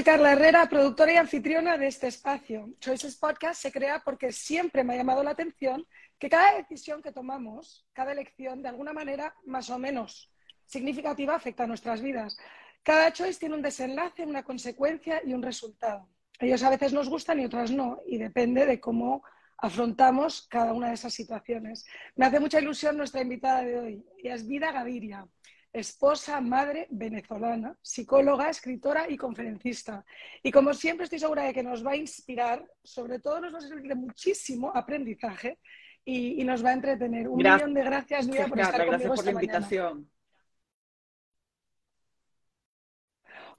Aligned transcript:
Soy 0.00 0.04
Carla 0.06 0.32
Herrera, 0.32 0.66
productora 0.66 1.12
y 1.12 1.16
anfitriona 1.16 1.76
de 1.76 1.86
este 1.86 2.06
espacio. 2.06 2.70
Choices 2.80 3.16
Podcast 3.16 3.60
se 3.60 3.70
crea 3.70 4.00
porque 4.02 4.32
siempre 4.32 4.82
me 4.82 4.94
ha 4.94 4.96
llamado 4.96 5.22
la 5.22 5.32
atención 5.32 5.86
que 6.18 6.30
cada 6.30 6.56
decisión 6.56 7.02
que 7.02 7.12
tomamos, 7.12 7.86
cada 7.92 8.12
elección, 8.12 8.62
de 8.62 8.70
alguna 8.70 8.94
manera 8.94 9.34
más 9.44 9.68
o 9.68 9.78
menos 9.78 10.32
significativa, 10.64 11.34
afecta 11.34 11.64
a 11.64 11.66
nuestras 11.66 12.00
vidas. 12.00 12.38
Cada 12.82 13.12
choice 13.12 13.38
tiene 13.38 13.56
un 13.56 13.60
desenlace, 13.60 14.24
una 14.24 14.42
consecuencia 14.42 15.20
y 15.22 15.34
un 15.34 15.42
resultado. 15.42 16.08
Ellos 16.38 16.62
a 16.62 16.70
veces 16.70 16.94
nos 16.94 17.10
gustan 17.10 17.38
y 17.38 17.44
otras 17.44 17.70
no, 17.70 18.00
y 18.06 18.16
depende 18.16 18.64
de 18.64 18.80
cómo 18.80 19.22
afrontamos 19.58 20.46
cada 20.48 20.72
una 20.72 20.88
de 20.88 20.94
esas 20.94 21.12
situaciones. 21.12 21.84
Me 22.16 22.24
hace 22.24 22.40
mucha 22.40 22.58
ilusión 22.58 22.96
nuestra 22.96 23.20
invitada 23.20 23.64
de 23.64 23.78
hoy, 23.78 24.06
y 24.16 24.28
es 24.28 24.48
Vida 24.48 24.72
Gaviria 24.72 25.26
esposa, 25.72 26.40
madre 26.40 26.86
venezolana, 26.90 27.76
psicóloga, 27.80 28.50
escritora 28.50 29.08
y 29.08 29.16
conferencista. 29.16 30.04
Y 30.42 30.50
como 30.50 30.74
siempre 30.74 31.04
estoy 31.04 31.18
segura 31.18 31.44
de 31.44 31.52
que 31.52 31.62
nos 31.62 31.84
va 31.86 31.92
a 31.92 31.96
inspirar, 31.96 32.66
sobre 32.82 33.18
todo 33.20 33.40
nos 33.40 33.54
va 33.54 33.58
a 33.58 33.62
servir 33.62 33.88
de 33.88 33.94
muchísimo 33.94 34.72
aprendizaje 34.74 35.58
y, 36.04 36.42
nos 36.44 36.64
va 36.64 36.70
a 36.70 36.74
entretener. 36.74 37.28
Un 37.28 37.36
millón 37.36 37.74
de 37.74 37.84
gracias, 37.84 38.26
Vida, 38.26 38.46
por 38.46 38.60
estar 38.60 38.86
Gracias 38.86 39.14
por 39.14 39.24
la 39.24 39.32
invitación. 39.32 40.10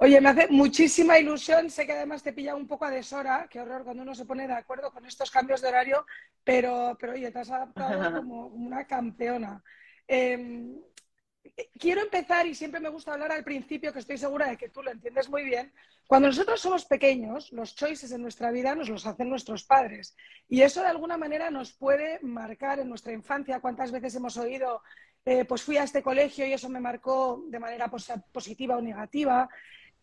Oye, 0.04 0.20
me 0.20 0.30
hace 0.30 0.48
muchísima 0.48 1.20
ilusión. 1.20 1.70
Sé 1.70 1.86
que 1.86 1.94
además 1.94 2.24
te 2.24 2.34
pilla 2.34 2.56
un 2.56 2.68
poco 2.68 2.86
a 2.86 2.90
deshora. 2.90 3.48
Qué 3.48 3.60
horror 3.60 3.84
cuando 3.84 4.02
uno 4.02 4.16
se 4.16 4.26
pone 4.26 4.48
de 4.48 4.54
acuerdo 4.54 4.92
con 4.92 5.06
estos 5.06 5.30
cambios 5.30 5.62
de 5.62 5.68
horario. 5.68 6.08
Pero, 6.44 6.98
pero 7.00 7.14
oye, 7.14 7.30
te 7.30 7.38
has 7.38 7.52
adaptado 7.52 8.16
como 8.18 8.48
una 8.48 8.86
campeona. 8.88 9.64
Em, 10.08 10.76
quiero 11.78 12.02
empezar, 12.02 12.46
y 12.46 12.56
siempre 12.56 12.80
me 12.80 12.90
gusta 12.90 13.14
hablar 13.14 13.32
al 13.32 13.44
principio, 13.44 13.92
que 13.92 14.00
estoy 14.00 14.18
segura 14.18 14.48
de 14.48 14.58
que 14.58 14.70
tú 14.70 14.84
lo 14.84 14.92
entiendes 14.92 15.30
muy 15.30 15.44
bien. 15.44 15.74
Cuando 16.08 16.28
nosotros 16.28 16.60
somos 16.60 16.86
pequeños, 16.86 17.52
los 17.52 17.76
choices 17.76 18.12
en 18.12 18.22
nuestra 18.22 18.52
vida 18.52 18.76
nos 18.76 18.90
los 18.90 19.06
hacen 19.06 19.30
nuestros 19.30 19.64
padres. 19.64 20.16
Y 20.48 20.62
eso 20.62 20.82
de 20.82 20.88
alguna 20.88 21.18
manera 21.18 21.50
nos 21.50 21.74
puede 21.74 22.20
marcar 22.22 22.80
en 22.80 22.90
nuestra 22.90 23.14
infancia. 23.14 23.62
¿Cuántas 23.62 23.92
veces 23.92 24.16
hemos 24.16 24.38
oído, 24.38 24.82
eh, 25.26 25.46
pues 25.46 25.64
fui 25.64 25.78
a 25.78 25.84
este 25.84 26.04
colegio 26.04 26.46
y 26.46 26.54
eso 26.54 26.70
me 26.70 26.80
marcó 26.80 27.44
de 27.48 27.60
manera 27.60 27.90
positiva 28.32 28.78
o 28.78 28.82
negativa? 28.82 29.50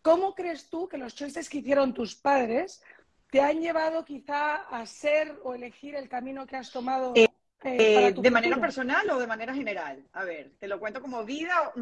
¿Cómo 0.01 0.33
crees 0.33 0.69
tú 0.69 0.87
que 0.87 0.97
los 0.97 1.15
choices 1.15 1.49
que 1.49 1.59
hicieron 1.59 1.93
tus 1.93 2.15
padres 2.15 2.81
te 3.29 3.41
han 3.41 3.61
llevado 3.61 4.03
quizá 4.05 4.55
a 4.55 4.85
ser 4.85 5.39
o 5.43 5.53
elegir 5.53 5.95
el 5.95 6.09
camino 6.09 6.47
que 6.47 6.55
has 6.55 6.71
tomado? 6.71 7.13
Eh, 7.15 7.27
eh, 7.63 8.13
¿De 8.15 8.31
manera 8.31 8.57
personal 8.57 9.09
o 9.09 9.19
de 9.19 9.27
manera 9.27 9.53
general? 9.53 10.03
A 10.13 10.23
ver, 10.23 10.51
¿te 10.59 10.67
lo 10.67 10.79
cuento 10.79 11.01
como 11.01 11.25
vida? 11.25 11.73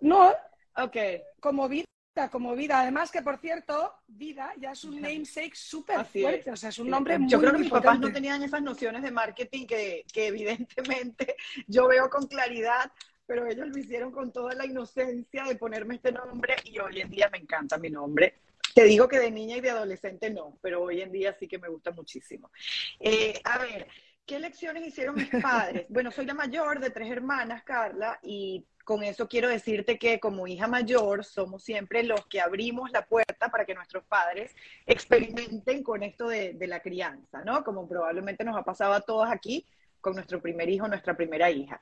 No, 0.00 0.32
okay. 0.76 1.22
como 1.40 1.68
vida, 1.68 1.84
como 2.30 2.54
vida. 2.54 2.80
Además 2.80 3.10
que, 3.10 3.22
por 3.22 3.38
cierto, 3.38 3.94
vida 4.06 4.52
ya 4.58 4.72
es 4.72 4.84
un 4.84 5.00
namesake 5.00 5.56
súper 5.56 6.04
fuerte, 6.04 6.52
o 6.52 6.56
sea, 6.56 6.68
es 6.68 6.78
un 6.78 6.88
nombre 6.88 7.18
muy 7.18 7.28
Yo 7.28 7.40
creo 7.40 7.52
que 7.52 7.58
mis 7.58 7.70
papás 7.70 7.98
no 7.98 8.12
tenían 8.12 8.42
esas 8.42 8.62
nociones 8.62 9.02
de 9.02 9.10
marketing 9.10 9.66
que, 9.66 10.04
que 10.12 10.28
evidentemente 10.28 11.36
yo 11.66 11.88
veo 11.88 12.08
con 12.08 12.26
claridad, 12.26 12.92
pero 13.26 13.46
ellos 13.46 13.68
lo 13.68 13.78
hicieron 13.78 14.12
con 14.12 14.32
toda 14.32 14.54
la 14.54 14.66
inocencia 14.66 15.44
de 15.44 15.56
ponerme 15.56 15.96
este 15.96 16.12
nombre 16.12 16.56
y 16.64 16.78
hoy 16.78 17.00
en 17.00 17.10
día 17.10 17.28
me 17.32 17.38
encanta 17.38 17.76
mi 17.76 17.90
nombre. 17.90 18.34
Te 18.74 18.84
digo 18.84 19.08
que 19.08 19.18
de 19.18 19.32
niña 19.32 19.56
y 19.56 19.60
de 19.60 19.70
adolescente 19.70 20.30
no, 20.30 20.56
pero 20.62 20.82
hoy 20.82 21.00
en 21.00 21.10
día 21.10 21.32
sí 21.32 21.48
que 21.48 21.58
me 21.58 21.68
gusta 21.68 21.90
muchísimo. 21.90 22.52
Eh, 23.00 23.40
a 23.42 23.58
ver, 23.58 23.88
¿Qué 24.28 24.38
lecciones 24.38 24.86
hicieron 24.86 25.14
mis 25.14 25.30
padres? 25.42 25.86
Bueno, 25.88 26.10
soy 26.12 26.26
la 26.26 26.34
mayor 26.34 26.80
de 26.80 26.90
tres 26.90 27.10
hermanas, 27.10 27.62
Carla, 27.64 28.20
y 28.22 28.66
con 28.84 29.02
eso 29.02 29.26
quiero 29.26 29.48
decirte 29.48 29.98
que 29.98 30.20
como 30.20 30.46
hija 30.46 30.68
mayor 30.68 31.24
somos 31.24 31.64
siempre 31.64 32.02
los 32.02 32.26
que 32.26 32.42
abrimos 32.42 32.90
la 32.90 33.06
puerta 33.06 33.48
para 33.48 33.64
que 33.64 33.74
nuestros 33.74 34.04
padres 34.04 34.54
experimenten 34.84 35.82
con 35.82 36.02
esto 36.02 36.28
de, 36.28 36.54
la 36.60 36.80
crianza, 36.80 37.42
¿no? 37.42 37.64
Como 37.64 37.88
probablemente 37.88 38.44
nos 38.44 38.54
ha 38.54 38.64
pasado 38.64 38.92
a 38.92 39.00
todos 39.00 39.30
aquí 39.30 39.64
con 40.02 40.14
nuestro 40.14 40.42
primer 40.42 40.68
hijo, 40.68 40.86
nuestra 40.86 41.16
primera 41.16 41.50
hija. 41.50 41.80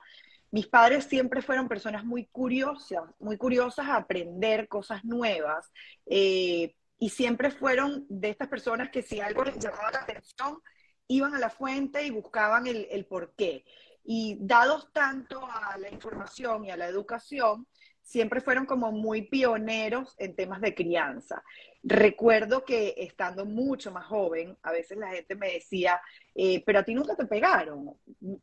Mis 0.52 0.68
padres 0.68 1.04
siempre 1.06 1.42
fueron 1.42 1.66
personas 1.66 2.04
muy 2.04 2.26
curiosas, 2.26 3.02
muy 3.18 3.36
curiosas 3.36 3.88
a 3.88 3.96
aprender 3.96 4.68
cosas 4.68 5.04
nuevas, 5.04 5.72
eh, 6.06 6.76
y 7.00 7.08
siempre 7.10 7.50
fueron 7.50 8.06
de 8.08 8.30
estas 8.30 8.46
personas 8.46 8.90
que 8.90 9.02
si 9.02 9.18
algo 9.18 9.42
les 9.42 9.58
llamaba 9.58 9.90
la 9.90 9.98
atención, 9.98 10.60
iban 11.08 11.34
a 11.34 11.38
la 11.38 11.50
fuente 11.50 12.04
y 12.04 12.10
buscaban 12.10 12.66
el, 12.66 12.86
el 12.90 13.06
por 13.06 13.34
qué. 13.34 13.64
Y 14.04 14.36
dados 14.40 14.92
tanto 14.92 15.44
a 15.44 15.76
la 15.78 15.90
información 15.90 16.64
y 16.64 16.70
a 16.70 16.76
la 16.76 16.86
educación, 16.86 17.66
siempre 18.06 18.40
fueron 18.40 18.66
como 18.66 18.92
muy 18.92 19.22
pioneros 19.22 20.14
en 20.18 20.36
temas 20.36 20.60
de 20.60 20.76
crianza. 20.76 21.42
Recuerdo 21.82 22.64
que 22.64 22.94
estando 22.98 23.44
mucho 23.44 23.90
más 23.90 24.06
joven, 24.06 24.56
a 24.62 24.70
veces 24.70 24.96
la 24.96 25.10
gente 25.10 25.34
me 25.34 25.54
decía, 25.54 26.00
eh, 26.34 26.62
pero 26.64 26.78
a 26.78 26.84
ti 26.84 26.94
nunca 26.94 27.16
te 27.16 27.26
pegaron. 27.26 27.96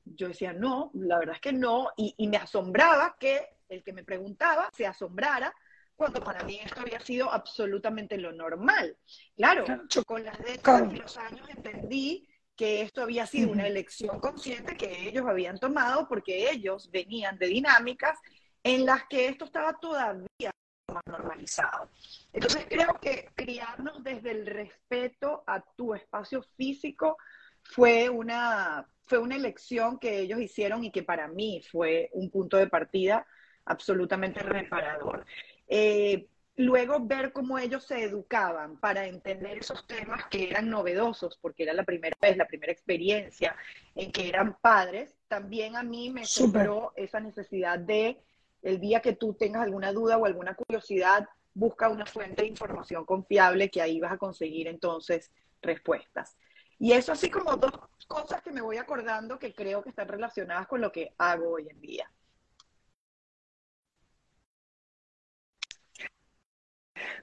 Yo 0.03 0.27
decía, 0.27 0.51
no, 0.51 0.91
la 0.93 1.17
verdad 1.17 1.35
es 1.35 1.41
que 1.41 1.53
no, 1.53 1.89
y, 1.95 2.13
y 2.17 2.27
me 2.27 2.37
asombraba 2.37 3.15
que 3.17 3.41
el 3.69 3.83
que 3.83 3.93
me 3.93 4.03
preguntaba 4.03 4.69
se 4.73 4.85
asombrara 4.85 5.53
cuando 5.95 6.21
para 6.21 6.43
mí 6.43 6.59
esto 6.63 6.81
había 6.81 6.99
sido 6.99 7.31
absolutamente 7.31 8.17
lo 8.17 8.33
normal. 8.33 8.97
Claro, 9.35 9.63
con 10.05 10.25
las 10.25 10.37
décadas 10.39 10.91
y 10.91 10.97
los 10.97 11.17
años 11.17 11.47
entendí 11.49 12.27
que 12.55 12.81
esto 12.81 13.01
había 13.01 13.25
sido 13.25 13.51
una 13.51 13.67
elección 13.67 14.19
consciente 14.19 14.77
que 14.77 15.07
ellos 15.07 15.25
habían 15.27 15.57
tomado 15.59 16.07
porque 16.07 16.49
ellos 16.51 16.89
venían 16.91 17.37
de 17.37 17.47
dinámicas 17.47 18.19
en 18.63 18.85
las 18.85 19.05
que 19.07 19.27
esto 19.27 19.45
estaba 19.45 19.73
todavía 19.79 20.51
más 20.91 21.03
normalizado. 21.05 21.89
Entonces 22.31 22.65
creo 22.69 22.99
que 23.01 23.29
criarnos 23.35 24.03
desde 24.03 24.31
el 24.31 24.45
respeto 24.45 25.43
a 25.47 25.61
tu 25.75 25.93
espacio 25.93 26.43
físico 26.55 27.17
fue 27.63 28.09
una, 28.09 28.87
fue 29.05 29.17
una 29.17 29.35
elección 29.35 29.97
que 29.97 30.19
ellos 30.19 30.39
hicieron 30.39 30.83
y 30.83 30.91
que 30.91 31.03
para 31.03 31.27
mí 31.27 31.61
fue 31.71 32.09
un 32.13 32.29
punto 32.29 32.57
de 32.57 32.67
partida 32.67 33.25
absolutamente 33.65 34.41
reparador. 34.41 35.25
Eh, 35.67 36.27
luego 36.55 36.99
ver 36.99 37.33
cómo 37.33 37.57
ellos 37.57 37.83
se 37.83 38.03
educaban 38.03 38.77
para 38.77 39.07
entender 39.07 39.57
esos 39.57 39.85
temas 39.87 40.25
que 40.25 40.49
eran 40.49 40.69
novedosos, 40.69 41.37
porque 41.41 41.63
era 41.63 41.73
la 41.73 41.83
primera 41.83 42.15
vez, 42.21 42.37
la 42.37 42.47
primera 42.47 42.71
experiencia 42.71 43.55
en 43.95 44.11
que 44.11 44.29
eran 44.29 44.57
padres, 44.61 45.15
también 45.27 45.75
a 45.75 45.83
mí 45.83 46.11
me 46.11 46.25
superó 46.25 46.93
esa 46.95 47.19
necesidad 47.19 47.79
de, 47.79 48.19
el 48.61 48.79
día 48.79 49.01
que 49.01 49.13
tú 49.13 49.33
tengas 49.33 49.63
alguna 49.63 49.91
duda 49.91 50.17
o 50.17 50.25
alguna 50.25 50.53
curiosidad, 50.53 51.27
busca 51.55 51.89
una 51.89 52.05
fuente 52.05 52.43
de 52.43 52.47
información 52.47 53.05
confiable 53.05 53.69
que 53.69 53.81
ahí 53.81 53.99
vas 53.99 54.13
a 54.13 54.17
conseguir 54.17 54.67
entonces 54.67 55.31
respuestas. 55.61 56.37
Y 56.79 56.91
eso 56.91 57.11
así 57.11 57.29
como 57.29 57.55
dos 57.55 57.71
cosas 58.07 58.41
que 58.41 58.51
me 58.51 58.61
voy 58.61 58.77
acordando 58.77 59.39
que 59.39 59.53
creo 59.53 59.81
que 59.81 59.89
están 59.89 60.07
relacionadas 60.07 60.67
con 60.67 60.81
lo 60.81 60.91
que 60.91 61.13
hago 61.17 61.51
hoy 61.51 61.67
en 61.69 61.79
día. 61.79 62.11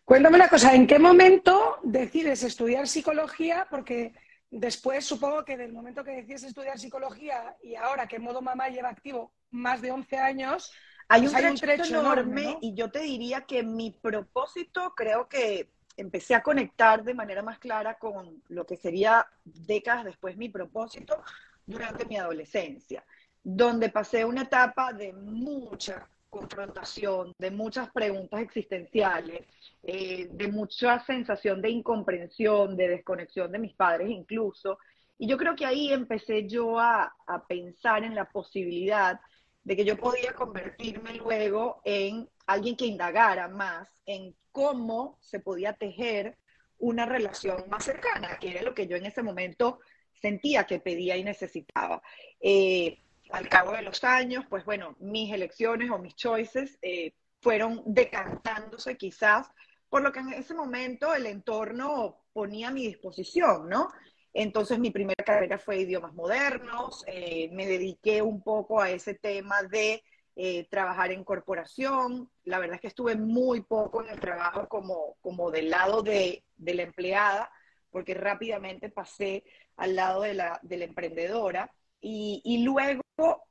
Cuéntame 0.04 0.36
una 0.36 0.48
cosa, 0.48 0.74
¿en 0.74 0.86
qué 0.86 0.98
momento 0.98 1.78
decides 1.82 2.42
estudiar 2.42 2.88
psicología? 2.88 3.66
Porque 3.70 4.12
después 4.50 5.04
supongo 5.04 5.44
que 5.44 5.56
del 5.56 5.72
momento 5.72 6.02
que 6.02 6.10
decides 6.12 6.44
estudiar 6.44 6.78
psicología 6.78 7.56
y 7.62 7.76
ahora 7.76 8.06
que 8.08 8.18
Modo 8.18 8.42
Mamá 8.42 8.68
lleva 8.68 8.88
activo 8.88 9.32
más 9.50 9.80
de 9.80 9.92
11 9.92 10.16
años, 10.18 10.72
hay 11.08 11.26
un, 11.26 11.32
pues 11.32 11.60
trecho, 11.60 12.00
enorme, 12.00 12.58
y 12.60 12.74
yo 12.74 12.90
te 12.90 13.00
diría 13.00 13.40
que 13.42 13.64
mi 13.64 13.90
propósito 13.90 14.94
creo 14.94 15.28
que 15.28 15.70
empecé 15.96 16.34
a 16.34 16.42
conectar 16.42 17.02
de 17.02 17.14
manera 17.14 17.42
más 17.42 17.58
clara 17.58 17.98
con 17.98 18.42
lo 18.48 18.64
que 18.64 18.76
sería 18.76 19.26
décadas 19.44 20.04
después 20.04 20.36
mi 20.36 20.48
propósito 20.48 21.22
durante 21.66 22.04
mi 22.06 22.16
adolescencia, 22.16 23.04
donde 23.42 23.88
pasé 23.88 24.24
una 24.24 24.42
etapa 24.42 24.92
de 24.92 25.12
mucha 25.12 26.08
confrontación, 26.30 27.34
de 27.38 27.50
muchas 27.50 27.90
preguntas 27.90 28.40
existenciales, 28.40 29.46
eh, 29.82 30.28
de 30.30 30.48
mucha 30.48 31.00
sensación 31.04 31.60
de 31.60 31.70
incomprensión, 31.70 32.76
de 32.76 32.88
desconexión 32.88 33.52
de 33.52 33.58
mis 33.58 33.74
padres 33.74 34.08
incluso. 34.10 34.78
Y 35.18 35.26
yo 35.26 35.36
creo 35.36 35.54
que 35.54 35.66
ahí 35.66 35.92
empecé 35.92 36.48
yo 36.48 36.78
a, 36.78 37.14
a 37.26 37.46
pensar 37.46 38.04
en 38.04 38.14
la 38.14 38.24
posibilidad 38.24 39.20
de 39.64 39.76
que 39.76 39.84
yo 39.84 39.96
podía 39.96 40.32
convertirme 40.32 41.14
luego 41.14 41.82
en 41.84 42.28
alguien 42.46 42.76
que 42.76 42.86
indagara 42.86 43.48
más 43.48 43.88
en 44.06 44.34
cómo 44.52 45.18
se 45.20 45.40
podía 45.40 45.74
tejer 45.74 46.36
una 46.78 47.04
relación 47.04 47.64
más 47.68 47.84
cercana, 47.84 48.38
que 48.38 48.50
era 48.50 48.62
lo 48.62 48.74
que 48.74 48.86
yo 48.86 48.96
en 48.96 49.06
ese 49.06 49.22
momento 49.22 49.80
sentía 50.20 50.64
que 50.64 50.80
pedía 50.80 51.16
y 51.16 51.24
necesitaba. 51.24 52.02
Eh, 52.40 52.98
al 53.32 53.48
cabo 53.48 53.72
de 53.72 53.82
los 53.82 54.02
años, 54.04 54.44
pues 54.48 54.64
bueno, 54.64 54.96
mis 55.00 55.32
elecciones 55.32 55.90
o 55.90 55.98
mis 55.98 56.14
choices 56.16 56.78
eh, 56.82 57.12
fueron 57.40 57.82
decantándose 57.86 58.96
quizás 58.96 59.48
por 59.88 60.02
lo 60.02 60.12
que 60.12 60.20
en 60.20 60.32
ese 60.32 60.54
momento 60.54 61.14
el 61.14 61.26
entorno 61.26 62.24
ponía 62.32 62.68
a 62.68 62.72
mi 62.72 62.86
disposición, 62.86 63.68
¿no? 63.68 63.90
Entonces 64.32 64.78
mi 64.78 64.90
primera 64.90 65.24
carrera 65.24 65.58
fue 65.58 65.80
idiomas 65.80 66.14
modernos, 66.14 67.02
eh, 67.08 67.50
me 67.52 67.66
dediqué 67.66 68.22
un 68.22 68.42
poco 68.42 68.80
a 68.80 68.90
ese 68.90 69.14
tema 69.14 69.62
de 69.64 70.04
eh, 70.36 70.68
trabajar 70.70 71.10
en 71.10 71.24
corporación. 71.24 72.30
La 72.44 72.60
verdad 72.60 72.76
es 72.76 72.80
que 72.80 72.86
estuve 72.86 73.16
muy 73.16 73.62
poco 73.62 74.02
en 74.02 74.10
el 74.10 74.20
trabajo 74.20 74.68
como, 74.68 75.16
como 75.20 75.50
del 75.50 75.70
lado 75.70 76.02
de, 76.02 76.44
de 76.56 76.74
la 76.74 76.82
empleada, 76.82 77.50
porque 77.90 78.14
rápidamente 78.14 78.88
pasé 78.90 79.42
al 79.76 79.96
lado 79.96 80.22
de 80.22 80.34
la, 80.34 80.60
de 80.62 80.76
la 80.76 80.84
emprendedora. 80.84 81.74
Y, 82.00 82.40
y 82.44 82.62
luego 82.62 82.99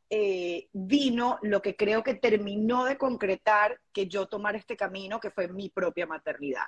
eh, 0.09 0.69
vino 0.73 1.37
lo 1.41 1.61
que 1.61 1.75
creo 1.75 2.03
que 2.03 2.15
terminó 2.15 2.85
de 2.85 2.97
concretar 2.97 3.79
que 3.93 4.07
yo 4.07 4.27
tomara 4.27 4.57
este 4.57 4.75
camino, 4.75 5.19
que 5.19 5.31
fue 5.31 5.47
mi 5.47 5.69
propia 5.69 6.07
maternidad. 6.07 6.65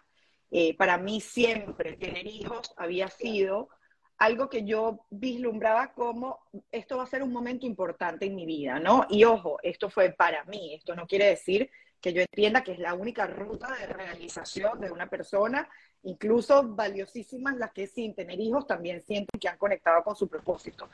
Eh, 0.51 0.75
para 0.75 0.97
mí 0.97 1.21
siempre 1.21 1.95
tener 1.97 2.27
hijos 2.27 2.73
había 2.77 3.07
sido 3.09 3.69
algo 4.17 4.49
que 4.49 4.63
yo 4.63 5.05
vislumbraba 5.09 5.93
como 5.93 6.39
esto 6.71 6.97
va 6.97 7.03
a 7.03 7.07
ser 7.07 7.23
un 7.23 7.31
momento 7.31 7.65
importante 7.65 8.27
en 8.27 8.35
mi 8.35 8.45
vida, 8.45 8.79
¿no? 8.79 9.07
Y 9.09 9.23
ojo, 9.23 9.57
esto 9.63 9.89
fue 9.89 10.11
para 10.11 10.43
mí, 10.45 10.75
esto 10.75 10.95
no 10.95 11.07
quiere 11.07 11.25
decir 11.25 11.71
que 12.01 12.13
yo 12.13 12.21
entienda 12.21 12.63
que 12.63 12.73
es 12.73 12.79
la 12.79 12.95
única 12.95 13.27
ruta 13.27 13.67
de 13.75 13.85
realización 13.85 14.81
de 14.81 14.91
una 14.91 15.07
persona, 15.07 15.69
incluso 16.03 16.63
valiosísimas 16.63 17.55
las 17.57 17.71
que 17.71 17.85
sin 17.85 18.15
tener 18.15 18.39
hijos 18.39 18.65
también 18.65 19.01
sienten 19.01 19.39
que 19.39 19.47
han 19.47 19.57
conectado 19.57 20.03
con 20.03 20.15
su 20.15 20.27
propósito. 20.27 20.89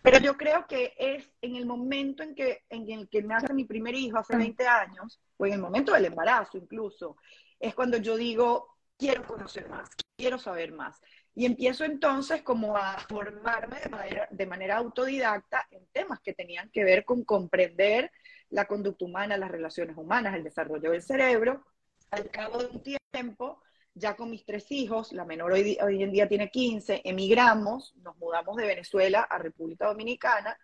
Pero 0.00 0.18
yo 0.18 0.36
creo 0.36 0.66
que 0.66 0.94
es 0.96 1.28
en 1.42 1.56
el 1.56 1.66
momento 1.66 2.22
en, 2.22 2.34
que, 2.34 2.62
en 2.70 2.88
el 2.90 3.08
que 3.08 3.22
me 3.22 3.34
hace 3.34 3.52
mi 3.52 3.64
primer 3.64 3.94
hijo 3.94 4.18
hace 4.18 4.36
20 4.36 4.66
años, 4.66 5.20
o 5.36 5.46
en 5.46 5.54
el 5.54 5.60
momento 5.60 5.92
del 5.92 6.04
embarazo 6.04 6.56
incluso, 6.56 7.16
es 7.58 7.74
cuando 7.74 7.96
yo 7.96 8.16
digo, 8.16 8.76
quiero 8.96 9.24
conocer 9.24 9.68
más, 9.68 9.90
quiero 10.16 10.38
saber 10.38 10.72
más. 10.72 11.00
Y 11.34 11.46
empiezo 11.46 11.84
entonces 11.84 12.42
como 12.42 12.76
a 12.76 12.98
formarme 13.08 13.80
de 13.80 13.88
manera, 13.88 14.28
de 14.30 14.46
manera 14.46 14.76
autodidacta 14.76 15.66
en 15.70 15.86
temas 15.86 16.20
que 16.20 16.34
tenían 16.34 16.70
que 16.70 16.84
ver 16.84 17.04
con 17.04 17.24
comprender 17.24 18.12
la 18.52 18.66
conducta 18.66 19.04
humana, 19.04 19.36
las 19.36 19.50
relaciones 19.50 19.96
humanas, 19.96 20.36
el 20.36 20.44
desarrollo 20.44 20.92
del 20.92 21.02
cerebro. 21.02 21.64
Al 22.10 22.30
cabo 22.30 22.58
de 22.58 22.66
un 22.66 22.82
tiempo, 22.82 23.62
ya 23.94 24.14
con 24.14 24.30
mis 24.30 24.44
tres 24.44 24.70
hijos, 24.70 25.12
la 25.12 25.24
menor 25.24 25.52
hoy, 25.52 25.78
en 25.80 26.12
día 26.12 26.28
tiene 26.28 26.50
15, 26.50 27.00
emigramos, 27.04 27.94
nos 28.02 28.16
mudamos 28.18 28.56
de 28.56 28.66
Venezuela 28.66 29.22
a 29.22 29.38
República 29.38 29.86
Dominicana 29.86 30.56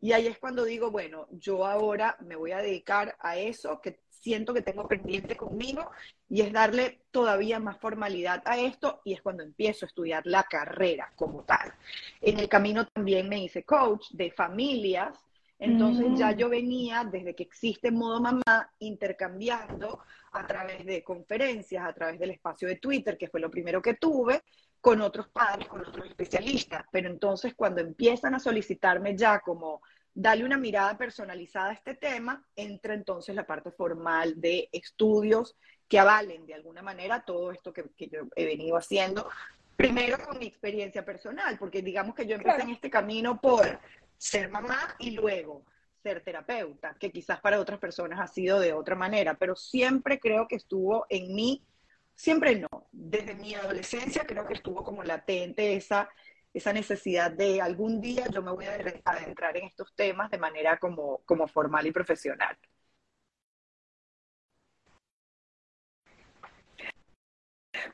y 0.00 0.12
ahí 0.12 0.26
es 0.26 0.38
cuando 0.38 0.64
digo, 0.64 0.90
bueno, 0.90 1.26
yo 1.30 1.64
ahora 1.64 2.16
me 2.20 2.36
voy 2.36 2.52
a 2.52 2.58
dedicar 2.58 3.16
a 3.20 3.36
eso 3.36 3.80
que 3.80 4.00
siento 4.08 4.52
que 4.52 4.62
tengo 4.62 4.86
pendiente 4.88 5.36
conmigo 5.36 5.90
y 6.28 6.42
es 6.42 6.52
darle 6.52 7.02
todavía 7.12 7.60
más 7.60 7.78
formalidad 7.78 8.42
a 8.44 8.58
esto 8.58 9.00
y 9.04 9.14
es 9.14 9.22
cuando 9.22 9.44
empiezo 9.44 9.84
a 9.84 9.88
estudiar 9.88 10.26
la 10.26 10.42
carrera 10.42 11.12
como 11.14 11.44
tal. 11.44 11.72
En 12.20 12.38
el 12.38 12.48
camino 12.48 12.86
también 12.86 13.28
me 13.28 13.42
hice 13.42 13.64
coach 13.64 14.10
de 14.10 14.32
familias, 14.32 15.16
entonces 15.58 16.06
ya 16.16 16.32
mm. 16.32 16.36
yo 16.36 16.48
venía 16.48 17.04
desde 17.04 17.34
que 17.34 17.42
existe 17.42 17.90
Modo 17.90 18.20
Mamá 18.20 18.72
intercambiando 18.78 20.00
a 20.32 20.46
través 20.46 20.86
de 20.86 21.02
conferencias, 21.02 21.84
a 21.84 21.92
través 21.92 22.18
del 22.20 22.30
espacio 22.30 22.68
de 22.68 22.76
Twitter, 22.76 23.18
que 23.18 23.28
fue 23.28 23.40
lo 23.40 23.50
primero 23.50 23.82
que 23.82 23.94
tuve, 23.94 24.42
con 24.80 25.00
otros 25.00 25.28
padres, 25.28 25.66
con 25.66 25.80
otros 25.80 26.06
especialistas. 26.06 26.84
Pero 26.92 27.08
entonces 27.08 27.54
cuando 27.54 27.80
empiezan 27.80 28.34
a 28.34 28.38
solicitarme 28.38 29.16
ya 29.16 29.40
como 29.40 29.82
darle 30.14 30.44
una 30.44 30.58
mirada 30.58 30.96
personalizada 30.96 31.70
a 31.70 31.74
este 31.74 31.94
tema, 31.94 32.44
entra 32.54 32.94
entonces 32.94 33.34
la 33.34 33.46
parte 33.46 33.70
formal 33.70 34.40
de 34.40 34.68
estudios 34.72 35.56
que 35.88 35.98
avalen 35.98 36.46
de 36.46 36.54
alguna 36.54 36.82
manera 36.82 37.24
todo 37.24 37.50
esto 37.50 37.72
que, 37.72 37.84
yo 38.10 38.28
he 38.36 38.44
venido 38.44 38.76
haciendo. 38.76 39.28
Primero 39.76 40.18
con 40.24 40.38
mi 40.38 40.46
experiencia 40.46 41.04
personal, 41.04 41.56
porque 41.58 41.82
digamos 41.82 42.14
que 42.14 42.26
yo 42.26 42.34
empecé 42.34 42.62
en 42.62 42.70
este 42.70 42.90
camino 42.90 43.40
por 43.40 43.78
ser 44.18 44.50
mamá 44.50 44.96
y 44.98 45.12
luego 45.12 45.64
ser 46.02 46.22
terapeuta, 46.22 46.94
que 46.98 47.10
quizás 47.10 47.40
para 47.40 47.60
otras 47.60 47.78
personas 47.78 48.20
ha 48.20 48.26
sido 48.26 48.60
de 48.60 48.72
otra 48.72 48.94
manera, 48.94 49.34
pero 49.34 49.56
siempre 49.56 50.20
creo 50.20 50.46
que 50.46 50.56
estuvo 50.56 51.06
en 51.08 51.34
mí, 51.34 51.64
siempre 52.14 52.56
no, 52.56 52.68
desde 52.92 53.34
mi 53.34 53.54
adolescencia 53.54 54.24
creo 54.26 54.46
que 54.46 54.54
estuvo 54.54 54.84
como 54.84 55.02
latente 55.02 55.74
esa 55.74 56.08
esa 56.52 56.72
necesidad 56.72 57.30
de 57.30 57.60
algún 57.60 58.00
día 58.00 58.26
yo 58.32 58.42
me 58.42 58.50
voy 58.50 58.64
a 58.66 58.74
adentrar 59.04 59.56
en 59.56 59.66
estos 59.66 59.94
temas 59.94 60.30
de 60.30 60.38
manera 60.38 60.78
como, 60.78 61.20
como 61.24 61.46
formal 61.46 61.86
y 61.86 61.92
profesional. 61.92 62.56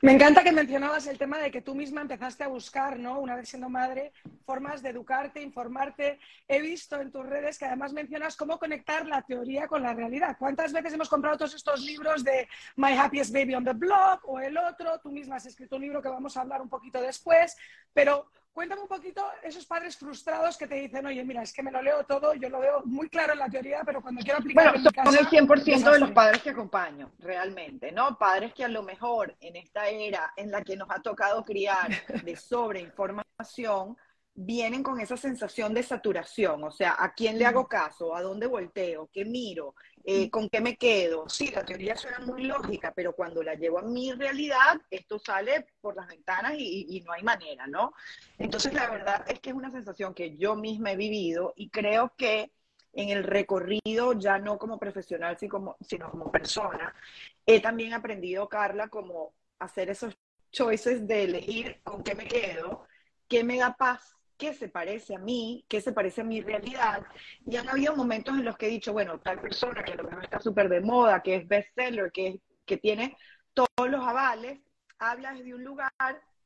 Me 0.01 0.11
encanta 0.11 0.43
que 0.43 0.51
mencionabas 0.51 1.07
el 1.07 1.17
tema 1.17 1.37
de 1.39 1.49
que 1.51 1.61
tú 1.61 1.73
misma 1.73 2.01
empezaste 2.01 2.43
a 2.43 2.47
buscar, 2.47 2.99
¿no? 2.99 3.19
Una 3.19 3.35
vez 3.35 3.49
siendo 3.49 3.69
madre, 3.69 4.11
formas 4.45 4.81
de 4.81 4.89
educarte, 4.89 5.41
informarte. 5.41 6.19
He 6.47 6.61
visto 6.61 6.99
en 6.99 7.11
tus 7.11 7.25
redes 7.25 7.57
que 7.57 7.65
además 7.65 7.93
mencionas 7.93 8.35
cómo 8.35 8.59
conectar 8.59 9.05
la 9.05 9.21
teoría 9.21 9.67
con 9.67 9.83
la 9.83 9.93
realidad. 9.93 10.35
¿Cuántas 10.37 10.73
veces 10.73 10.93
hemos 10.93 11.09
comprado 11.09 11.37
todos 11.37 11.55
estos 11.55 11.81
libros 11.81 12.23
de 12.23 12.47
My 12.75 12.93
Happiest 12.93 13.33
Baby 13.33 13.55
on 13.55 13.63
the 13.63 13.73
Blog 13.73 14.19
o 14.23 14.39
el 14.39 14.57
otro? 14.57 14.99
Tú 14.99 15.11
misma 15.11 15.37
has 15.37 15.45
escrito 15.45 15.77
un 15.77 15.83
libro 15.83 16.01
que 16.01 16.09
vamos 16.09 16.35
a 16.35 16.41
hablar 16.41 16.61
un 16.61 16.69
poquito 16.69 17.01
después, 17.01 17.55
pero 17.93 18.29
Cuéntame 18.55 18.83
un 18.83 18.87
poquito 18.87 19.21
esos 19.43 19.65
padres 19.65 19.97
frustrados 19.97 20.57
que 20.57 20.65
te 20.65 20.75
dicen, 20.75 21.05
oye, 21.05 21.21
mira, 21.25 21.41
es 21.41 21.51
que 21.51 21.61
me 21.61 21.71
lo 21.71 21.81
leo 21.81 22.05
todo, 22.05 22.33
yo 22.35 22.47
lo 22.47 22.61
veo 22.61 22.83
muy 22.85 23.09
claro 23.09 23.33
en 23.33 23.39
la 23.39 23.49
teoría, 23.49 23.81
pero 23.85 24.01
cuando 24.01 24.21
quiero 24.21 24.39
aplicarlo 24.39 24.71
bueno, 24.71 24.89
en 24.95 25.03
mi 25.03 25.11
son 25.11 25.17
el 25.17 25.47
100% 25.47 25.91
de 25.91 25.99
los 25.99 26.11
padres 26.11 26.41
que 26.41 26.51
acompaño, 26.51 27.11
realmente, 27.19 27.91
¿no? 27.91 28.17
Padres 28.17 28.53
que 28.53 28.63
a 28.63 28.69
lo 28.69 28.81
mejor 28.81 29.35
en 29.41 29.57
esta 29.57 29.89
era 29.89 30.31
en 30.37 30.51
la 30.51 30.61
que 30.61 30.77
nos 30.77 30.89
ha 30.89 31.01
tocado 31.01 31.43
criar 31.43 31.89
de 32.23 32.35
sobreinformación, 32.37 33.97
vienen 34.35 34.83
con 34.83 34.99
esa 34.99 35.15
sensación 35.15 35.73
de 35.73 35.81
saturación, 35.81 36.63
o 36.65 36.71
sea, 36.71 36.95
¿a 36.99 37.13
quién 37.13 37.39
le 37.39 37.45
hago 37.45 37.67
caso? 37.67 38.13
¿A 38.13 38.21
dónde 38.21 38.47
volteo? 38.47 39.09
¿Qué 39.11 39.23
miro? 39.23 39.75
Eh, 40.03 40.29
¿Con 40.29 40.49
qué 40.49 40.59
me 40.59 40.75
quedo? 40.75 41.27
Sí, 41.29 41.51
la 41.51 41.63
teoría 41.63 41.95
suena 41.95 42.19
muy 42.19 42.43
lógica, 42.43 42.91
pero 42.93 43.15
cuando 43.15 43.41
la 43.41 43.55
llevo 43.55 43.79
a 43.79 43.83
mi 43.83 44.11
realidad, 44.11 44.81
esto 44.91 45.17
sale 45.19 45.65
por 45.79 45.95
las 45.95 46.07
ventanas 46.07 46.53
y, 46.57 47.01
no 47.05 47.13
hay 47.13 47.23
manera, 47.23 47.65
¿no? 47.65 47.93
Entonces, 48.37 48.73
la 48.73 48.89
verdad 48.89 49.23
es 49.27 49.39
que 49.39 49.51
es 49.51 49.55
una 49.55 49.71
sensación 49.71 50.13
que 50.13 50.35
yo 50.35 50.55
misma 50.55 50.91
he 50.91 50.97
vivido 50.97 51.53
y 51.55 51.69
creo 51.69 52.13
que 52.17 52.51
en 52.91 53.09
el 53.09 53.23
recorrido, 53.23 54.13
ya 54.13 54.37
no 54.37 54.57
como 54.57 54.77
profesional, 54.77 55.37
sino 55.37 55.51
como, 55.51 55.77
sino 55.81 56.11
como 56.11 56.31
persona, 56.31 56.93
he 57.45 57.61
también 57.61 57.93
aprendido, 57.93 58.49
Carla, 58.49 58.89
como 58.89 59.33
hacer 59.59 59.89
esos 59.89 60.17
choices 60.51 61.07
de 61.07 61.23
elegir 61.23 61.81
con 61.83 62.03
qué 62.03 62.15
me 62.15 62.25
quedo, 62.25 62.85
qué 63.27 63.43
me 63.43 63.57
da 63.57 63.75
paz 63.75 64.15
qué 64.37 64.53
se 64.53 64.69
parece 64.69 65.15
a 65.15 65.19
mí, 65.19 65.65
qué 65.67 65.81
se 65.81 65.91
parece 65.91 66.21
a 66.21 66.25
mi 66.25 66.41
realidad. 66.41 67.05
Y 67.45 67.55
han 67.57 67.69
habido 67.69 67.95
momentos 67.95 68.35
en 68.35 68.45
los 68.45 68.57
que 68.57 68.67
he 68.67 68.69
dicho, 68.69 68.93
bueno, 68.93 69.19
tal 69.19 69.39
persona 69.39 69.83
que 69.83 69.93
a 69.93 69.95
lo 69.95 70.03
mejor 70.03 70.23
está 70.23 70.39
súper 70.39 70.69
de 70.69 70.81
moda, 70.81 71.21
que 71.21 71.35
es 71.35 71.47
bestseller, 71.47 72.11
que, 72.11 72.39
que 72.65 72.77
tiene 72.77 73.15
todos 73.53 73.89
los 73.89 74.05
avales, 74.05 74.59
habla 74.99 75.33
desde 75.33 75.53
un 75.53 75.63
lugar 75.63 75.91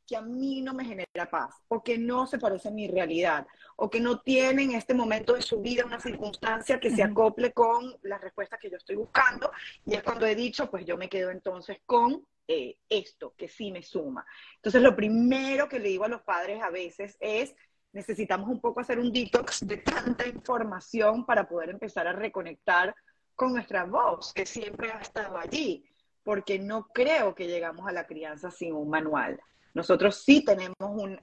que 0.10 0.15
a 0.15 0.22
mí 0.22 0.62
no 0.62 0.74
me 0.74 0.86
genera 0.86 1.29
paz, 1.29 1.53
o 1.67 1.84
que 1.84 2.00
no 2.00 2.25
se 2.25 2.39
parece 2.39 2.69
a 2.69 2.72
mi 2.72 2.88
realidad, 2.88 3.46
o 3.75 3.91
que 3.91 4.00
no 4.00 4.22
tiene 4.22 4.63
en 4.63 4.72
este 4.72 4.96
momento 4.96 5.34
de 5.36 5.43
su 5.43 5.62
vida 5.62 5.86
una 5.86 6.00
circunstancia 6.00 6.79
que 6.79 6.89
se 6.89 7.03
acople 7.03 7.53
con 7.53 7.96
las 8.01 8.19
respuestas 8.19 8.60
que 8.60 8.72
yo 8.72 8.77
estoy 8.77 8.96
buscando. 8.96 9.51
Y 9.86 9.93
es 9.93 10.01
cuando 10.01 10.25
he 10.25 10.34
dicho, 10.34 10.69
pues 10.72 10.84
yo 10.84 10.98
me 10.98 11.10
quedo 11.10 11.29
entonces 11.29 11.77
con 11.86 12.25
eh, 12.48 12.79
esto, 12.89 13.36
que 13.38 13.48
sí 13.48 13.72
me 13.72 13.84
suma. 13.84 14.25
Entonces, 14.55 14.81
lo 14.81 14.96
primero 14.96 15.69
que 15.69 15.77
le 15.77 15.89
digo 15.89 16.05
a 16.05 16.10
los 16.10 16.24
padres 16.24 16.60
a 16.63 16.72
veces 16.72 17.15
es, 17.19 17.53
necesitamos 17.91 18.50
un 18.50 18.60
poco 18.60 18.79
hacer 18.79 19.00
un 19.00 19.12
detox 19.12 19.65
de 19.65 19.77
tanta 19.77 20.27
información 20.27 21.25
para 21.25 21.48
poder 21.48 21.69
empezar 21.69 22.08
a 22.08 22.13
reconectar 22.13 22.96
con 23.36 23.53
nuestra 23.53 23.86
voz, 23.86 24.34
que 24.34 24.46
siempre 24.46 24.91
ha 24.91 25.00
estado 25.00 25.38
allí, 25.38 25.86
porque 26.24 26.60
no 26.60 26.88
creo 26.89 27.34
que 27.34 27.48
llegamos 27.48 27.88
a 27.88 27.91
la 27.91 28.05
crianza 28.05 28.51
sin 28.51 28.74
un 28.74 28.89
manual. 28.89 29.39
Nosotros 29.74 30.24
sí 30.24 30.43
tenemos 30.43 30.75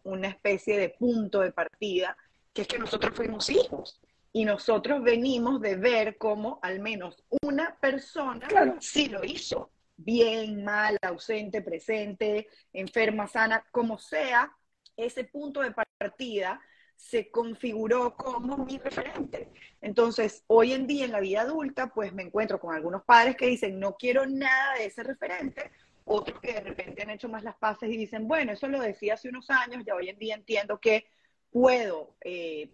una 0.02 0.28
especie 0.28 0.78
de 0.78 0.88
punto 0.90 1.40
de 1.40 1.52
partida, 1.52 2.16
que 2.52 2.62
es 2.62 2.68
que 2.68 2.78
nosotros 2.78 3.14
fuimos 3.14 3.50
hijos 3.50 4.00
y 4.32 4.44
nosotros 4.44 5.02
venimos 5.02 5.60
de 5.60 5.76
ver 5.76 6.16
cómo 6.16 6.58
al 6.62 6.80
menos 6.80 7.22
una 7.42 7.76
persona 7.80 8.48
sí 8.80 9.08
lo 9.08 9.24
hizo, 9.24 9.70
bien, 9.96 10.64
mal, 10.64 10.98
ausente, 11.02 11.62
presente, 11.62 12.48
enferma, 12.72 13.26
sana, 13.26 13.64
como 13.70 13.98
sea, 13.98 14.54
ese 14.96 15.24
punto 15.24 15.60
de 15.60 15.72
partida 15.98 16.60
se 16.96 17.30
configuró 17.30 18.14
como 18.16 18.58
mi 18.64 18.78
referente. 18.78 19.50
Entonces, 19.80 20.42
hoy 20.46 20.72
en 20.72 20.86
día 20.86 21.04
en 21.04 21.12
la 21.12 21.20
vida 21.20 21.42
adulta, 21.42 21.88
pues 21.88 22.12
me 22.12 22.22
encuentro 22.22 22.58
con 22.58 22.74
algunos 22.74 23.04
padres 23.04 23.36
que 23.36 23.46
dicen, 23.46 23.78
no 23.78 23.96
quiero 23.96 24.26
nada 24.26 24.74
de 24.74 24.86
ese 24.86 25.02
referente, 25.02 25.70
otros 26.04 26.40
que 26.40 26.54
de 26.54 26.60
repente 26.60 27.02
han 27.02 27.10
hecho 27.10 27.28
más 27.28 27.42
las 27.42 27.56
paces 27.56 27.90
y 27.90 27.96
dicen, 27.96 28.26
bueno, 28.26 28.52
eso 28.52 28.68
lo 28.68 28.80
decía 28.80 29.14
hace 29.14 29.28
unos 29.28 29.50
años, 29.50 29.84
ya 29.86 29.94
hoy 29.94 30.08
en 30.08 30.18
día 30.18 30.34
entiendo 30.34 30.80
que 30.80 31.06
puedo 31.50 32.16
eh, 32.22 32.70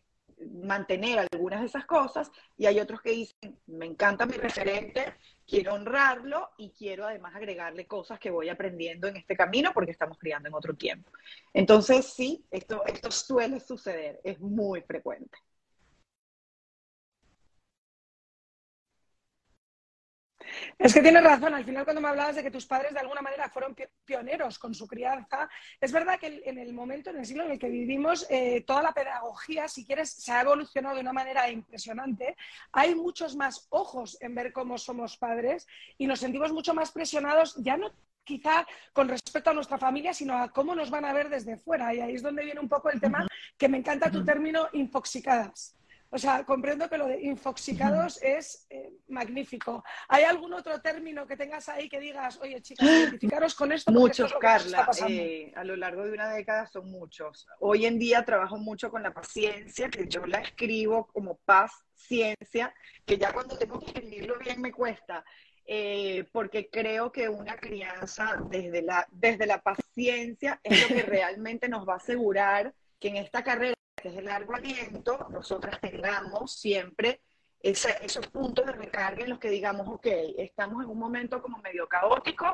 mantener 0.63 1.19
algunas 1.19 1.61
de 1.61 1.67
esas 1.67 1.87
cosas, 1.87 2.31
y 2.57 2.67
hay 2.67 2.81
otros 2.81 3.01
que 3.01 3.11
dicen, 3.11 3.59
me 3.67 3.87
encanta 3.87 4.27
mi 4.27 4.35
referente, 4.35 5.15
quiero 5.53 5.75
honrarlo 5.75 6.49
y 6.57 6.71
quiero 6.71 7.07
además 7.07 7.37
agregarle 7.37 7.87
cosas 7.87 8.19
que 8.19 8.31
voy 8.31 8.49
aprendiendo 8.49 9.07
en 9.07 9.19
este 9.19 9.37
camino 9.37 9.71
porque 9.75 9.91
estamos 9.91 10.17
criando 10.19 10.49
en 10.49 10.55
otro 10.55 10.75
tiempo. 10.75 11.11
Entonces, 11.53 12.07
sí, 12.07 12.47
esto, 12.51 12.83
suele 13.11 13.61
suceder, 13.61 14.19
es 14.25 14.41
muy 14.41 14.81
frecuente. 14.81 15.37
Es 20.79 20.95
que 20.95 21.03
tienes 21.03 21.23
razón, 21.23 21.55
al 21.55 21.65
final 21.65 21.85
cuando 21.85 22.01
me 22.01 22.09
hablabas 22.09 22.37
de 22.37 22.43
que 22.43 22.51
tus 22.51 22.67
padres 22.67 22.93
de 22.93 23.01
alguna 23.01 23.23
manera 23.23 23.49
fueron 23.49 23.75
pioneros 24.05 24.59
con 24.59 24.75
su 24.75 24.87
crianza, 24.87 25.49
es 25.81 25.93
verdad 25.93 26.19
que 26.19 26.43
en 26.45 26.59
el 26.59 26.73
momento, 26.73 27.11
en 27.11 27.19
el 27.19 27.27
siglo 27.27 27.45
en 27.45 27.53
el 27.53 27.59
que 27.59 27.69
vivimos, 27.69 28.27
eh, 28.31 28.63
toda 28.67 28.83
la 28.83 28.93
pedagogía, 28.93 29.69
si 29.69 29.85
quieres, 29.85 30.11
se 30.11 30.33
ha 30.33 30.43
evolucionado 30.43 30.97
de 30.97 31.01
una 31.01 31.13
manera 31.13 31.49
impresionante. 31.51 32.37
Hay 32.73 32.95
muchos 32.95 33.37
más 33.37 33.67
ojos 33.71 34.17
en 34.21 34.35
ver 34.35 34.53
cómo 34.53 34.79
somos 34.79 35.17
padres 35.17 35.67
y 35.99 36.07
nos 36.07 36.21
sentimos 36.21 36.53
mucho 36.53 36.75
más 36.75 36.93
presionados, 36.93 37.57
ya 37.59 37.77
no 37.77 37.91
quizá 38.25 38.67
con 38.93 39.09
respecto 39.09 39.51
a 39.51 39.55
nuestra 39.55 39.79
familia, 39.79 40.15
sino 40.15 40.37
a 40.37 40.49
cómo 40.53 40.75
nos 40.75 40.91
van 40.91 41.05
a 41.05 41.13
ver 41.13 41.29
desde 41.29 41.57
fuera. 41.57 41.95
Y 41.95 42.01
ahí 42.01 42.15
es 42.15 42.23
donde 42.23 42.45
viene 42.45 42.61
un 42.61 42.69
poco 42.69 42.91
el 42.91 43.01
tema, 43.01 43.27
que 43.59 43.69
me 43.69 43.79
encanta 43.79 44.11
tu 44.11 44.25
término, 44.25 44.69
infoxicadas. 44.73 45.77
O 46.15 46.19
sea, 46.19 46.45
comprendo 46.45 46.91
que 46.91 46.99
lo 46.99 47.07
de 47.07 47.23
infoxicados 47.23 48.23
es 48.23 48.67
eh, 48.69 48.93
magnífico. 49.09 49.83
¿Hay 50.09 50.25
algún 50.25 50.53
otro 50.53 50.79
término 50.83 51.27
que 51.27 51.39
tengas 51.39 51.71
ahí 51.71 51.89
que 51.89 51.99
digas, 51.99 52.39
oye, 52.43 52.61
chicas, 52.61 52.87
identificaros 52.87 53.55
con 53.55 53.73
esto? 53.73 53.91
Muchos, 53.91 54.35
Carla. 54.39 54.91
Eh, 55.09 55.51
a 55.57 55.65
lo 55.65 55.75
largo 55.75 56.05
de 56.05 56.13
una 56.13 56.29
década 56.29 56.67
son 56.67 56.91
muchos. 56.91 57.47
Hoy 57.61 57.87
en 57.87 57.99
día 57.99 58.27
trabajo 58.27 58.59
mucho 58.59 58.91
con 58.91 59.03
la 59.03 59.15
paciencia, 59.15 59.89
que 59.89 60.07
yo 60.07 60.27
la 60.27 60.41
escribo 60.41 61.07
como 61.07 61.39
paz, 61.47 61.73
ciencia, 61.95 62.75
que 63.07 63.17
ya 63.17 63.33
cuando 63.33 63.57
tengo 63.57 63.81
que 63.81 63.87
escribirlo 63.87 64.39
bien 64.39 64.61
me 64.61 64.71
cuesta. 64.71 65.25
Eh, 65.65 66.29
porque 66.31 66.69
creo 66.69 67.11
que 67.11 67.31
una 67.31 67.57
crianza 67.57 68.37
desde 68.51 68.83
la, 68.83 69.07
desde 69.11 69.47
la 69.47 69.63
paciencia 69.63 70.61
es 70.63 70.83
lo 70.83 70.95
que 70.95 71.03
realmente 71.05 71.71
nos 71.71 71.89
va 71.89 71.95
a 71.95 71.97
asegurar 71.97 72.75
que 73.01 73.09
en 73.09 73.17
esta 73.17 73.43
carrera 73.43 73.75
que 74.03 74.09
es 74.09 74.17
el 74.17 74.25
largo 74.25 74.55
aliento, 74.55 75.29
nosotras 75.31 75.81
tengamos 75.81 76.53
siempre 76.53 77.21
esos 77.63 78.27
puntos 78.27 78.67
de 78.67 78.73
recarga 78.73 79.23
en 79.23 79.31
los 79.31 79.39
que 79.39 79.49
digamos, 79.49 79.87
ok, 79.87 80.07
estamos 80.39 80.83
en 80.83 80.91
un 80.91 80.99
momento 80.99 81.41
como 81.41 81.59
medio 81.59 81.87
caótico 81.87 82.53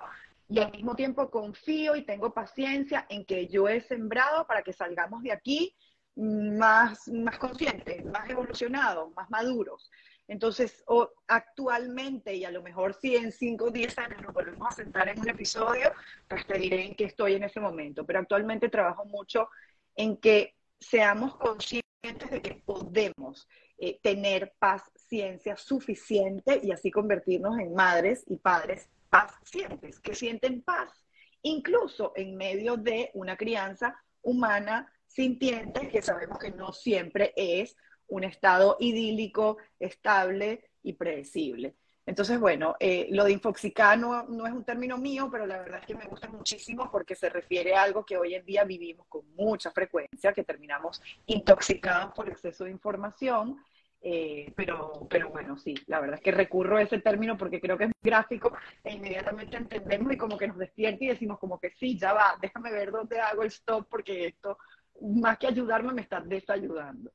y 0.51 0.59
al 0.59 0.71
mismo 0.71 0.95
tiempo 0.95 1.31
confío 1.31 1.97
y 1.97 2.05
tengo 2.05 2.35
paciencia 2.35 3.07
en 3.09 3.25
que 3.25 3.49
yo 3.49 3.69
he 3.69 3.81
sembrado 3.81 4.47
para 4.47 4.63
que 4.63 4.75
salgamos 4.75 5.23
de 5.23 5.33
aquí 5.33 5.75
más, 6.15 7.09
más 7.09 7.39
conscientes, 7.39 8.05
más 8.05 8.29
evolucionados, 8.29 9.15
más 9.15 9.31
maduros. 9.31 9.91
Entonces, 10.27 10.85
actualmente, 11.27 12.35
y 12.35 12.45
a 12.45 12.51
lo 12.51 12.63
mejor 12.63 12.93
si 12.93 13.17
en 13.17 13.33
5 13.33 13.65
o 13.65 13.71
10 13.71 13.99
años 13.99 14.21
nos 14.21 14.35
volvemos 14.35 14.69
a 14.69 14.73
sentar 14.73 15.09
en 15.09 15.19
un 15.19 15.31
episodio, 15.31 15.91
pues 16.29 16.47
te 16.47 16.59
diré 16.59 16.85
en 16.85 16.95
qué 16.95 17.05
estoy 17.05 17.37
en 17.37 17.45
ese 17.45 17.61
momento. 17.61 18.05
Pero 18.05 18.19
actualmente 18.19 18.69
trabajo 18.69 19.07
mucho 19.07 19.49
en 19.97 20.19
que 20.19 20.58
seamos 20.81 21.37
conscientes 21.37 22.31
de 22.31 22.43
que 22.43 22.55
podemos 22.55 23.49
eh, 23.79 23.99
tener 24.03 24.55
paciencia 24.59 25.57
suficiente 25.57 26.61
y 26.63 26.73
así 26.73 26.91
convertirnos 26.91 27.59
en 27.59 27.75
madres 27.75 28.25
y 28.27 28.37
padres 28.37 28.89
pacientes, 29.11 30.01
que 30.01 30.15
sienten 30.15 30.63
paz, 30.63 31.05
incluso 31.43 32.13
en 32.17 32.37
medio 32.37 32.77
de 32.77 33.11
una 33.15 33.37
crianza 33.37 33.97
humana 34.23 34.93
sintiente, 35.07 35.89
que 35.89 36.03
sabemos 36.03 36.39
que 36.39 36.51
no 36.51 36.73
siempre 36.73 37.33
es 37.37 37.77
un 38.09 38.25
estado 38.25 38.77
idílico, 38.81 39.59
estable 39.79 40.71
y 40.83 40.95
predecible. 40.95 41.77
Entonces, 42.09 42.41
bueno, 42.41 42.75
eh, 42.81 43.07
lo 43.11 43.25
de 43.25 43.33
infoxicada 43.33 43.95
no, 43.95 44.47
es 44.47 44.53
un 44.55 44.65
término 44.65 44.97
mío, 44.97 45.29
pero 45.31 45.45
la 45.45 45.59
verdad 45.59 45.81
es 45.81 45.87
que 45.87 45.95
me 45.95 46.07
gusta 46.07 46.27
muchísimo 46.27 46.91
porque 46.91 47.15
se 47.15 47.29
refiere 47.29 47.75
a 47.75 47.83
algo 47.83 48.03
que 48.03 48.17
hoy 48.17 48.35
en 48.35 48.47
día 48.47 48.65
vivimos 48.65 49.07
con 49.09 49.31
mucha 49.35 49.71
frecuencia, 49.73 50.33
que 50.33 50.43
terminamos 50.43 51.03
intoxicados 51.27 52.15
por 52.15 52.31
exceso 52.31 52.65
de 52.65 52.71
información. 52.71 53.59
Eh, 54.01 54.55
pero, 54.57 55.07
pero 55.11 55.29
bueno, 55.29 55.59
sí, 55.59 55.75
la 55.87 56.01
verdad 56.01 56.17
es 56.17 56.23
que 56.23 56.31
recurro 56.33 56.79
a 56.79 56.83
ese 56.83 56.99
término 56.99 57.37
porque 57.37 57.61
creo 57.61 57.77
que 57.77 57.85
es 57.85 57.91
gráfico 58.01 58.57
e 58.83 58.95
inmediatamente 58.95 59.59
entendemos 59.59 60.11
y 60.11 60.17
como 60.17 60.39
que 60.39 60.49
nos 60.49 60.57
despierta 60.57 61.05
y 61.05 61.09
decimos 61.09 61.39
como 61.39 61.59
que 61.59 61.73
sí, 61.73 61.99
ya 61.99 62.15
va, 62.15 62.39
déjame 62.41 62.73
ver 62.73 62.91
dónde 62.91 63.21
hago 63.21 63.43
el 63.43 63.49
stop 63.49 63.87
porque 63.91 64.29
esto, 64.29 64.57
más 65.03 65.37
que 65.37 65.49
ayudarme, 65.49 65.93
me 65.93 66.03
está 66.03 66.21
desayudando. 66.23 67.13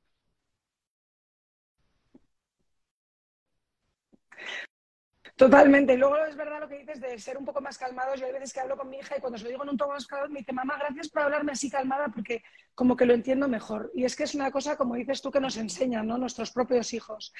Totalmente. 5.36 5.96
Luego 5.96 6.16
es 6.26 6.36
verdad 6.36 6.60
lo 6.60 6.68
que 6.68 6.78
dices 6.78 7.00
de 7.00 7.18
ser 7.18 7.36
un 7.36 7.44
poco 7.44 7.60
más 7.60 7.76
calmados. 7.76 8.20
Yo 8.20 8.26
hay 8.26 8.32
veces 8.32 8.52
que 8.52 8.60
hablo 8.60 8.76
con 8.76 8.88
mi 8.88 8.98
hija 8.98 9.16
y 9.16 9.20
cuando 9.20 9.36
se 9.36 9.44
lo 9.44 9.50
digo 9.50 9.64
en 9.64 9.70
un 9.70 9.76
tono 9.76 9.92
más 9.92 10.06
calmado 10.06 10.30
me 10.30 10.38
dice, 10.40 10.52
mamá, 10.52 10.76
gracias 10.78 11.08
por 11.08 11.22
hablarme 11.22 11.52
así 11.52 11.68
calmada 11.68 12.08
porque 12.08 12.42
como 12.74 12.96
que 12.96 13.06
lo 13.06 13.14
entiendo 13.14 13.48
mejor. 13.48 13.90
Y 13.94 14.04
es 14.04 14.16
que 14.16 14.24
es 14.24 14.34
una 14.34 14.50
cosa, 14.50 14.76
como 14.76 14.94
dices 14.94 15.22
tú, 15.22 15.30
que 15.30 15.40
nos 15.40 15.56
enseñan 15.56 16.06
¿no? 16.06 16.18
nuestros 16.18 16.50
propios 16.50 16.92
hijos. 16.92 17.32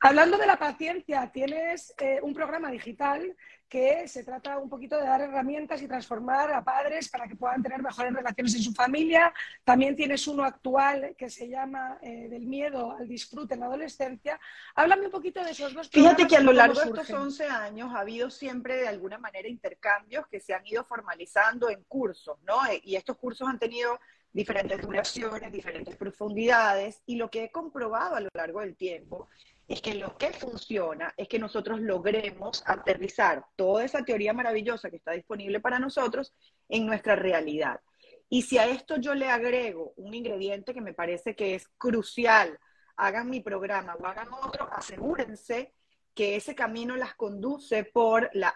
Hablando 0.00 0.36
de 0.36 0.46
la 0.46 0.58
paciencia, 0.58 1.30
tienes 1.32 1.94
eh, 1.98 2.20
un 2.22 2.34
programa 2.34 2.70
digital 2.70 3.34
que 3.72 4.06
se 4.06 4.22
trata 4.22 4.58
un 4.58 4.68
poquito 4.68 4.98
de 4.98 5.04
dar 5.04 5.22
herramientas 5.22 5.80
y 5.80 5.88
transformar 5.88 6.52
a 6.52 6.62
padres 6.62 7.08
para 7.08 7.26
que 7.26 7.36
puedan 7.36 7.62
tener 7.62 7.82
mejores 7.82 8.12
relaciones 8.12 8.54
en 8.54 8.62
su 8.62 8.74
familia. 8.74 9.32
También 9.64 9.96
tienes 9.96 10.26
uno 10.26 10.44
actual 10.44 11.14
que 11.16 11.30
se 11.30 11.48
llama 11.48 11.98
eh, 12.02 12.28
Del 12.28 12.44
miedo 12.44 12.92
al 12.92 13.08
disfrute 13.08 13.54
en 13.54 13.60
la 13.60 13.66
adolescencia. 13.66 14.38
Háblame 14.74 15.06
un 15.06 15.10
poquito 15.10 15.42
de 15.42 15.52
esos 15.52 15.72
dos. 15.72 15.88
Fíjate 15.88 16.26
que 16.26 16.36
a 16.36 16.42
lo 16.42 16.52
largo 16.52 16.78
de 16.78 17.00
estos 17.00 17.08
11 17.08 17.46
años 17.46 17.94
ha 17.94 18.00
habido 18.00 18.28
siempre 18.28 18.76
de 18.76 18.88
alguna 18.88 19.16
manera 19.16 19.48
intercambios 19.48 20.26
que 20.26 20.38
se 20.38 20.52
han 20.52 20.66
ido 20.66 20.84
formalizando 20.84 21.70
en 21.70 21.82
cursos, 21.84 22.36
¿no? 22.42 22.66
Eh, 22.66 22.78
y 22.84 22.96
estos 22.96 23.16
cursos 23.16 23.48
han 23.48 23.58
tenido 23.58 23.98
diferentes 24.32 24.80
duraciones, 24.80 25.52
diferentes 25.52 25.96
profundidades, 25.96 27.02
y 27.06 27.16
lo 27.16 27.30
que 27.30 27.44
he 27.44 27.50
comprobado 27.50 28.16
a 28.16 28.20
lo 28.20 28.28
largo 28.34 28.60
del 28.60 28.76
tiempo 28.76 29.28
es 29.68 29.80
que 29.80 29.94
lo 29.94 30.16
que 30.18 30.32
funciona 30.32 31.14
es 31.16 31.28
que 31.28 31.38
nosotros 31.38 31.80
logremos 31.80 32.62
aterrizar 32.66 33.44
toda 33.56 33.84
esa 33.84 34.04
teoría 34.04 34.32
maravillosa 34.32 34.90
que 34.90 34.96
está 34.96 35.12
disponible 35.12 35.60
para 35.60 35.78
nosotros 35.78 36.34
en 36.68 36.86
nuestra 36.86 37.16
realidad. 37.16 37.80
Y 38.28 38.42
si 38.42 38.58
a 38.58 38.66
esto 38.66 38.96
yo 38.96 39.14
le 39.14 39.28
agrego 39.28 39.92
un 39.96 40.14
ingrediente 40.14 40.74
que 40.74 40.80
me 40.80 40.94
parece 40.94 41.36
que 41.36 41.54
es 41.54 41.68
crucial, 41.76 42.58
hagan 42.96 43.28
mi 43.28 43.40
programa 43.40 43.94
o 43.94 44.06
hagan 44.06 44.28
otro, 44.32 44.68
asegúrense 44.72 45.72
que 46.14 46.36
ese 46.36 46.54
camino 46.54 46.96
las 46.96 47.14
conduce 47.14 47.84
por 47.84 48.30
la 48.32 48.48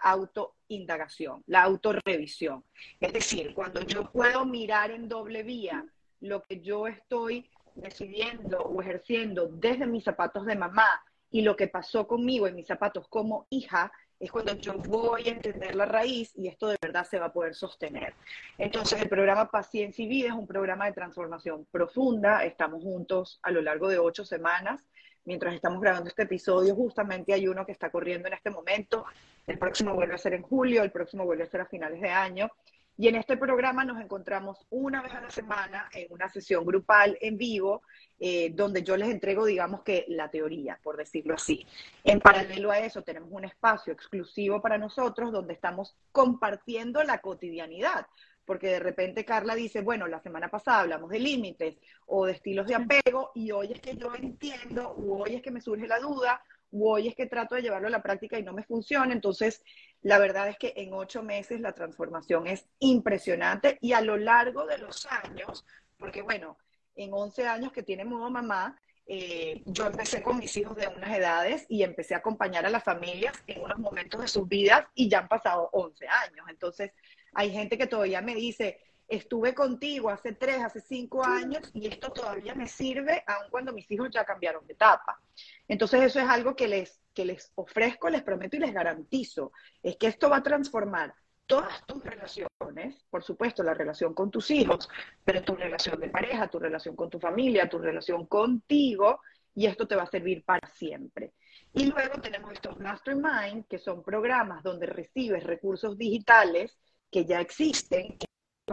autoindagación, 0.67 1.43
la 1.47 1.63
autorrevisión. 1.63 2.63
Es 2.99 3.13
decir, 3.13 3.53
cuando 3.53 3.81
yo 3.81 4.11
puedo 4.11 4.45
mirar 4.45 4.91
en 4.91 5.07
doble 5.07 5.43
vía 5.43 5.85
lo 6.19 6.43
que 6.43 6.59
yo 6.59 6.87
estoy 6.87 7.49
decidiendo 7.75 8.59
o 8.59 8.81
ejerciendo 8.81 9.47
desde 9.47 9.85
mis 9.85 10.03
zapatos 10.03 10.45
de 10.45 10.55
mamá 10.55 11.01
y 11.31 11.41
lo 11.41 11.55
que 11.55 11.67
pasó 11.67 12.07
conmigo 12.07 12.47
en 12.47 12.55
mis 12.55 12.67
zapatos 12.67 13.07
como 13.07 13.47
hija, 13.49 13.91
es 14.19 14.31
cuando 14.31 14.55
yo 14.55 14.73
voy 14.79 15.27
a 15.27 15.31
entender 15.31 15.75
la 15.75 15.85
raíz 15.85 16.31
y 16.35 16.47
esto 16.47 16.69
de 16.69 16.77
verdad 16.81 17.05
se 17.05 17.19
va 17.19 17.27
a 17.27 17.33
poder 17.33 17.53
sostener. 17.53 18.15
Entonces, 18.57 18.99
el 18.99 19.09
programa 19.09 19.51
Paciencia 19.51 20.03
y 20.03 20.07
Vida 20.07 20.29
es 20.29 20.33
un 20.33 20.47
programa 20.47 20.87
de 20.87 20.93
transformación 20.93 21.67
profunda. 21.69 22.43
Estamos 22.43 22.81
juntos 22.81 23.39
a 23.43 23.51
lo 23.51 23.61
largo 23.61 23.87
de 23.89 23.99
ocho 23.99 24.25
semanas. 24.25 24.83
Mientras 25.23 25.53
estamos 25.53 25.81
grabando 25.81 26.09
este 26.09 26.23
episodio, 26.23 26.73
justamente 26.73 27.31
hay 27.31 27.47
uno 27.47 27.63
que 27.63 27.73
está 27.73 27.91
corriendo 27.91 28.27
en 28.27 28.33
este 28.33 28.49
momento. 28.49 29.05
El 29.47 29.57
próximo 29.57 29.93
vuelve 29.93 30.13
a 30.13 30.17
ser 30.17 30.33
en 30.33 30.43
julio, 30.43 30.83
el 30.83 30.91
próximo 30.91 31.23
vuelve 31.23 31.43
a 31.43 31.49
ser 31.49 31.61
a 31.61 31.65
finales 31.65 32.01
de 32.01 32.09
año. 32.09 32.49
Y 32.97 33.07
en 33.07 33.15
este 33.15 33.37
programa 33.37 33.85
nos 33.85 34.01
encontramos 34.01 34.65
una 34.71 35.01
vez 35.01 35.13
a 35.13 35.21
la 35.21 35.29
semana 35.29 35.87
en 35.93 36.07
una 36.11 36.27
sesión 36.27 36.65
grupal 36.65 37.17
en 37.21 37.37
vivo, 37.37 37.83
eh, 38.19 38.51
donde 38.53 38.83
yo 38.83 38.97
les 38.97 39.07
entrego, 39.07 39.45
digamos 39.45 39.83
que 39.83 40.03
la 40.09 40.29
teoría, 40.29 40.79
por 40.83 40.97
decirlo 40.97 41.35
así. 41.35 41.65
En 42.03 42.19
paralelo 42.19 42.71
a 42.71 42.79
eso, 42.79 43.03
tenemos 43.03 43.29
un 43.31 43.45
espacio 43.45 43.93
exclusivo 43.93 44.61
para 44.61 44.77
nosotros 44.77 45.31
donde 45.31 45.53
estamos 45.53 45.95
compartiendo 46.11 47.01
la 47.03 47.19
cotidianidad. 47.19 48.07
Porque 48.43 48.67
de 48.67 48.79
repente 48.79 49.25
Carla 49.25 49.55
dice, 49.55 49.81
bueno, 49.81 50.07
la 50.07 50.21
semana 50.21 50.49
pasada 50.49 50.79
hablamos 50.79 51.09
de 51.09 51.19
límites 51.19 51.77
o 52.05 52.25
de 52.25 52.33
estilos 52.33 52.67
de 52.67 52.75
apego 52.75 53.31
y 53.35 53.51
hoy 53.51 53.73
es 53.73 53.81
que 53.81 53.95
yo 53.95 54.13
entiendo, 54.15 54.89
o 54.89 55.23
hoy 55.23 55.35
es 55.35 55.41
que 55.41 55.51
me 55.51 55.61
surge 55.61 55.85
la 55.85 55.99
duda, 55.99 56.41
o 56.71 56.93
hoy 56.93 57.07
es 57.07 57.15
que 57.15 57.25
trato 57.25 57.55
de 57.55 57.61
llevarlo 57.61 57.87
a 57.87 57.91
la 57.91 58.03
práctica 58.03 58.37
y 58.37 58.43
no 58.43 58.53
me 58.53 58.63
funciona. 58.63 59.13
Entonces, 59.13 59.63
la 60.01 60.19
verdad 60.19 60.49
es 60.49 60.57
que 60.57 60.73
en 60.77 60.93
ocho 60.93 61.23
meses 61.23 61.61
la 61.61 61.73
transformación 61.73 62.47
es 62.47 62.65
impresionante 62.79 63.77
y 63.81 63.93
a 63.93 64.01
lo 64.01 64.17
largo 64.17 64.65
de 64.65 64.77
los 64.77 65.07
años, 65.07 65.65
porque 65.97 66.21
bueno, 66.21 66.57
en 66.95 67.13
11 67.13 67.47
años 67.47 67.71
que 67.71 67.83
tiene 67.83 68.05
modo 68.05 68.29
mamá, 68.29 68.79
eh, 69.09 69.63
yo 69.65 69.85
empecé 69.85 70.21
con 70.21 70.37
mis 70.37 70.55
hijos 70.57 70.75
de 70.75 70.87
unas 70.87 71.17
edades 71.17 71.65
y 71.69 71.83
empecé 71.83 72.13
a 72.13 72.17
acompañar 72.17 72.65
a 72.65 72.69
las 72.69 72.83
familias 72.83 73.41
en 73.47 73.63
unos 73.63 73.79
momentos 73.79 74.19
de 74.19 74.27
sus 74.27 74.47
vidas 74.47 74.85
y 74.95 75.09
ya 75.09 75.19
han 75.19 75.29
pasado 75.29 75.69
11 75.71 76.07
años. 76.07 76.45
Entonces, 76.49 76.91
hay 77.33 77.51
gente 77.51 77.77
que 77.77 77.87
todavía 77.87 78.21
me 78.21 78.35
dice, 78.35 78.81
estuve 79.07 79.53
contigo 79.53 80.09
hace 80.09 80.33
tres, 80.33 80.63
hace 80.63 80.81
cinco 80.81 81.23
años 81.23 81.69
y 81.73 81.87
esto 81.87 82.11
todavía 82.11 82.53
me 82.55 82.67
sirve 82.67 83.23
aun 83.25 83.49
cuando 83.49 83.73
mis 83.73 83.89
hijos 83.91 84.09
ya 84.11 84.25
cambiaron 84.25 84.65
de 84.67 84.73
etapa. 84.73 85.19
Entonces 85.67 86.01
eso 86.03 86.19
es 86.19 86.27
algo 86.27 86.55
que 86.55 86.67
les, 86.67 87.01
que 87.13 87.25
les 87.25 87.51
ofrezco, 87.55 88.09
les 88.09 88.23
prometo 88.23 88.57
y 88.57 88.59
les 88.59 88.73
garantizo, 88.73 89.51
es 89.81 89.95
que 89.97 90.07
esto 90.07 90.29
va 90.29 90.37
a 90.37 90.43
transformar 90.43 91.13
todas 91.45 91.85
tus 91.85 92.03
relaciones, 92.03 93.05
por 93.09 93.23
supuesto 93.23 93.63
la 93.63 93.73
relación 93.73 94.13
con 94.13 94.29
tus 94.29 94.51
hijos, 94.51 94.89
pero 95.23 95.41
tu 95.41 95.55
relación 95.55 95.99
de 95.99 96.09
pareja, 96.09 96.49
tu 96.49 96.59
relación 96.59 96.95
con 96.95 97.09
tu 97.09 97.19
familia, 97.19 97.69
tu 97.69 97.79
relación 97.79 98.25
contigo, 98.25 99.21
y 99.55 99.65
esto 99.65 99.87
te 99.87 99.95
va 99.95 100.03
a 100.03 100.11
servir 100.11 100.43
para 100.43 100.67
siempre. 100.67 101.33
Y 101.73 101.85
luego 101.85 102.21
tenemos 102.21 102.51
estos 102.51 102.77
Mastermind, 102.79 103.65
que 103.67 103.79
son 103.79 104.03
programas 104.03 104.61
donde 104.61 104.85
recibes 104.85 105.43
recursos 105.43 105.97
digitales 105.97 106.77
que 107.09 107.25
ya 107.25 107.39
existen, 107.39 108.17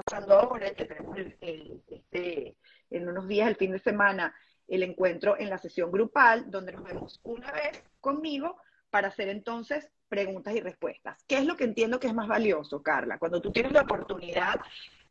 pasando 0.03 0.35
ahora, 0.35 0.75
que 0.75 0.85
tenemos 0.85 1.17
este, 1.19 2.57
en 2.91 3.09
unos 3.09 3.29
días, 3.29 3.49
el 3.49 3.57
fin 3.57 3.73
de 3.73 3.79
semana, 3.79 4.35
el 4.67 4.83
encuentro 4.83 5.39
en 5.39 5.51
la 5.51 5.59
sesión 5.59 5.91
grupal, 5.93 6.51
donde 6.51 6.73
nos 6.73 6.85
vemos 6.85 7.21
una 7.23 7.51
vez 7.53 7.83
conmigo 8.01 8.57
para 8.91 9.09
hacer 9.09 9.29
entonces 9.29 9.91
preguntas 10.09 10.55
y 10.55 10.61
respuestas. 10.61 11.23
¿Qué 11.27 11.39
es 11.39 11.45
lo 11.45 11.57
que 11.57 11.65
entiendo 11.65 11.99
que 11.99 12.07
es 12.07 12.15
más 12.15 12.29
valioso, 12.29 12.83
Carla? 12.83 13.19
Cuando 13.19 13.41
tú 13.41 13.53
tienes 13.53 13.73
la 13.73 13.83
oportunidad 13.83 14.61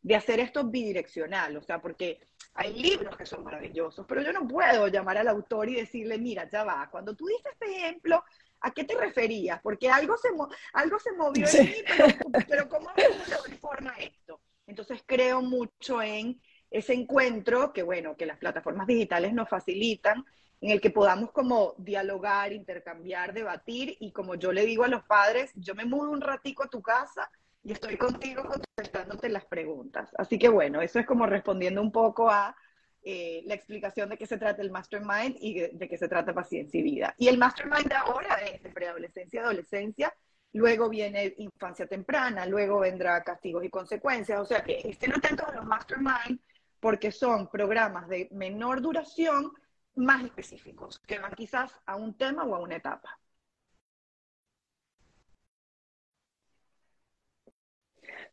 de 0.02 0.16
hacer 0.16 0.40
esto 0.40 0.64
bidireccional, 0.64 1.56
o 1.56 1.62
sea, 1.62 1.80
porque 1.80 2.20
hay 2.54 2.74
libros 2.74 3.16
que 3.16 3.26
son 3.26 3.42
maravillosos, 3.42 4.06
pero 4.06 4.22
yo 4.22 4.32
no 4.32 4.46
puedo 4.46 4.88
llamar 4.88 5.18
al 5.18 5.28
autor 5.28 5.68
y 5.68 5.76
decirle, 5.76 6.18
mira, 6.18 6.48
ya 6.48 6.64
va, 6.64 6.88
cuando 6.90 7.14
tú 7.14 7.26
diste 7.26 7.50
este 7.50 7.76
ejemplo, 7.76 8.22
¿a 8.60 8.70
qué 8.70 8.84
te 8.84 8.96
referías? 8.96 9.60
Porque 9.62 9.90
algo 9.90 10.16
se, 10.16 10.28
algo 10.72 10.98
se 10.98 11.12
movió 11.12 11.46
en 11.46 11.64
mí, 11.64 11.76
pero, 11.86 12.06
pero 12.48 12.68
¿cómo 12.68 12.90
se 12.96 13.56
forma 13.56 13.94
esto? 13.98 14.40
Entonces 14.66 15.02
creo 15.06 15.42
mucho 15.42 16.00
en 16.02 16.40
ese 16.70 16.94
encuentro 16.94 17.72
que, 17.72 17.82
bueno, 17.82 18.16
que 18.16 18.26
las 18.26 18.38
plataformas 18.38 18.86
digitales 18.86 19.32
nos 19.32 19.48
facilitan, 19.48 20.24
en 20.60 20.70
el 20.70 20.80
que 20.80 20.90
podamos 20.90 21.30
como 21.30 21.74
dialogar, 21.78 22.52
intercambiar, 22.52 23.32
debatir 23.34 23.96
y 24.00 24.12
como 24.12 24.34
yo 24.34 24.52
le 24.52 24.64
digo 24.64 24.84
a 24.84 24.88
los 24.88 25.04
padres, 25.04 25.52
yo 25.54 25.74
me 25.74 25.84
mudo 25.84 26.10
un 26.10 26.20
ratico 26.20 26.64
a 26.64 26.68
tu 26.68 26.80
casa 26.80 27.30
y 27.62 27.72
estoy 27.72 27.96
contigo 27.96 28.42
contestándote 28.44 29.28
las 29.28 29.44
preguntas. 29.44 30.10
Así 30.16 30.38
que 30.38 30.48
bueno, 30.48 30.80
eso 30.80 30.98
es 30.98 31.06
como 31.06 31.26
respondiendo 31.26 31.82
un 31.82 31.92
poco 31.92 32.30
a 32.30 32.56
eh, 33.02 33.42
la 33.44 33.54
explicación 33.54 34.08
de 34.08 34.16
qué 34.16 34.26
se 34.26 34.38
trata 34.38 34.62
el 34.62 34.70
Mastermind 34.70 35.36
y 35.38 35.60
de, 35.60 35.88
qué 35.88 35.98
se 35.98 36.08
trata 36.08 36.32
paciencia 36.32 36.80
y 36.80 36.82
vida. 36.82 37.14
Y 37.18 37.28
el 37.28 37.36
Mastermind 37.36 37.86
de 37.86 37.96
ahora 37.96 38.36
es 38.36 38.62
de 38.62 38.70
preadolescencia, 38.70 39.42
adolescencia, 39.42 40.14
luego 40.54 40.88
viene 40.88 41.34
infancia 41.38 41.86
temprana, 41.86 42.46
luego 42.46 42.80
vendrá 42.80 43.22
castigos 43.22 43.64
y 43.64 43.70
consecuencias. 43.70 44.40
O 44.40 44.44
sea 44.44 44.62
que 44.62 44.80
estén 44.84 45.12
atentos 45.12 45.46
a 45.48 45.52
los 45.52 45.66
Mastermind 45.66 46.40
porque 46.80 47.10
son 47.12 47.48
programas 47.48 48.08
de 48.08 48.28
menor 48.30 48.80
duración 48.80 49.52
más 49.96 50.24
específicos, 50.24 50.98
que 51.00 51.18
van 51.18 51.34
quizás 51.34 51.72
a 51.86 51.96
un 51.96 52.16
tema 52.16 52.44
o 52.44 52.54
a 52.54 52.60
una 52.60 52.76
etapa. 52.76 53.18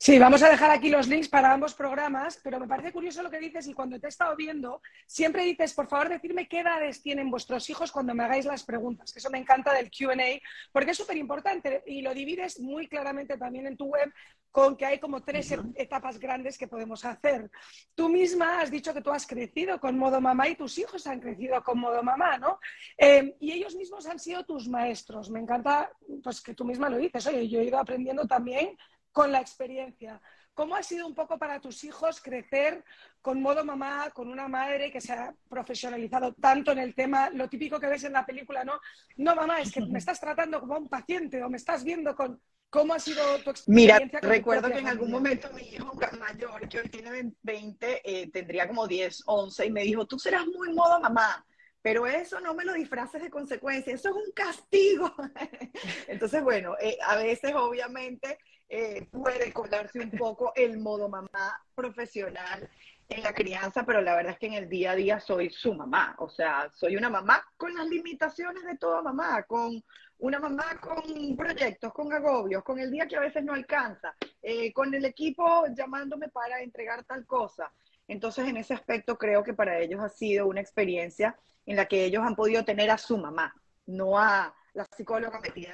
Sí, 0.04 0.18
vamos 0.18 0.42
a 0.42 0.50
dejar 0.50 0.72
aquí 0.72 0.90
los 0.90 1.08
links 1.08 1.30
para 1.30 1.54
ambos 1.54 1.76
programas, 1.76 2.40
pero 2.44 2.60
me 2.60 2.68
parece 2.68 2.92
curioso 2.92 3.22
lo 3.22 3.30
que 3.30 3.38
dices 3.38 3.68
y 3.68 3.76
cuando 3.76 4.00
te 4.00 4.08
he 4.08 4.10
estado 4.10 4.36
viendo, 4.36 4.82
siempre 5.06 5.44
dices, 5.44 5.76
por 5.76 5.88
favor, 5.88 6.10
decirme 6.10 6.48
qué 6.48 6.62
edades 6.62 7.04
tienen 7.04 7.30
vuestros 7.30 7.70
hijos 7.70 7.92
cuando 7.92 8.16
me 8.16 8.24
hagáis 8.24 8.46
las 8.46 8.64
preguntas, 8.64 9.14
que 9.14 9.20
eso 9.20 9.30
me 9.30 9.38
encanta 9.38 9.72
del 9.76 9.92
QA, 9.92 10.42
porque 10.72 10.90
es 10.90 10.98
súper 10.98 11.18
importante 11.18 11.84
y 11.86 12.02
lo 12.02 12.16
divides 12.16 12.60
muy 12.60 12.88
claramente 12.88 13.38
también 13.38 13.68
en 13.68 13.78
tu 13.78 13.90
web 13.90 14.12
con 14.50 14.76
que 14.76 14.88
hay 14.88 15.00
como 15.00 15.22
tres 15.22 15.54
etapas 15.76 16.20
grandes 16.20 16.58
que 16.58 16.68
podemos 16.68 17.06
hacer. 17.06 17.52
Tú 17.94 18.10
misma 18.10 18.60
has 18.60 18.72
dicho 18.72 18.96
que 18.96 19.02
tú 19.02 19.12
has 19.12 19.28
crecido 19.28 19.80
con 19.80 20.00
modo 20.00 20.20
mamá 20.20 20.50
y 20.50 20.56
tus 20.56 20.80
hijos 20.80 21.06
han 21.06 21.20
crecido 21.20 21.64
con 21.64 21.80
modo 21.80 22.02
mamá, 22.02 22.40
¿no? 22.40 22.60
Eh, 22.98 23.36
y 23.40 23.52
ellos 23.52 23.76
mismos 23.76 24.08
han 24.08 24.20
sido 24.20 24.44
tus 24.44 24.68
maestros. 24.68 25.30
Me 25.30 25.40
encanta 25.40 25.92
pues, 26.24 26.42
que 26.42 26.54
tú 26.54 26.66
misma 26.66 26.90
lo 26.90 26.98
dices. 26.98 27.26
Oye, 27.28 27.48
yo 27.48 27.60
he 27.60 27.66
ido 27.66 27.80
aprendiendo 27.80 28.28
también 28.28 28.76
con 29.12 29.32
la 29.32 29.40
experiencia. 29.40 30.22
¿Cómo 30.54 30.76
ha 30.76 30.84
sido 30.84 31.08
un 31.08 31.16
poco 31.16 31.38
para 31.38 31.60
tus 31.60 31.84
hijos 31.84 32.22
crecer 32.22 32.84
con 33.22 33.42
modo 33.42 33.64
mamá, 33.64 34.10
con 34.14 34.28
una 34.28 34.48
madre 34.48 34.92
que 34.92 35.00
se 35.00 35.14
ha 35.14 35.34
profesionalizado 35.50 36.34
tanto 36.34 36.72
en 36.72 36.80
el 36.80 36.94
tema, 36.94 37.30
lo 37.30 37.48
típico 37.50 37.80
que 37.80 37.88
ves 37.88 38.04
en 38.04 38.14
la 38.14 38.26
película, 38.26 38.64
¿no? 38.64 38.80
No, 39.18 39.36
mamá, 39.36 39.62
es 39.62 39.72
que 39.72 39.82
me 39.82 40.00
estás 40.00 40.20
tratando 40.20 40.60
como 40.60 40.78
un 40.78 40.90
paciente 40.90 41.42
o 41.44 41.50
me 41.50 41.58
estás 41.58 41.84
viendo 41.84 42.16
con... 42.16 42.42
¿Cómo 42.70 42.94
ha 42.94 43.00
sido 43.00 43.22
tu 43.44 43.50
experiencia? 43.50 44.00
Mira, 44.06 44.20
recuerdo 44.22 44.70
que 44.70 44.80
en 44.80 44.88
algún 44.88 45.12
momento 45.12 45.50
mi 45.54 45.62
hijo 45.62 45.94
mayor, 46.18 46.70
que 46.70 46.80
hoy 46.80 46.88
tiene 46.88 47.34
20, 47.42 48.02
eh, 48.06 48.32
tendría 48.32 48.66
como 48.66 48.88
10, 48.88 49.24
11, 49.26 49.66
y 49.66 49.72
me 49.72 49.84
dijo, 49.84 50.08
tú 50.08 50.18
serás 50.18 50.46
muy 50.48 50.74
modo 50.74 51.00
mamá 51.02 51.46
pero 51.82 52.06
eso 52.06 52.40
no 52.40 52.54
me 52.54 52.64
lo 52.64 52.74
disfraces 52.74 53.22
de 53.22 53.30
consecuencia, 53.30 53.94
eso 53.94 54.10
es 54.10 54.16
un 54.16 54.32
castigo. 54.34 55.14
Entonces, 56.08 56.44
bueno, 56.44 56.76
eh, 56.80 56.98
a 57.04 57.16
veces 57.16 57.54
obviamente 57.56 58.38
eh, 58.74 59.06
puede 59.12 59.52
colarse 59.52 60.00
un 60.00 60.12
poco 60.12 60.54
el 60.56 60.80
modo 60.80 61.10
mamá 61.10 61.62
profesional 61.76 62.70
en 63.10 63.22
la 63.22 63.34
crianza, 63.34 63.84
pero 63.86 64.00
la 64.02 64.16
verdad 64.16 64.32
es 64.32 64.40
que 64.40 64.48
en 64.48 64.54
el 64.54 64.70
día 64.70 64.92
a 64.92 64.96
día 64.96 65.20
soy 65.20 65.50
su 65.50 65.74
mamá, 65.74 66.16
o 66.20 66.30
sea, 66.30 66.72
soy 66.74 66.96
una 66.96 67.10
mamá 67.10 67.44
con 67.58 67.76
las 67.76 67.86
limitaciones 67.90 68.64
de 68.64 68.78
toda 68.78 69.02
mamá, 69.02 69.44
con 69.44 69.84
una 70.20 70.40
mamá 70.40 70.80
con 70.80 71.36
proyectos, 71.36 71.92
con 71.92 72.14
agobios, 72.14 72.64
con 72.64 72.80
el 72.80 72.90
día 72.90 73.08
que 73.08 73.18
a 73.18 73.20
veces 73.20 73.44
no 73.44 73.52
alcanza, 73.54 74.16
eh, 74.42 74.72
con 74.72 74.94
el 74.94 75.04
equipo 75.04 75.66
llamándome 75.76 76.30
para 76.30 76.62
entregar 76.62 77.04
tal 77.04 77.26
cosa. 77.26 77.70
Entonces, 78.08 78.48
en 78.48 78.56
ese 78.56 78.74
aspecto 78.74 79.18
creo 79.18 79.44
que 79.44 79.54
para 79.54 79.80
ellos 79.80 80.00
ha 80.00 80.08
sido 80.08 80.48
una 80.48 80.62
experiencia 80.62 81.38
en 81.66 81.76
la 81.76 81.88
que 81.88 82.06
ellos 82.06 82.24
han 82.26 82.38
podido 82.38 82.64
tener 82.64 82.90
a 82.90 82.98
su 82.98 83.18
mamá, 83.18 83.54
no 83.86 84.18
a, 84.18 84.56
la 84.74 84.86
psicóloga 84.86 85.40
metida, 85.42 85.74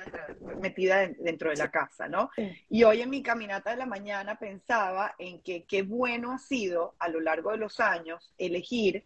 metida 0.60 1.08
dentro 1.20 1.50
de 1.50 1.58
la 1.58 1.70
casa, 1.70 2.08
¿no? 2.08 2.30
Y 2.70 2.84
hoy 2.84 3.02
en 3.02 3.10
mi 3.10 3.22
caminata 3.22 3.72
de 3.72 3.78
la 3.78 3.86
mañana 3.86 4.40
pensaba 4.40 5.16
en 5.20 5.42
que 5.42 5.66
qué 5.66 5.84
bueno 5.84 6.32
ha 6.32 6.40
sido 6.40 6.96
a 7.00 7.08
lo 7.10 7.20
largo 7.20 7.52
de 7.52 7.58
los 7.58 7.80
años 7.80 8.34
elegir, 8.38 9.06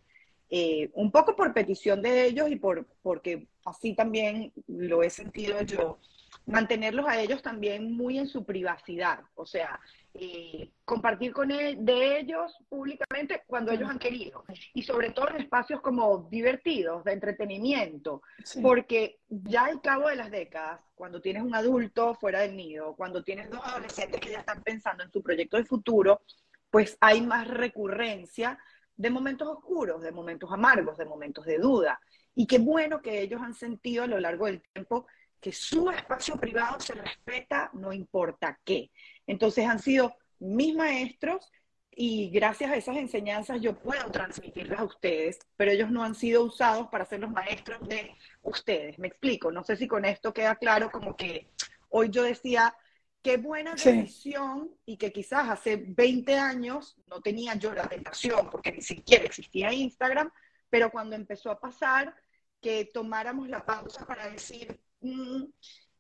eh, 0.50 0.90
un 0.94 1.12
poco 1.12 1.36
por 1.36 1.54
petición 1.54 2.02
de 2.02 2.26
ellos 2.26 2.50
y 2.50 2.58
por, 2.58 2.86
porque 3.02 3.48
así 3.66 3.94
también 3.96 4.52
lo 4.68 5.04
he 5.04 5.10
sentido 5.10 5.62
yo, 5.62 5.98
mantenerlos 6.46 7.08
a 7.08 7.22
ellos 7.22 7.42
también 7.42 7.94
muy 7.94 8.18
en 8.18 8.28
su 8.28 8.44
privacidad, 8.44 9.22
o 9.36 9.46
sea, 9.46 9.80
eh, 10.14 10.72
compartir 10.84 11.32
con 11.32 11.52
él, 11.52 11.78
de 11.86 12.20
ellos 12.20 12.58
públicamente 12.68 13.44
cuando 13.48 13.72
ellos 13.72 13.90
han 13.90 14.00
querido. 14.00 14.44
Y 14.74 14.84
sobre 14.84 15.12
todo 15.12 15.30
en 15.30 15.38
espacios 15.38 15.80
como 15.82 16.28
divertidos, 16.30 17.04
de 17.06 17.14
entretenimiento, 17.14 18.22
porque 18.62 19.20
ya 19.30 19.66
al 19.66 19.82
cabo 19.82 20.10
de 20.10 20.18
las 20.18 20.30
décadas, 20.30 20.82
cuando 20.96 21.22
tienes 21.22 21.44
un 21.44 21.56
adulto 21.56 22.14
fuera 22.16 22.42
del 22.42 22.58
nido, 22.58 22.96
cuando 22.96 23.24
tienes 23.24 23.50
dos 23.50 23.62
adolescentes 23.64 24.20
que 24.20 24.32
ya 24.32 24.40
están 24.40 24.62
pensando 24.64 25.04
en 25.04 25.12
su 25.12 25.24
proyecto 25.24 25.58
de 25.58 25.66
futuro, 25.66 26.22
pues 26.70 26.98
hay 27.00 27.22
más 27.22 27.48
recurrencia 27.48 28.60
de 28.96 29.10
momentos 29.10 29.48
oscuros, 29.48 30.02
de 30.02 30.12
momentos 30.12 30.52
amargos, 30.52 30.98
de 30.98 31.06
momentos 31.06 31.46
de 31.46 31.58
duda. 31.58 32.00
Y 32.36 32.48
qué 32.48 32.60
bueno 32.60 33.02
que 33.02 33.22
ellos 33.22 33.42
han 33.42 33.54
sentido 33.54 34.04
a 34.04 34.08
lo 34.08 34.20
largo 34.20 34.46
del 34.46 34.62
tiempo 34.62 35.08
que 35.42 35.52
su 35.52 35.90
espacio 35.90 36.36
privado 36.38 36.80
se 36.80 36.94
respeta 36.94 37.70
no 37.74 37.92
importa 37.92 38.60
qué. 38.64 38.92
Entonces 39.28 39.66
han 39.66 39.80
sido 39.80 40.16
mis 40.40 40.76
maestros 40.76 41.52
y 41.94 42.30
gracias 42.30 42.72
a 42.72 42.78
esas 42.78 42.96
enseñanzas 42.96 43.60
yo 43.60 43.78
puedo 43.78 44.10
transmitirlas 44.12 44.80
a 44.80 44.86
ustedes, 44.86 45.40
pero 45.58 45.72
ellos 45.72 45.92
no 45.92 46.04
han 46.04 46.16
sido 46.16 46.44
usados 46.44 46.88
para 46.90 47.06
ser 47.06 47.20
los 47.20 47.32
maestros 47.32 47.86
de 47.88 48.16
ustedes. 48.42 48.98
Me 48.98 49.08
explico, 49.08 49.52
no 49.52 49.64
sé 49.64 49.76
si 49.76 49.88
con 49.88 50.06
esto 50.06 50.34
queda 50.34 50.56
claro 50.56 50.90
como 50.90 51.18
que 51.18 51.50
hoy 51.90 52.10
yo 52.10 52.24
decía, 52.24 52.74
qué 53.22 53.38
buena 53.38 53.74
decisión 53.74 54.72
y 54.86 54.98
que 54.98 55.12
quizás 55.12 55.50
hace 55.50 55.76
20 55.76 56.36
años 56.38 56.98
no 57.08 57.22
tenía 57.22 57.56
yo 57.56 57.74
la 57.74 57.88
tentación 57.88 58.50
porque 58.50 58.72
ni 58.72 58.82
siquiera 58.82 59.26
existía 59.26 59.74
Instagram, 59.74 60.32
pero 60.70 60.92
cuando 60.92 61.16
empezó 61.16 61.52
a 61.52 61.60
pasar 61.60 62.16
que 62.62 62.86
tomáramos 62.86 63.50
la 63.50 63.66
pausa 63.66 64.06
para 64.06 64.30
decir, 64.30 64.80
Mm, 65.02 65.44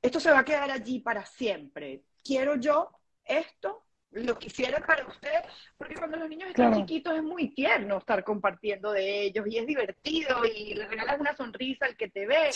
esto 0.01 0.19
se 0.19 0.31
va 0.31 0.39
a 0.39 0.45
quedar 0.45 0.71
allí 0.71 0.99
para 0.99 1.25
siempre. 1.25 2.03
Quiero 2.23 2.55
yo 2.55 2.89
esto, 3.25 3.83
lo 4.11 4.37
quisiera 4.37 4.85
para 4.85 5.07
usted, 5.07 5.39
porque 5.77 5.95
cuando 5.95 6.17
los 6.17 6.27
niños 6.29 6.49
están 6.49 6.73
chiquitos 6.73 7.15
es 7.15 7.23
muy 7.23 7.53
tierno 7.53 7.97
estar 7.97 8.23
compartiendo 8.23 8.91
de 8.91 9.23
ellos 9.23 9.47
y 9.47 9.57
es 9.57 9.65
divertido 9.65 10.43
y 10.45 10.73
le 10.73 10.85
regalas 10.87 11.19
una 11.19 11.35
sonrisa 11.35 11.85
al 11.85 11.95
que 11.95 12.09
te 12.09 12.25
ve, 12.25 12.49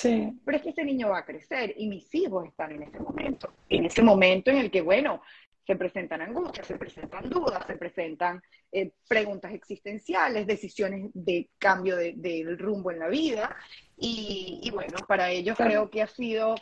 pero 0.43 0.57
es 0.57 0.63
que 0.63 0.69
ese 0.69 0.83
niño 0.83 1.09
va 1.09 1.19
a 1.19 1.25
crecer 1.25 1.73
y 1.77 1.87
mis 1.87 2.13
hijos 2.13 2.45
están 2.47 2.73
en 2.73 2.83
ese 2.83 2.99
momento, 2.99 3.53
en 3.69 3.85
ese 3.85 4.01
momento 4.01 4.51
en 4.51 4.57
el 4.57 4.69
que, 4.69 4.81
bueno, 4.81 5.21
se 5.65 5.75
presentan 5.75 6.21
angustias, 6.21 6.67
se 6.67 6.77
presentan 6.77 7.29
dudas, 7.29 7.65
se 7.65 7.75
presentan 7.75 8.41
eh, 8.71 8.91
preguntas 9.07 9.53
existenciales, 9.53 10.45
decisiones 10.45 11.09
de 11.13 11.49
cambio 11.57 11.95
del 11.95 12.21
de, 12.21 12.55
rumbo 12.57 12.91
en 12.91 12.99
la 12.99 13.07
vida. 13.07 13.55
Y, 13.97 14.69
bueno, 14.73 14.97
para 15.07 15.31
ellos 15.31 15.57
creo 15.57 15.89
que 15.89 16.01
ha 16.01 16.07
sido 16.07 16.55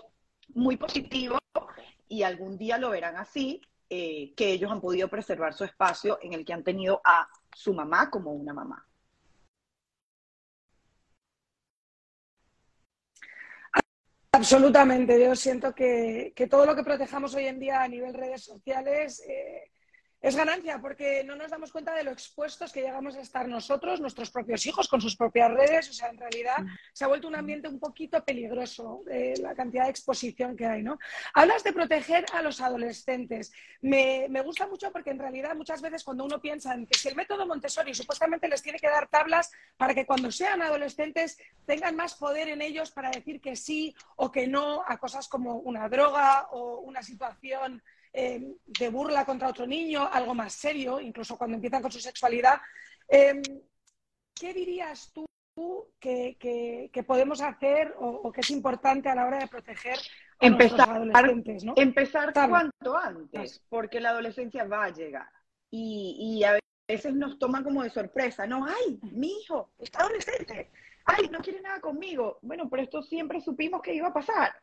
muy 0.50 0.78
positivo 0.78 1.38
y 2.08 2.24
algún 2.24 2.58
día 2.58 2.78
lo 2.78 2.92
verán 2.92 3.18
así, 3.18 3.62
eh, 3.90 4.34
que 4.36 4.52
ellos 4.52 4.72
han 4.72 4.82
podido 4.82 5.08
preservar 5.08 5.54
su 5.54 5.64
espacio 5.64 6.20
en 6.22 6.34
el 6.34 6.46
que 6.46 6.54
han 6.54 6.64
tenido 6.64 7.02
a 7.04 7.28
su 7.54 7.74
mamá 7.74 8.10
como 8.10 8.32
una 8.32 8.54
mamá. 8.54 8.88
Absolutamente. 14.34 15.24
Yo 15.24 15.36
siento 15.36 15.76
que, 15.76 16.34
todo 16.50 16.66
lo 16.66 16.76
que 16.76 16.84
protejamos 16.84 17.36
hoy 17.36 17.46
en 17.46 17.60
día 17.60 17.84
a 17.84 17.88
nivel 17.88 18.16
redes 18.16 18.44
sociales 18.44 19.24
eh, 19.28 19.72
es 20.24 20.38
ganancia 20.38 20.80
porque 20.80 21.22
no 21.26 21.36
nos 21.36 21.52
damos 21.52 21.74
cuenta 21.74 21.94
de 21.94 22.06
lo 22.06 22.12
expuestos 22.12 22.72
que 22.72 22.82
llegamos 22.82 23.18
a 23.18 23.20
estar 23.20 23.46
nosotros, 23.46 24.00
nuestros 24.00 24.32
propios 24.32 24.66
hijos, 24.66 24.88
con 24.88 25.02
sus 25.02 25.18
propias 25.18 25.52
redes. 25.52 25.90
O 25.90 25.94
sea, 25.94 26.08
en 26.08 26.18
realidad 26.18 26.60
mm. 26.60 26.68
se 26.94 27.04
ha 27.04 27.10
vuelto 27.10 27.28
un 27.28 27.36
ambiente 27.36 27.68
un 27.68 27.78
poquito 27.78 28.24
peligroso 28.24 29.02
de 29.06 29.34
la 29.42 29.54
cantidad 29.54 29.84
de 29.84 29.90
exposición 29.90 30.56
que 30.56 30.66
hay, 30.66 30.82
¿no? 30.82 30.98
Hablas 31.34 31.66
de 31.66 31.74
proteger 31.74 32.26
a 32.32 32.42
los 32.42 32.62
adolescentes. 32.62 33.52
Me, 33.82 34.28
me 34.30 34.42
gusta 34.42 34.66
mucho 34.66 34.94
porque 34.94 35.10
en 35.10 35.20
realidad 35.20 35.56
muchas 35.56 35.82
veces 35.82 36.06
cuando 36.06 36.24
uno 36.24 36.40
piensa 36.40 36.74
en 36.74 36.88
que 36.88 36.98
si 36.98 37.10
el 37.10 37.18
método 37.18 37.46
Montessori 37.46 37.94
supuestamente 37.94 38.48
les 38.48 38.62
tiene 38.62 38.80
que 38.80 38.88
dar 38.88 39.10
tablas 39.10 39.52
para 39.76 39.94
que 39.94 40.06
cuando 40.06 40.32
sean 40.32 40.62
adolescentes 40.62 41.38
tengan 41.66 41.98
más 41.98 42.16
poder 42.16 42.48
en 42.48 42.62
ellos 42.62 42.92
para 42.92 43.12
decir 43.12 43.42
que 43.42 43.58
sí 43.58 43.94
o 44.16 44.32
que 44.32 44.48
no 44.48 44.86
a 44.88 44.98
cosas 44.98 45.28
como 45.28 45.58
una 45.58 45.90
droga 45.90 46.48
o 46.52 46.80
una 46.80 47.04
situación 47.04 47.84
eh, 48.16 48.58
de 48.66 48.90
burla 48.90 49.26
contra 49.26 49.50
otro 49.50 49.66
niño, 49.66 50.08
algo 50.12 50.36
más 50.36 50.54
serio, 50.54 51.00
incluso 51.00 51.36
cuando 51.36 51.56
empiezan 51.56 51.82
con 51.82 51.92
su 51.92 52.00
sexualidad. 52.00 52.62
Em, 53.08 53.42
¿Qué 54.36 54.54
dirías 54.54 55.12
tú 55.14 55.26
que, 56.00 56.90
podemos 57.08 57.42
hacer 57.42 57.96
o, 57.98 58.32
que 58.32 58.42
es 58.42 58.50
importante 58.52 59.10
a 59.10 59.16
la 59.16 59.26
hora 59.26 59.40
de 59.40 59.48
proteger 59.48 59.98
a 60.40 60.46
empezar, 60.46 60.90
adolescentes? 60.90 61.64
Empezar 61.76 62.34
cuanto 62.34 62.98
antes, 62.98 63.64
porque 63.70 64.00
la 64.00 64.10
adolescencia 64.10 64.64
va 64.66 64.86
a 64.86 64.90
llegar. 64.90 65.30
Y, 65.72 66.44
a 66.44 66.60
veces 66.88 67.16
nos 67.16 67.40
toma 67.40 67.64
como 67.64 67.82
de 67.82 67.90
sorpresa, 67.90 68.46
no, 68.46 68.66
ay, 68.66 69.00
mi 69.14 69.40
hijo 69.40 69.72
está 69.80 70.02
adolescente, 70.02 70.70
ay, 71.06 71.30
no 71.30 71.40
quiere 71.40 71.62
nada 71.62 71.80
conmigo. 71.80 72.38
Bueno, 72.42 72.70
pero 72.70 72.84
esto 72.84 73.02
siempre 73.02 73.42
supimos 73.42 73.82
que 73.82 73.96
iba 73.96 74.10
a 74.10 74.14
pasar. 74.14 74.54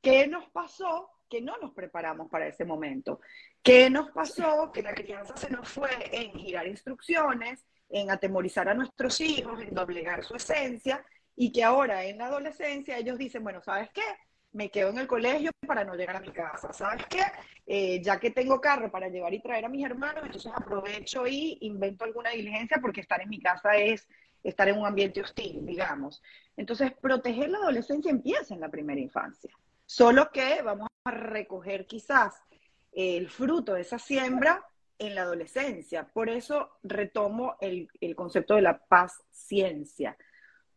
¿Qué 0.00 0.26
nos 0.26 0.48
pasó? 0.50 1.10
Que 1.34 1.40
no 1.40 1.58
nos 1.58 1.72
preparamos 1.72 2.30
para 2.30 2.46
ese 2.46 2.64
momento. 2.64 3.18
¿Qué 3.60 3.90
nos 3.90 4.12
pasó? 4.12 4.70
Que 4.72 4.82
la 4.82 4.94
crianza 4.94 5.36
se 5.36 5.50
nos 5.50 5.68
fue 5.68 5.90
en 6.12 6.30
girar 6.30 6.64
instrucciones, 6.68 7.66
en 7.88 8.08
atemorizar 8.08 8.68
a 8.68 8.74
nuestros 8.74 9.20
hijos, 9.20 9.60
en 9.60 9.74
doblegar 9.74 10.22
su 10.22 10.36
esencia, 10.36 11.04
y 11.34 11.50
que 11.50 11.64
ahora 11.64 12.04
en 12.04 12.18
la 12.18 12.26
adolescencia 12.26 12.96
ellos 12.96 13.18
dicen, 13.18 13.42
bueno, 13.42 13.60
¿sabes 13.64 13.90
qué? 13.92 14.04
Me 14.52 14.70
quedo 14.70 14.90
en 14.90 14.98
el 14.98 15.08
colegio 15.08 15.50
para 15.66 15.82
no 15.82 15.96
llegar 15.96 16.14
a 16.14 16.20
mi 16.20 16.30
casa. 16.30 16.72
¿Sabes 16.72 17.04
qué? 17.06 17.24
Eh, 17.66 18.00
ya 18.00 18.20
que 18.20 18.30
tengo 18.30 18.60
carro 18.60 18.88
para 18.92 19.08
llevar 19.08 19.34
y 19.34 19.42
traer 19.42 19.64
a 19.64 19.68
mis 19.68 19.84
hermanos, 19.84 20.22
entonces 20.24 20.52
aprovecho 20.54 21.26
y 21.26 21.58
invento 21.62 22.04
alguna 22.04 22.30
diligencia 22.30 22.78
porque 22.80 23.00
estar 23.00 23.20
en 23.20 23.28
mi 23.28 23.40
casa 23.40 23.74
es 23.74 24.06
estar 24.44 24.68
en 24.68 24.78
un 24.78 24.86
ambiente 24.86 25.20
hostil, 25.20 25.66
digamos. 25.66 26.22
Entonces, 26.56 26.92
proteger 26.92 27.48
la 27.48 27.58
adolescencia 27.58 28.12
empieza 28.12 28.54
en 28.54 28.60
la 28.60 28.68
primera 28.68 29.00
infancia. 29.00 29.50
Solo 29.84 30.30
que 30.30 30.62
vamos 30.62 30.86
a 31.04 31.10
recoger 31.10 31.86
quizás 31.86 32.42
el 32.92 33.28
fruto 33.28 33.74
de 33.74 33.82
esa 33.82 33.98
siembra 33.98 34.64
en 34.98 35.14
la 35.14 35.22
adolescencia. 35.22 36.06
Por 36.06 36.30
eso 36.30 36.78
retomo 36.82 37.56
el, 37.60 37.88
concepto 38.16 38.54
de 38.54 38.62
la 38.62 38.78
paciencia. 38.78 40.16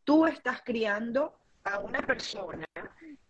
Tú 0.03 0.27
estás 0.27 0.61
criando 0.63 1.39
a 1.63 1.79
una 1.79 2.01
persona 2.01 2.65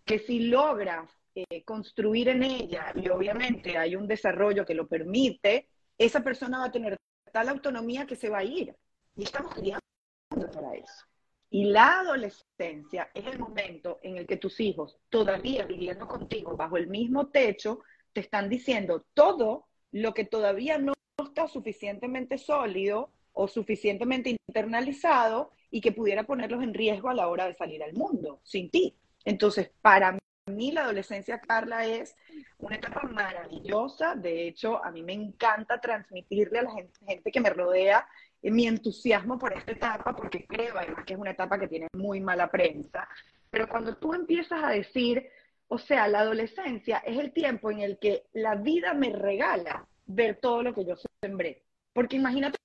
que 0.03 0.19
si 0.19 0.47
logras 0.47 1.11
eh, 1.35 1.63
construir 1.63 2.29
en 2.29 2.43
ella, 2.43 2.91
y 2.95 3.09
obviamente 3.09 3.77
hay 3.77 3.95
un 3.95 4.07
desarrollo 4.07 4.65
que 4.65 4.73
lo 4.73 4.87
permite, 4.87 5.69
esa 5.97 6.23
persona 6.23 6.59
va 6.59 6.65
a 6.65 6.71
tener 6.71 6.97
tal 7.31 7.49
autonomía 7.49 8.07
que 8.07 8.15
se 8.15 8.29
va 8.29 8.39
a 8.39 8.43
ir. 8.43 8.75
Y 9.15 9.23
estamos 9.23 9.53
criando 9.53 9.81
para 10.51 10.75
eso. 10.75 11.05
Y 11.49 11.65
la 11.65 11.99
adolescencia 11.99 13.09
es 13.13 13.25
el 13.25 13.39
momento 13.39 13.99
en 14.03 14.17
el 14.17 14.27
que 14.27 14.37
tus 14.37 14.59
hijos, 14.59 14.97
todavía 15.09 15.65
viviendo 15.65 16.07
contigo 16.07 16.57
bajo 16.57 16.77
el 16.77 16.87
mismo 16.87 17.27
techo, 17.27 17.79
te 18.11 18.21
están 18.21 18.49
diciendo 18.49 19.05
todo 19.13 19.67
lo 19.91 20.13
que 20.13 20.25
todavía 20.25 20.77
no 20.77 20.93
está 21.23 21.47
suficientemente 21.47 22.37
sólido 22.37 23.11
o 23.33 23.47
suficientemente 23.47 24.35
internalizado 24.47 25.51
y 25.71 25.81
que 25.81 25.91
pudiera 25.91 26.23
ponerlos 26.23 26.63
en 26.63 26.73
riesgo 26.73 27.09
a 27.09 27.13
la 27.13 27.27
hora 27.27 27.47
de 27.47 27.55
salir 27.55 27.83
al 27.83 27.93
mundo 27.93 28.39
sin 28.43 28.69
ti. 28.69 28.95
Entonces, 29.23 29.71
para 29.81 30.17
mí 30.47 30.71
la 30.71 30.83
adolescencia, 30.83 31.39
Carla, 31.39 31.85
es 31.85 32.15
una 32.57 32.77
etapa 32.77 33.03
maravillosa. 33.03 34.15
De 34.15 34.47
hecho, 34.47 34.83
a 34.83 34.91
mí 34.91 35.03
me 35.03 35.13
encanta 35.13 35.79
transmitirle 35.79 36.59
a 36.59 36.63
la 36.63 36.71
gente 36.71 37.31
que 37.31 37.41
me 37.41 37.49
rodea 37.49 38.07
mi 38.41 38.67
entusiasmo 38.67 39.37
por 39.37 39.53
esta 39.53 39.71
etapa, 39.71 40.15
porque 40.15 40.45
creo 40.45 40.77
además 40.77 41.05
que 41.05 41.13
es 41.13 41.19
una 41.19 41.31
etapa 41.31 41.59
que 41.59 41.67
tiene 41.67 41.87
muy 41.93 42.21
mala 42.21 42.49
prensa, 42.49 43.07
pero 43.49 43.67
cuando 43.67 43.97
tú 43.97 44.13
empiezas 44.13 44.63
a 44.63 44.69
decir, 44.69 45.29
o 45.67 45.77
sea, 45.77 46.07
la 46.07 46.19
adolescencia 46.19 46.97
es 46.99 47.17
el 47.17 47.33
tiempo 47.33 47.71
en 47.71 47.79
el 47.79 47.97
que 47.99 48.25
la 48.33 48.55
vida 48.55 48.93
me 48.93 49.09
regala 49.09 49.87
ver 50.05 50.39
todo 50.39 50.63
lo 50.63 50.73
que 50.73 50.85
yo 50.85 50.95
sembré. 51.21 51.63
Porque 51.93 52.15
imagínate 52.15 52.57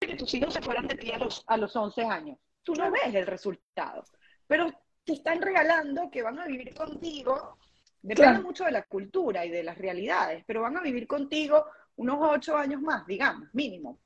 que 0.00 0.16
tus 0.16 0.32
hijos 0.34 0.54
se 0.54 0.62
fueran 0.62 0.86
de 0.86 0.96
ti 0.96 1.10
a 1.10 1.18
los, 1.18 1.42
a 1.46 1.56
los 1.56 1.74
11 1.74 2.04
años. 2.04 2.38
Tú 2.62 2.74
no 2.74 2.90
ves 2.90 3.14
el 3.14 3.26
resultado, 3.26 4.04
pero 4.46 4.70
te 5.04 5.14
están 5.14 5.40
regalando 5.42 6.10
que 6.10 6.22
van 6.22 6.38
a 6.38 6.46
vivir 6.46 6.74
contigo. 6.74 7.58
Depende 8.02 8.40
mucho 8.40 8.64
de 8.64 8.72
la 8.72 8.82
cultura 8.82 9.44
y 9.44 9.50
de 9.50 9.62
las 9.62 9.78
realidades, 9.78 10.44
pero 10.46 10.62
van 10.62 10.76
a 10.76 10.82
vivir 10.82 11.06
contigo 11.06 11.64
unos 11.96 12.18
8 12.20 12.56
años 12.56 12.80
más, 12.82 13.06
digamos, 13.06 13.48
mínimo 13.54 13.98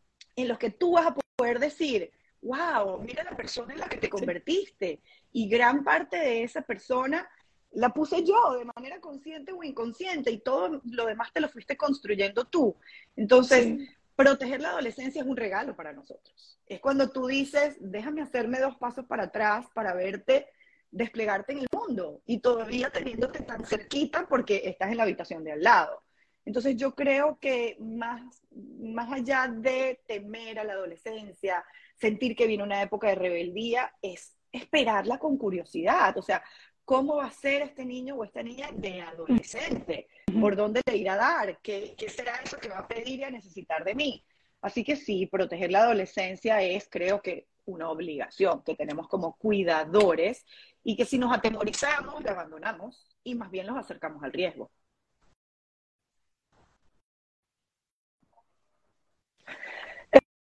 en 0.42 0.48
los 0.48 0.58
que 0.58 0.70
tú 0.70 0.92
vas 0.92 1.06
a 1.06 1.16
poder 1.36 1.58
decir, 1.58 2.10
wow, 2.42 2.98
mira 3.00 3.24
la 3.24 3.36
persona 3.36 3.74
en 3.74 3.80
la 3.80 3.88
que 3.88 3.98
te 3.98 4.08
convertiste. 4.08 5.00
Y 5.32 5.48
gran 5.48 5.84
parte 5.84 6.16
de 6.16 6.42
esa 6.42 6.62
persona 6.62 7.28
la 7.72 7.90
puse 7.90 8.24
yo 8.24 8.58
de 8.58 8.64
manera 8.64 9.00
consciente 9.00 9.52
o 9.52 9.62
inconsciente 9.62 10.30
y 10.30 10.38
todo 10.38 10.80
lo 10.84 11.06
demás 11.06 11.32
te 11.32 11.40
lo 11.40 11.48
fuiste 11.48 11.76
construyendo 11.76 12.44
tú. 12.46 12.76
Entonces, 13.16 13.88
proteger 14.16 14.60
la 14.60 14.70
adolescencia 14.70 15.22
es 15.22 15.28
un 15.28 15.36
regalo 15.36 15.76
para 15.76 15.92
nosotros. 15.92 16.58
Es 16.66 16.80
cuando 16.80 17.10
tú 17.10 17.26
dices, 17.26 17.76
déjame 17.80 18.22
hacerme 18.22 18.60
dos 18.60 18.76
pasos 18.76 19.04
para 19.06 19.24
atrás 19.24 19.66
para 19.74 19.94
verte 19.94 20.46
desplegarte 20.90 21.52
en 21.52 21.58
el 21.58 21.66
mundo 21.72 22.22
y 22.24 22.38
todavía 22.40 22.90
teniéndote 22.90 23.40
tan 23.40 23.64
cerquita 23.66 24.26
porque 24.26 24.62
estás 24.64 24.90
en 24.90 24.96
la 24.96 25.02
habitación 25.02 25.44
de 25.44 25.52
al 25.52 25.62
lado. 25.62 26.02
Entonces 26.48 26.78
yo 26.78 26.94
creo 26.94 27.38
que 27.38 27.76
más, 27.78 28.40
más 28.80 29.12
allá 29.12 29.48
de 29.54 30.00
temer 30.06 30.58
a 30.58 30.64
la 30.64 30.72
adolescencia, 30.72 31.62
sentir 31.94 32.34
que 32.34 32.46
viene 32.46 32.62
una 32.62 32.80
época 32.80 33.06
de 33.08 33.16
rebeldía, 33.16 33.92
es 34.00 34.34
esperarla 34.50 35.18
con 35.18 35.36
curiosidad. 35.36 36.16
O 36.16 36.22
sea, 36.22 36.42
¿cómo 36.86 37.16
va 37.16 37.26
a 37.26 37.30
ser 37.30 37.60
este 37.60 37.84
niño 37.84 38.14
o 38.14 38.24
esta 38.24 38.42
niña 38.42 38.70
de 38.72 39.02
adolescente? 39.02 40.08
¿Por 40.40 40.56
dónde 40.56 40.80
le 40.86 40.96
irá 40.96 41.12
a 41.12 41.16
dar? 41.16 41.58
¿Qué, 41.60 41.94
¿Qué 41.98 42.08
será 42.08 42.36
eso 42.42 42.56
que 42.56 42.70
va 42.70 42.78
a 42.78 42.88
pedir 42.88 43.20
y 43.20 43.24
a 43.24 43.30
necesitar 43.30 43.84
de 43.84 43.94
mí? 43.94 44.24
Así 44.62 44.84
que 44.84 44.96
sí, 44.96 45.26
proteger 45.26 45.70
la 45.70 45.82
adolescencia 45.82 46.62
es, 46.62 46.88
creo 46.90 47.20
que, 47.20 47.46
una 47.66 47.90
obligación 47.90 48.62
que 48.62 48.74
tenemos 48.74 49.08
como 49.08 49.36
cuidadores 49.36 50.46
y 50.82 50.96
que 50.96 51.04
si 51.04 51.18
nos 51.18 51.36
atemorizamos, 51.36 52.24
la 52.24 52.30
abandonamos 52.30 53.06
y 53.22 53.34
más 53.34 53.50
bien 53.50 53.66
los 53.66 53.76
acercamos 53.76 54.22
al 54.22 54.32
riesgo. 54.32 54.70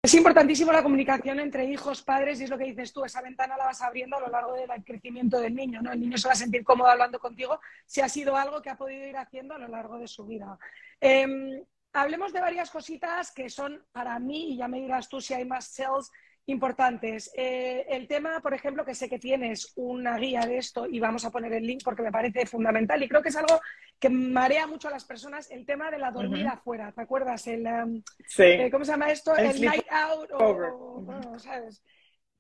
Es 0.07 0.15
importantísimo 0.15 0.71
la 0.71 0.85
comunicación 0.85 1.41
entre 1.41 1.65
hijos, 1.65 2.01
padres, 2.01 2.41
y 2.41 2.45
es 2.45 2.51
lo 2.51 2.57
que 2.57 2.67
dices 2.67 2.93
tú, 2.93 3.05
esa 3.05 3.21
ventana 3.21 3.57
la 3.57 3.65
vas 3.65 3.83
abriendo 3.83 4.17
a 4.17 4.21
lo 4.21 4.29
largo 4.29 4.53
del 4.53 4.69
crecimiento 4.85 5.41
del 5.41 5.53
niño, 5.53 5.83
¿no? 5.83 5.91
El 5.91 5.99
niño 5.99 6.17
se 6.17 6.29
va 6.29 6.33
a 6.35 6.37
sentir 6.37 6.63
cómodo 6.63 6.87
hablando 6.87 7.19
contigo 7.19 7.59
si 7.87 8.03
ha 8.03 8.09
sido 8.09 8.37
algo 8.37 8.63
que 8.63 8.71
ha 8.71 8.77
podido 8.77 9.05
ir 9.05 9.17
haciendo 9.17 9.57
a 9.57 9.59
lo 9.59 9.67
largo 9.67 9.99
de 9.99 10.07
su 10.07 10.25
vida. 10.25 10.61
Em, 11.01 11.61
hablemos 11.93 12.33
de 12.33 12.41
varias 12.41 12.71
cositas 12.71 13.33
que 13.33 13.51
son 13.51 13.85
para 13.91 14.17
mí, 14.21 14.53
y 14.53 14.59
ya 14.59 14.69
me 14.69 14.79
dirás 14.79 15.09
tú 15.09 15.21
si 15.21 15.35
hay 15.35 15.45
más 15.45 15.75
cells 15.75 16.13
importantes. 16.47 17.31
Eh, 17.37 17.87
el 17.89 18.07
tema, 18.07 18.41
por 18.41 18.55
ejemplo, 18.55 18.85
que 18.85 18.95
sé 18.95 19.09
que 19.09 19.19
tienes 19.19 19.73
una 19.77 20.17
guía 20.17 20.41
de 20.41 20.59
esto 20.59 20.87
y 20.87 21.01
vamos 21.01 21.25
a 21.25 21.31
poner 21.31 21.53
el 21.53 21.67
link 21.67 21.83
porque 21.85 22.03
me 22.03 22.13
parece 22.13 22.47
fundamental 22.47 23.03
y 23.03 23.09
creo 23.09 23.23
que 23.23 23.31
es 23.31 23.37
algo 23.37 23.61
que 23.99 24.09
marea 24.09 24.67
mucho 24.67 24.89
a 24.89 24.93
las 24.93 25.05
personas, 25.05 25.51
el 25.51 25.67
tema 25.67 25.91
de 25.91 25.99
la 25.99 26.11
dormida 26.11 26.51
afuera. 26.53 26.93
¿Te 26.93 27.03
acuerdas? 27.03 27.47
El, 27.47 27.67
um, 27.67 28.03
eh, 28.39 28.71
¿Cómo 28.71 28.85
se 28.85 28.93
llama 28.93 29.11
esto? 29.11 29.37
El, 29.37 29.61
night 29.61 29.87
out 29.91 30.31
o, 30.33 31.39
¿sabes? 31.39 31.83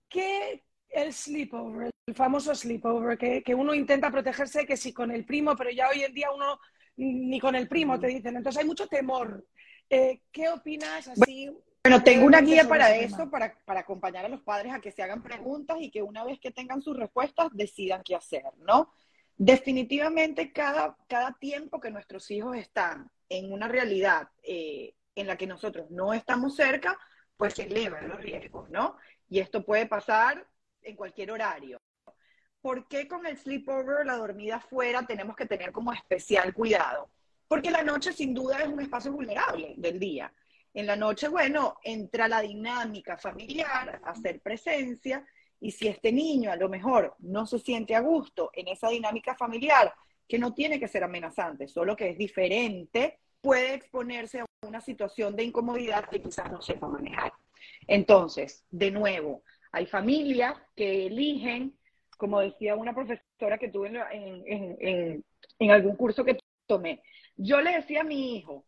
¿Qué, 0.08 0.62
el 0.88 1.12
sleepover, 1.12 1.90
el 2.06 2.14
famoso 2.14 2.54
sleepover, 2.54 3.18
que, 3.18 3.42
que, 3.42 3.54
uno 3.54 3.74
intenta 3.74 4.10
protegerse 4.10 4.66
que 4.66 4.76
si 4.76 4.92
con 4.92 5.10
el 5.10 5.24
primo, 5.24 5.56
pero 5.56 5.70
ya 5.70 5.88
hoy 5.88 6.04
en 6.04 6.14
día 6.14 6.30
uno 6.30 6.60
ni 6.96 7.40
con 7.40 7.54
el 7.54 7.68
primo 7.68 7.98
te 7.98 8.06
dicen. 8.08 8.36
Entonces 8.36 8.60
hay 8.60 8.66
mucho 8.66 8.86
temor. 8.86 9.44
Eh, 9.88 10.22
¿Qué 10.32 10.48
opinas 10.48 11.08
así? 11.08 11.46
Bueno, 11.46 11.60
tengo 12.02 12.26
una 12.26 12.40
guía 12.40 12.68
para 12.68 12.94
eso, 12.96 13.30
para, 13.30 13.54
para, 13.64 13.80
acompañar 13.80 14.24
a 14.24 14.28
los 14.28 14.40
padres 14.42 14.72
a 14.72 14.80
que 14.80 14.92
se 14.92 15.02
hagan 15.02 15.22
preguntas 15.22 15.78
y 15.80 15.90
que 15.90 16.02
una 16.02 16.24
vez 16.24 16.38
que 16.40 16.50
tengan 16.50 16.82
sus 16.82 16.96
respuestas 16.96 17.48
decidan 17.52 18.02
qué 18.02 18.14
hacer, 18.14 18.44
¿no? 18.58 18.92
Definitivamente 19.36 20.52
cada, 20.52 20.96
cada 21.08 21.32
tiempo 21.32 21.80
que 21.80 21.90
nuestros 21.90 22.30
hijos 22.30 22.56
están 22.56 23.10
en 23.28 23.52
una 23.52 23.68
realidad 23.68 24.28
eh, 24.42 24.94
en 25.14 25.26
la 25.26 25.36
que 25.36 25.46
nosotros 25.46 25.90
no 25.90 26.14
estamos 26.14 26.56
cerca, 26.56 26.98
pues 27.36 27.54
se 27.54 27.64
elevan 27.64 28.08
los 28.08 28.20
riesgos, 28.20 28.70
¿no? 28.70 28.96
Y 29.28 29.40
esto 29.40 29.64
puede 29.64 29.86
pasar 29.86 30.46
en 30.82 30.96
cualquier 30.96 31.30
horario. 31.30 31.78
¿Por 32.60 32.88
qué 32.88 33.06
con 33.06 33.26
el 33.26 33.36
sleepover, 33.36 34.06
la 34.06 34.16
dormida 34.16 34.56
afuera, 34.56 35.06
tenemos 35.06 35.36
que 35.36 35.46
tener 35.46 35.72
como 35.72 35.92
especial 35.92 36.52
cuidado? 36.54 37.10
Porque 37.46 37.70
la 37.70 37.82
noche 37.82 38.12
sin 38.12 38.34
duda 38.34 38.60
es 38.60 38.68
un 38.68 38.80
espacio 38.80 39.12
vulnerable 39.12 39.74
del 39.76 40.00
día. 40.00 40.32
En 40.76 40.86
la 40.86 40.94
noche, 40.94 41.28
bueno, 41.28 41.78
entra 41.82 42.28
la 42.28 42.42
dinámica 42.42 43.16
familiar, 43.16 43.98
hacer 44.04 44.40
presencia, 44.40 45.26
y 45.58 45.70
si 45.70 45.88
este 45.88 46.12
niño 46.12 46.52
a 46.52 46.56
lo 46.56 46.68
mejor 46.68 47.14
no 47.20 47.46
se 47.46 47.58
siente 47.58 47.94
a 47.94 48.00
gusto 48.00 48.50
en 48.52 48.68
esa 48.68 48.90
dinámica 48.90 49.34
familiar, 49.34 49.90
que 50.28 50.38
no 50.38 50.52
tiene 50.52 50.78
que 50.78 50.86
ser 50.86 51.02
amenazante, 51.02 51.66
solo 51.66 51.96
que 51.96 52.10
es 52.10 52.18
diferente, 52.18 53.20
puede 53.40 53.72
exponerse 53.72 54.40
a 54.40 54.46
una 54.66 54.82
situación 54.82 55.34
de 55.34 55.44
incomodidad 55.44 56.10
que 56.10 56.20
quizás 56.20 56.52
no 56.52 56.60
sepa 56.60 56.88
manejar. 56.88 57.32
Entonces, 57.86 58.66
de 58.70 58.90
nuevo, 58.90 59.44
hay 59.72 59.86
familias 59.86 60.58
que 60.76 61.06
eligen, 61.06 61.74
como 62.18 62.40
decía 62.40 62.76
una 62.76 62.94
profesora 62.94 63.56
que 63.56 63.68
tuve 63.68 63.92
en, 64.12 65.24
en 65.58 65.70
algún 65.70 65.96
curso 65.96 66.22
que 66.22 66.36
tomé, 66.66 67.02
yo 67.34 67.62
le 67.62 67.76
decía 67.76 68.02
a 68.02 68.04
mi 68.04 68.36
hijo, 68.36 68.66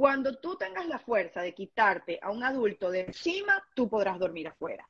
cuando 0.00 0.38
tú 0.38 0.56
tengas 0.56 0.86
la 0.86 0.98
fuerza 0.98 1.42
de 1.42 1.52
quitarte 1.52 2.18
a 2.22 2.30
un 2.30 2.42
adulto 2.42 2.90
de 2.90 3.00
encima, 3.00 3.62
tú 3.74 3.86
podrás 3.86 4.18
dormir 4.18 4.48
afuera. 4.48 4.88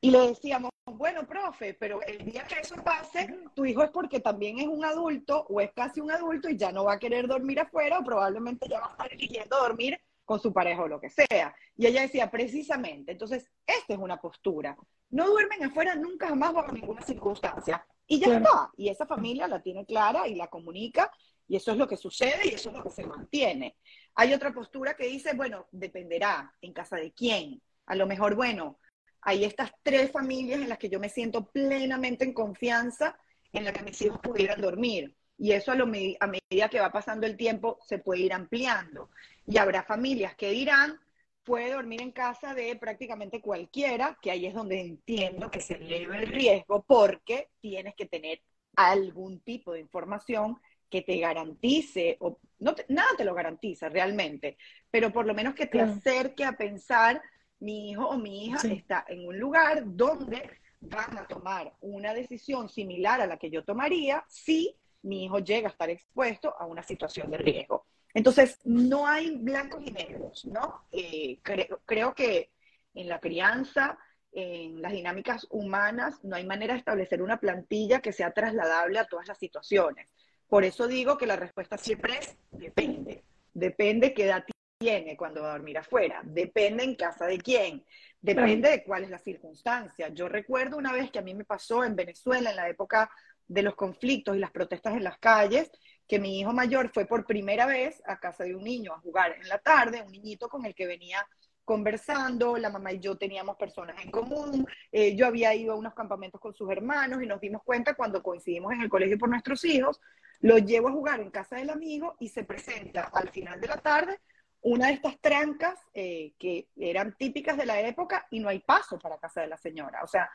Y 0.00 0.10
le 0.10 0.28
decíamos, 0.28 0.70
bueno, 0.86 1.26
profe, 1.26 1.74
pero 1.74 2.00
el 2.00 2.24
día 2.24 2.42
que 2.44 2.60
eso 2.60 2.74
pase, 2.82 3.28
tu 3.54 3.66
hijo 3.66 3.82
es 3.82 3.90
porque 3.90 4.20
también 4.20 4.58
es 4.58 4.66
un 4.66 4.82
adulto 4.82 5.44
o 5.50 5.60
es 5.60 5.70
casi 5.74 6.00
un 6.00 6.10
adulto 6.10 6.48
y 6.48 6.56
ya 6.56 6.72
no 6.72 6.84
va 6.84 6.94
a 6.94 6.98
querer 6.98 7.28
dormir 7.28 7.60
afuera 7.60 7.98
o 7.98 8.02
probablemente 8.02 8.66
ya 8.66 8.80
va 8.80 8.86
a 8.86 8.90
estar 8.92 9.12
eligiendo 9.12 9.58
dormir 9.58 10.00
con 10.24 10.40
su 10.40 10.50
pareja 10.54 10.84
o 10.84 10.88
lo 10.88 11.00
que 11.00 11.10
sea. 11.10 11.54
Y 11.76 11.86
ella 11.86 12.00
decía, 12.00 12.30
precisamente, 12.30 13.12
entonces, 13.12 13.50
esta 13.66 13.92
es 13.92 13.98
una 13.98 14.18
postura. 14.18 14.74
No 15.10 15.28
duermen 15.28 15.64
afuera 15.64 15.94
nunca 15.96 16.28
jamás 16.28 16.54
bajo 16.54 16.72
ninguna 16.72 17.02
circunstancia. 17.02 17.86
Y 18.06 18.20
ya 18.20 18.38
está. 18.38 18.70
Y 18.78 18.88
esa 18.88 19.04
familia 19.04 19.48
la 19.48 19.60
tiene 19.60 19.84
clara 19.84 20.26
y 20.26 20.34
la 20.34 20.46
comunica 20.46 21.10
y 21.48 21.56
eso 21.56 21.72
es 21.72 21.78
lo 21.78 21.86
que 21.86 21.96
sucede 21.96 22.46
y 22.46 22.54
eso 22.54 22.70
es 22.70 22.76
lo 22.76 22.82
que 22.82 22.90
se 22.90 23.06
mantiene. 23.06 23.76
Hay 24.14 24.32
otra 24.32 24.52
postura 24.52 24.96
que 24.96 25.06
dice, 25.06 25.34
bueno, 25.34 25.66
dependerá 25.70 26.52
en 26.60 26.72
casa 26.72 26.96
de 26.96 27.12
quién. 27.12 27.62
A 27.86 27.94
lo 27.94 28.06
mejor, 28.06 28.34
bueno, 28.34 28.78
hay 29.20 29.44
estas 29.44 29.72
tres 29.82 30.10
familias 30.10 30.60
en 30.60 30.68
las 30.68 30.78
que 30.78 30.88
yo 30.88 30.98
me 30.98 31.08
siento 31.08 31.46
plenamente 31.50 32.24
en 32.24 32.32
confianza 32.32 33.18
en 33.52 33.64
las 33.64 33.72
que 33.72 33.84
mis 33.84 34.00
hijos 34.02 34.20
pudieran 34.20 34.60
dormir. 34.60 35.16
Y 35.38 35.52
eso 35.52 35.72
a, 35.72 35.74
lo, 35.74 35.84
a 35.84 36.26
medida 36.26 36.68
que 36.70 36.80
va 36.80 36.90
pasando 36.90 37.26
el 37.26 37.36
tiempo 37.36 37.78
se 37.86 37.98
puede 37.98 38.22
ir 38.22 38.32
ampliando. 38.32 39.10
Y 39.46 39.58
habrá 39.58 39.82
familias 39.82 40.34
que 40.34 40.50
dirán, 40.50 40.98
puede 41.44 41.72
dormir 41.72 42.02
en 42.02 42.10
casa 42.10 42.54
de 42.54 42.74
prácticamente 42.76 43.40
cualquiera, 43.40 44.18
que 44.20 44.30
ahí 44.30 44.46
es 44.46 44.54
donde 44.54 44.80
entiendo 44.80 45.50
que 45.50 45.60
se 45.60 45.74
eleva 45.74 46.18
el 46.18 46.26
riesgo 46.26 46.82
porque 46.82 47.50
tienes 47.60 47.94
que 47.94 48.06
tener 48.06 48.40
algún 48.74 49.40
tipo 49.40 49.72
de 49.72 49.80
información 49.80 50.60
que 50.90 51.02
te 51.02 51.18
garantice, 51.18 52.16
o 52.20 52.38
no 52.58 52.74
nada 52.88 53.08
te 53.16 53.24
lo 53.24 53.34
garantiza 53.34 53.88
realmente, 53.88 54.56
pero 54.90 55.12
por 55.12 55.26
lo 55.26 55.34
menos 55.34 55.54
que 55.54 55.66
te 55.66 55.80
acerque 55.80 56.44
a 56.44 56.56
pensar, 56.56 57.20
mi 57.60 57.90
hijo 57.90 58.08
o 58.08 58.18
mi 58.18 58.46
hija 58.46 58.58
está 58.68 59.04
en 59.08 59.26
un 59.26 59.38
lugar 59.38 59.82
donde 59.84 60.60
van 60.80 61.18
a 61.18 61.26
tomar 61.26 61.72
una 61.80 62.14
decisión 62.14 62.68
similar 62.68 63.20
a 63.20 63.26
la 63.26 63.38
que 63.38 63.50
yo 63.50 63.64
tomaría 63.64 64.24
si 64.28 64.76
mi 65.02 65.24
hijo 65.24 65.38
llega 65.38 65.68
a 65.68 65.72
estar 65.72 65.90
expuesto 65.90 66.54
a 66.58 66.66
una 66.66 66.82
situación 66.82 67.30
de 67.30 67.38
riesgo. 67.38 67.86
Entonces, 68.12 68.58
no 68.64 69.06
hay 69.06 69.36
blancos 69.36 69.82
y 69.84 69.90
negros, 69.90 70.44
¿no? 70.46 70.86
Eh, 70.90 71.38
creo 71.84 72.14
que 72.14 72.50
en 72.94 73.08
la 73.08 73.20
crianza, 73.20 73.98
en 74.32 74.80
las 74.80 74.92
dinámicas 74.92 75.46
humanas, 75.50 76.24
no 76.24 76.36
hay 76.36 76.46
manera 76.46 76.72
de 76.72 76.78
establecer 76.78 77.22
una 77.22 77.38
plantilla 77.38 78.00
que 78.00 78.12
sea 78.12 78.32
trasladable 78.32 78.98
a 78.98 79.06
todas 79.06 79.28
las 79.28 79.38
situaciones. 79.38 80.10
Por 80.48 80.64
eso 80.64 80.86
digo 80.86 81.18
que 81.18 81.26
la 81.26 81.36
respuesta 81.36 81.76
siempre 81.76 82.18
es 82.18 82.36
depende. 82.50 83.24
Depende 83.52 84.14
qué 84.14 84.24
edad 84.24 84.44
tiene 84.78 85.16
cuando 85.16 85.42
va 85.42 85.50
a 85.50 85.52
dormir 85.52 85.78
afuera. 85.78 86.20
Depende 86.24 86.84
en 86.84 86.94
casa 86.94 87.26
de 87.26 87.38
quién. 87.38 87.84
Depende 88.20 88.70
de 88.70 88.84
cuál 88.84 89.04
es 89.04 89.10
la 89.10 89.18
circunstancia. 89.18 90.08
Yo 90.08 90.28
recuerdo 90.28 90.76
una 90.76 90.92
vez 90.92 91.10
que 91.10 91.18
a 91.18 91.22
mí 91.22 91.34
me 91.34 91.44
pasó 91.44 91.84
en 91.84 91.96
Venezuela, 91.96 92.50
en 92.50 92.56
la 92.56 92.68
época 92.68 93.10
de 93.48 93.62
los 93.62 93.74
conflictos 93.74 94.36
y 94.36 94.40
las 94.40 94.50
protestas 94.50 94.94
en 94.94 95.04
las 95.04 95.18
calles, 95.18 95.70
que 96.08 96.18
mi 96.18 96.40
hijo 96.40 96.52
mayor 96.52 96.90
fue 96.92 97.06
por 97.06 97.24
primera 97.24 97.66
vez 97.66 98.02
a 98.06 98.18
casa 98.18 98.44
de 98.44 98.54
un 98.54 98.64
niño 98.64 98.92
a 98.92 99.00
jugar 99.00 99.36
en 99.40 99.48
la 99.48 99.58
tarde, 99.58 100.02
un 100.02 100.12
niñito 100.12 100.48
con 100.48 100.64
el 100.64 100.74
que 100.74 100.86
venía 100.86 101.26
conversando, 101.64 102.56
la 102.56 102.70
mamá 102.70 102.92
y 102.92 103.00
yo 103.00 103.16
teníamos 103.16 103.56
personas 103.56 103.96
en 104.04 104.10
común, 104.10 104.66
eh, 104.92 105.16
yo 105.16 105.26
había 105.26 105.52
ido 105.52 105.72
a 105.72 105.76
unos 105.76 105.94
campamentos 105.94 106.40
con 106.40 106.54
sus 106.54 106.70
hermanos 106.70 107.20
y 107.22 107.26
nos 107.26 107.40
dimos 107.40 107.62
cuenta 107.64 107.94
cuando 107.94 108.22
coincidimos 108.22 108.72
en 108.72 108.82
el 108.82 108.88
colegio 108.88 109.18
por 109.18 109.28
nuestros 109.28 109.64
hijos, 109.64 110.00
lo 110.40 110.58
llevo 110.58 110.88
a 110.88 110.92
jugar 110.92 111.20
en 111.20 111.30
casa 111.30 111.56
del 111.56 111.70
amigo 111.70 112.16
y 112.20 112.28
se 112.28 112.44
presenta 112.44 113.10
al 113.12 113.30
final 113.30 113.60
de 113.60 113.68
la 113.68 113.78
tarde 113.78 114.20
una 114.62 114.88
de 114.88 114.94
estas 114.94 115.20
trancas 115.20 115.78
eh, 115.94 116.32
que 116.38 116.68
eran 116.76 117.16
típicas 117.16 117.56
de 117.56 117.66
la 117.66 117.80
época 117.80 118.26
y 118.30 118.40
no 118.40 118.48
hay 118.48 118.58
paso 118.58 118.98
para 118.98 119.18
casa 119.18 119.42
de 119.42 119.46
la 119.46 119.56
señora. 119.56 120.02
O 120.02 120.08
sea, 120.08 120.28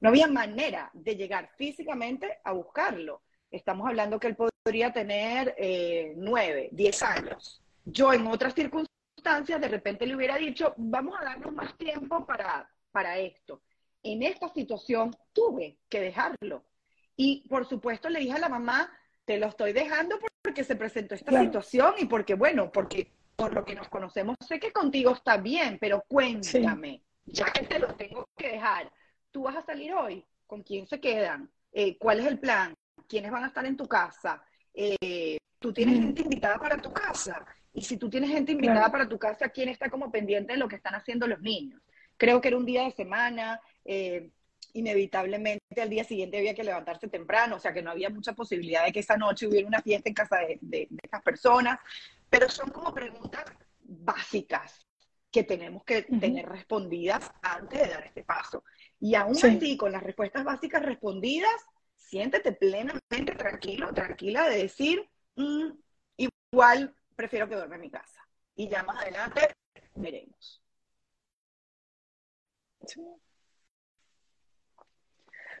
no 0.00 0.08
había 0.08 0.26
manera 0.26 0.90
de 0.94 1.16
llegar 1.16 1.50
físicamente 1.56 2.38
a 2.44 2.52
buscarlo. 2.52 3.22
Estamos 3.50 3.86
hablando 3.86 4.18
que 4.18 4.28
él 4.28 4.36
podría 4.36 4.92
tener 4.92 5.54
eh, 5.58 6.14
nueve, 6.16 6.70
diez 6.72 7.02
años. 7.02 7.62
Yo 7.84 8.12
en 8.12 8.26
otras 8.26 8.54
circunstancias 8.54 9.60
de 9.60 9.68
repente 9.68 10.06
le 10.06 10.16
hubiera 10.16 10.36
dicho, 10.36 10.72
vamos 10.78 11.18
a 11.20 11.24
darnos 11.24 11.52
más 11.52 11.76
tiempo 11.76 12.24
para, 12.24 12.68
para 12.90 13.18
esto. 13.18 13.60
En 14.02 14.22
esta 14.22 14.48
situación 14.48 15.14
tuve 15.32 15.78
que 15.90 16.00
dejarlo. 16.00 16.64
Y 17.16 17.46
por 17.48 17.68
supuesto 17.68 18.08
le 18.08 18.20
dije 18.20 18.32
a 18.32 18.38
la 18.38 18.48
mamá, 18.48 18.90
te 19.24 19.38
lo 19.38 19.46
estoy 19.46 19.72
dejando 19.72 20.18
porque 20.42 20.64
se 20.64 20.76
presentó 20.76 21.14
esta 21.14 21.40
situación 21.40 21.94
y 21.98 22.06
porque, 22.06 22.34
bueno, 22.34 22.70
porque 22.70 23.10
por 23.36 23.52
lo 23.52 23.64
que 23.64 23.74
nos 23.74 23.88
conocemos, 23.88 24.36
sé 24.46 24.60
que 24.60 24.72
contigo 24.72 25.12
está 25.12 25.36
bien, 25.36 25.78
pero 25.80 26.04
cuéntame, 26.06 27.02
ya 27.24 27.46
que 27.46 27.66
te 27.66 27.78
lo 27.78 27.94
tengo 27.94 28.28
que 28.36 28.52
dejar, 28.52 28.92
¿tú 29.30 29.42
vas 29.42 29.56
a 29.56 29.62
salir 29.62 29.92
hoy? 29.94 30.24
¿Con 30.46 30.62
quién 30.62 30.86
se 30.86 31.00
quedan? 31.00 31.50
Eh, 31.72 31.98
¿Cuál 31.98 32.20
es 32.20 32.26
el 32.26 32.38
plan? 32.38 32.74
¿Quiénes 33.08 33.30
van 33.30 33.44
a 33.44 33.48
estar 33.48 33.64
en 33.66 33.76
tu 33.76 33.88
casa? 33.88 34.42
Eh, 34.72 35.38
¿Tú 35.58 35.72
tienes 35.72 35.98
gente 35.98 36.22
invitada 36.22 36.58
para 36.58 36.76
tu 36.76 36.92
casa? 36.92 37.44
Y 37.72 37.82
si 37.82 37.96
tú 37.96 38.08
tienes 38.08 38.30
gente 38.30 38.52
invitada 38.52 38.90
para 38.90 39.08
tu 39.08 39.18
casa, 39.18 39.48
¿quién 39.48 39.68
está 39.68 39.90
como 39.90 40.12
pendiente 40.12 40.52
de 40.52 40.58
lo 40.58 40.68
que 40.68 40.76
están 40.76 40.94
haciendo 40.94 41.26
los 41.26 41.40
niños? 41.40 41.82
Creo 42.16 42.40
que 42.40 42.48
era 42.48 42.56
un 42.56 42.66
día 42.66 42.84
de 42.84 42.92
semana, 42.92 43.60
eh, 43.84 44.30
inevitablemente 44.74 45.80
al 45.80 45.88
día 45.88 46.04
siguiente 46.04 46.38
había 46.38 46.54
que 46.54 46.64
levantarse 46.64 47.08
temprano, 47.08 47.56
o 47.56 47.60
sea 47.60 47.72
que 47.72 47.82
no 47.82 47.90
había 47.90 48.10
mucha 48.10 48.34
posibilidad 48.34 48.84
de 48.84 48.92
que 48.92 49.00
esa 49.00 49.16
noche 49.16 49.46
hubiera 49.46 49.66
una 49.66 49.82
fiesta 49.82 50.08
en 50.08 50.14
casa 50.14 50.36
de, 50.38 50.58
de, 50.60 50.88
estas 51.02 51.22
personas, 51.22 51.78
pero 52.28 52.48
son 52.48 52.70
como 52.70 52.92
preguntas 52.92 53.44
básicas 53.80 54.86
que 55.30 55.42
tenemos 55.42 55.82
que 55.84 56.02
tener 56.02 56.46
respondidas 56.48 57.30
antes 57.42 57.80
de 57.80 57.88
dar 57.88 58.04
este 58.04 58.22
paso. 58.22 58.62
Y 59.00 59.16
aún 59.16 59.36
así, 59.36 59.76
con 59.76 59.90
las 59.90 60.02
respuestas 60.02 60.44
básicas 60.44 60.82
respondidas, 60.82 61.54
siéntete 61.96 62.52
plenamente 62.52 63.34
tranquilo, 63.36 63.92
tranquila 63.92 64.48
de 64.48 64.58
decir, 64.58 65.08
mm, 65.34 65.70
igual 66.16 66.94
prefiero 67.16 67.48
que 67.48 67.56
duerme 67.56 67.76
en 67.76 67.80
mi 67.80 67.90
casa. 67.90 68.24
Y 68.54 68.68
ya 68.68 68.84
más 68.84 69.02
adelante 69.02 69.54
veremos. 69.96 70.62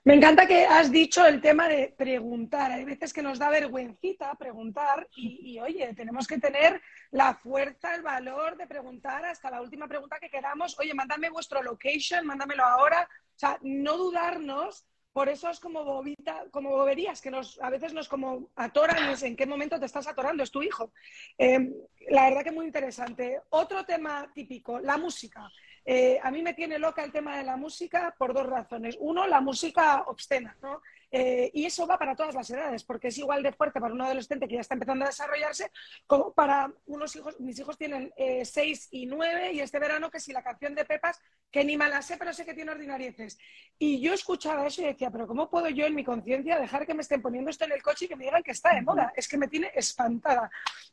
Me 0.06 0.12
encanta 0.12 0.46
que 0.46 0.66
has 0.66 0.92
dicho 0.92 1.24
el 1.24 1.40
tema 1.40 1.66
de 1.66 1.94
preguntar. 1.96 2.70
Hay 2.70 2.84
veces 2.84 3.10
que 3.10 3.22
nos 3.22 3.38
da 3.38 3.48
vergüencita 3.48 4.34
preguntar 4.34 5.08
y, 5.16 5.58
oye, 5.60 5.94
tenemos 5.94 6.26
que 6.26 6.38
tener 6.38 6.78
la 7.10 7.34
fuerza, 7.34 7.94
el 7.94 8.02
valor 8.02 8.58
de 8.58 8.66
preguntar 8.66 9.24
hasta 9.24 9.50
la 9.50 9.62
última 9.62 9.88
pregunta 9.88 10.18
que 10.20 10.28
queramos. 10.28 10.78
Oye, 10.78 10.92
mándame 10.92 11.30
vuestro 11.30 11.62
location, 11.62 12.26
mándamelo 12.26 12.64
ahora. 12.64 13.08
O 13.10 13.38
sea, 13.38 13.58
no 13.62 13.96
dudarnos. 13.96 14.84
Por 15.10 15.30
eso 15.30 15.48
es 15.48 15.58
como 15.58 15.84
bobita, 15.84 16.44
como 16.50 16.70
boberías, 16.70 17.22
que 17.22 17.30
nos, 17.30 17.58
a 17.62 17.70
veces 17.70 17.94
nos 17.94 18.08
como 18.08 18.50
atoran 18.56 19.08
es 19.10 19.22
en 19.22 19.36
qué 19.36 19.46
momento 19.46 19.78
te 19.78 19.86
estás 19.86 20.08
atorando, 20.08 20.42
es 20.42 20.50
tu 20.50 20.62
hijo. 20.62 20.92
Eh, 21.38 21.70
la 22.10 22.24
verdad 22.24 22.44
que 22.44 22.52
muy 22.52 22.66
interesante. 22.66 23.40
Otro 23.50 23.86
tema 23.86 24.30
típico, 24.34 24.80
la 24.80 24.98
música. 24.98 25.48
Eh, 25.84 26.18
a 26.22 26.30
mí 26.30 26.42
me 26.42 26.54
tiene 26.54 26.78
loca 26.78 27.04
el 27.04 27.12
tema 27.12 27.36
de 27.36 27.44
la 27.44 27.56
música 27.56 28.14
por 28.18 28.32
dos 28.32 28.46
razones. 28.46 28.96
Uno, 29.00 29.26
la 29.26 29.40
música 29.40 30.02
obscena, 30.06 30.56
¿no? 30.62 30.80
Eh, 31.16 31.48
y 31.54 31.64
eso 31.64 31.86
va 31.86 31.96
para 31.96 32.16
todas 32.16 32.34
las 32.34 32.50
edades, 32.50 32.82
porque 32.82 33.06
es 33.06 33.18
igual 33.18 33.40
de 33.40 33.52
fuerte 33.52 33.80
para 33.80 33.94
un 33.94 34.00
adolescente 34.00 34.48
que 34.48 34.56
ya 34.56 34.62
está 34.62 34.74
empezando 34.74 35.04
a 35.04 35.08
desarrollarse 35.10 35.70
como 36.08 36.34
para 36.34 36.72
unos 36.86 37.14
hijos. 37.14 37.38
Mis 37.38 37.56
hijos 37.60 37.78
tienen 37.78 38.12
eh, 38.16 38.44
seis 38.44 38.88
y 38.90 39.06
nueve 39.06 39.52
y 39.52 39.60
este 39.60 39.78
verano 39.78 40.10
que 40.10 40.18
si 40.18 40.32
la 40.32 40.42
canción 40.42 40.74
de 40.74 40.84
Pepas, 40.84 41.20
que 41.52 41.64
ni 41.64 41.76
me 41.76 41.88
la 41.88 42.02
sé, 42.02 42.16
pero 42.16 42.32
sé 42.32 42.44
que 42.44 42.52
tiene 42.52 42.72
ordinarieces. 42.72 43.38
Y 43.78 44.00
yo 44.00 44.12
escuchaba 44.12 44.66
eso 44.66 44.82
y 44.82 44.86
decía, 44.86 45.12
pero 45.12 45.28
¿cómo 45.28 45.48
puedo 45.48 45.68
yo 45.68 45.86
en 45.86 45.94
mi 45.94 46.02
conciencia 46.02 46.58
dejar 46.58 46.84
que 46.84 46.94
me 46.94 47.02
estén 47.02 47.22
poniendo 47.22 47.48
esto 47.48 47.64
en 47.64 47.70
el 47.70 47.82
coche 47.84 48.06
y 48.06 48.08
que 48.08 48.16
me 48.16 48.24
digan 48.24 48.42
que 48.42 48.50
está 48.50 48.74
de 48.74 48.82
moda? 48.82 49.12
Es 49.14 49.28
que 49.28 49.38
me 49.38 49.46
tiene 49.46 49.70
espantada. 49.72 50.50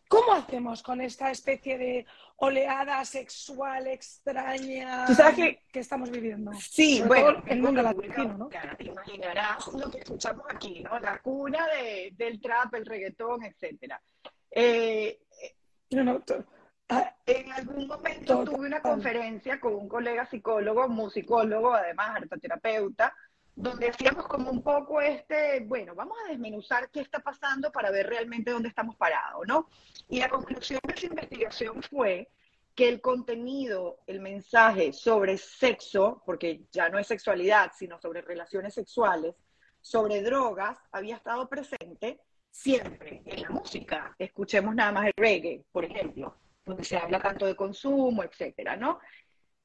¿Cómo 0.07 0.33
hacemos 0.33 0.83
con 0.83 1.01
esta 1.01 1.31
especie 1.31 1.77
de 1.77 2.05
oleada 2.35 3.03
sexual 3.05 3.87
extraña 3.87 5.05
que, 5.71 5.79
estamos 5.79 6.11
viviendo? 6.11 6.51
Sí, 6.53 7.01
bueno, 7.07 7.41
el 7.47 7.61
mundo 7.61 7.81
latino, 7.81 8.37
¿no? 8.37 8.49
Te 8.49 8.83
imaginarás 8.83 9.67
lo 9.67 9.89
que 9.89 10.03
escuchamos 10.11 10.45
aquí, 10.49 10.83
¿no? 10.83 10.99
La 10.99 11.19
cuna 11.19 11.67
de, 11.67 12.13
del 12.15 12.39
trap, 12.39 12.73
el 12.75 12.85
reggaetón, 12.85 13.43
etcétera. 13.43 14.01
Eh, 14.51 15.19
no, 15.91 16.21
Ah, 16.93 17.15
en 17.25 17.49
algún 17.53 17.87
momento 17.87 18.43
tuve 18.43 18.67
una 18.67 18.81
conferencia 18.81 19.61
con 19.61 19.75
un 19.75 19.87
colega 19.87 20.25
psicólogo, 20.25 20.89
musicólogo, 20.89 21.73
además 21.73 22.17
artoterapeuta, 22.17 23.15
donde 23.55 23.87
hacíamos 23.87 24.27
como 24.27 24.51
un 24.51 24.61
poco 24.61 24.99
este, 24.99 25.61
bueno, 25.61 25.95
vamos 25.95 26.17
a 26.25 26.31
desmenuzar 26.31 26.89
qué 26.89 26.99
está 26.99 27.19
pasando 27.19 27.71
para 27.71 27.91
ver 27.91 28.07
realmente 28.07 28.51
dónde 28.51 28.67
estamos 28.67 28.97
parados, 28.97 29.47
¿no? 29.47 29.69
Y 30.09 30.19
la 30.19 30.27
conclusión 30.27 30.81
de 30.85 30.93
esa 30.93 31.05
investigación 31.05 31.81
fue 31.81 32.27
que 32.75 32.89
el 32.89 32.99
contenido, 32.99 33.99
el 34.05 34.19
mensaje 34.19 34.91
sobre 34.91 35.37
sexo, 35.37 36.21
porque 36.25 36.65
ya 36.73 36.89
no 36.89 36.99
es 36.99 37.07
sexualidad, 37.07 37.71
sino 37.73 38.01
sobre 38.01 38.21
relaciones 38.21 38.73
sexuales, 38.73 39.33
sobre 39.81 40.21
drogas, 40.21 40.77
había 40.91 41.15
estado 41.15 41.49
presente 41.49 42.21
siempre 42.49 43.21
en 43.25 43.41
la 43.41 43.49
música. 43.49 44.15
Escuchemos 44.17 44.75
nada 44.75 44.91
más 44.91 45.07
el 45.07 45.13
reggae, 45.15 45.63
por 45.71 45.85
ejemplo, 45.85 46.37
donde 46.65 46.83
se 46.83 46.97
habla 46.97 47.19
tanto 47.19 47.45
de 47.45 47.55
consumo, 47.55 48.23
etcétera, 48.23 48.75
¿no? 48.75 48.99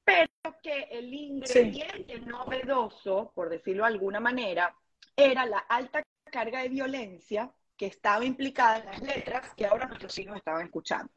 Pero 0.05 0.29
que 0.63 0.89
el 0.91 1.13
ingrediente 1.13 2.21
novedoso, 2.21 3.33
por 3.35 3.49
decirlo 3.49 3.83
de 3.83 3.93
alguna 3.93 4.21
manera, 4.21 4.75
era 5.17 5.45
la 5.45 5.59
alta 5.59 6.03
carga 6.31 6.63
de 6.63 6.69
violencia 6.69 7.53
que 7.77 7.87
estaba 7.87 8.25
implicada 8.25 8.79
en 8.79 8.87
las 8.87 9.03
letras 9.03 9.55
que 9.55 9.67
ahora 9.67 9.87
nuestros 9.87 10.17
hijos 10.19 10.37
estaban 10.37 10.65
escuchando. 10.65 11.13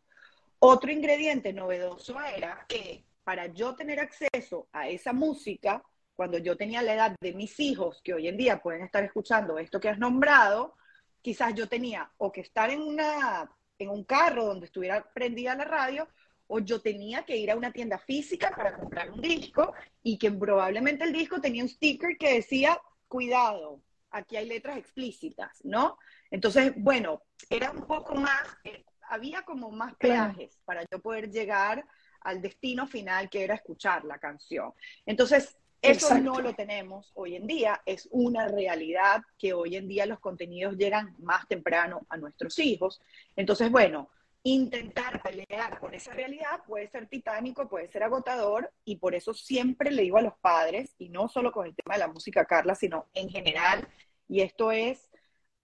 Otro 0.60 0.92
ingrediente 0.92 1.54
novedoso 1.54 2.20
era 2.22 2.66
que 2.68 3.06
para 3.24 3.48
yo 3.48 3.76
tener 3.76 4.00
acceso 4.00 4.68
a 4.74 4.90
esa 4.90 5.14
música, 5.14 5.84
cuando 6.20 6.38
yo 6.38 6.58
tenía 6.58 6.82
la 6.82 6.96
edad 6.96 7.16
de 7.22 7.32
mis 7.32 7.58
hijos, 7.62 8.02
que 8.04 8.14
hoy 8.14 8.28
en 8.28 8.36
día 8.36 8.62
pueden 8.62 8.82
estar 8.82 9.02
escuchando 9.06 9.58
esto 9.58 9.80
que 9.80 9.88
has 9.88 9.98
nombrado, 9.98 10.76
quizás 11.22 11.56
yo 11.56 11.70
tenía 11.70 12.12
o 12.18 12.30
que 12.30 12.42
estar 12.42 12.70
en, 12.70 12.82
una, 12.82 13.50
en 13.78 13.90
un 13.90 14.04
carro 14.04 14.44
donde 14.44 14.66
estuviera 14.66 15.02
prendida 15.14 15.56
la 15.56 15.64
radio, 15.64 16.10
o 16.48 16.60
yo 16.60 16.82
tenía 16.82 17.24
que 17.24 17.38
ir 17.38 17.50
a 17.50 17.56
una 17.56 17.72
tienda 17.72 17.98
física 17.98 18.52
para 18.54 18.76
comprar 18.76 19.10
un 19.12 19.22
disco 19.22 19.74
y 20.04 20.18
que 20.18 20.30
probablemente 20.30 21.06
el 21.06 21.14
disco 21.14 21.40
tenía 21.40 21.64
un 21.64 21.70
sticker 21.70 22.18
que 22.18 22.34
decía, 22.34 22.78
cuidado, 23.08 23.82
aquí 24.12 24.36
hay 24.36 24.46
letras 24.46 24.76
explícitas, 24.76 25.64
¿no? 25.64 25.98
Entonces, 26.30 26.74
bueno, 26.76 27.22
era 27.50 27.72
un 27.72 27.88
poco 27.88 28.16
más, 28.16 28.44
eh, 28.66 28.84
había 29.08 29.44
como 29.44 29.72
más 29.72 29.96
peajes 29.96 30.60
para 30.66 30.84
yo 30.92 31.00
poder 31.00 31.32
llegar 31.32 31.86
al 32.20 32.42
destino 32.42 32.88
final 32.88 33.30
que 33.30 33.46
era 33.46 33.56
escuchar 33.56 34.04
la 34.04 34.18
canción. 34.18 34.74
Entonces, 35.06 35.56
eso 35.82 36.18
no 36.20 36.42
lo 36.42 36.54
tenemos 36.54 37.12
hoy 37.16 37.36
en 37.36 37.48
día, 37.48 37.82
es 37.86 38.08
una 38.12 38.48
realidad 38.48 39.22
que 39.38 39.54
hoy 39.54 39.76
en 39.76 39.88
día 39.88 40.06
los 40.06 40.20
contenidos 40.20 40.76
llegan 40.76 41.16
más 41.20 41.48
temprano 41.48 42.06
a 42.10 42.18
nuestros 42.18 42.60
hijos. 42.60 43.02
Entonces, 43.36 43.72
bueno, 43.72 44.10
intentar 44.44 45.22
pelear 45.22 45.80
con 45.80 45.94
esa 45.94 46.14
realidad 46.14 46.64
puede 46.66 46.90
ser 46.90 47.08
titánico, 47.08 47.70
puede 47.70 47.88
ser 47.90 48.04
agotador 48.04 48.72
y 48.84 48.98
por 48.98 49.16
eso 49.16 49.34
siempre 49.34 49.92
le 49.92 50.04
digo 50.04 50.18
a 50.18 50.22
los 50.22 50.38
padres, 50.40 50.96
y 50.98 51.10
no 51.10 51.28
solo 51.28 51.52
con 51.52 51.66
el 51.66 51.76
tema 51.76 51.96
de 51.96 52.00
la 52.00 52.08
música, 52.08 52.46
Carla, 52.46 52.76
sino 52.76 53.08
en 53.14 53.30
general, 53.30 53.88
y 54.28 54.42
esto 54.42 54.72
es 54.72 55.10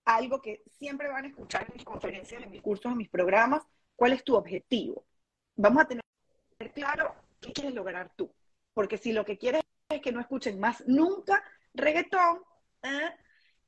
algo 0.06 0.42
que 0.42 0.64
siempre 0.78 1.10
van 1.10 1.26
a 1.26 1.28
escuchar 1.28 1.66
en 1.68 1.74
mis 1.74 1.84
conferencias, 1.84 2.42
en 2.42 2.52
mis 2.52 2.62
cursos, 2.62 2.92
en 2.92 2.98
mis 2.98 3.10
programas, 3.10 3.64
¿cuál 3.96 4.14
es 4.14 4.24
tu 4.24 4.36
objetivo? 4.36 5.06
Vamos 5.56 5.84
a 5.84 5.88
tener 5.88 6.04
claro 6.74 7.16
qué 7.42 7.52
quieres 7.52 7.74
lograr 7.74 8.12
tú, 8.16 8.32
porque 8.74 8.98
si 8.98 9.14
lo 9.14 9.26
que 9.26 9.38
quieres 9.38 9.65
es 9.96 10.02
que 10.02 10.12
no 10.12 10.20
escuchen 10.20 10.60
más 10.60 10.84
nunca 10.88 11.44
reggaetón, 11.74 12.42
¿eh? 12.84 13.10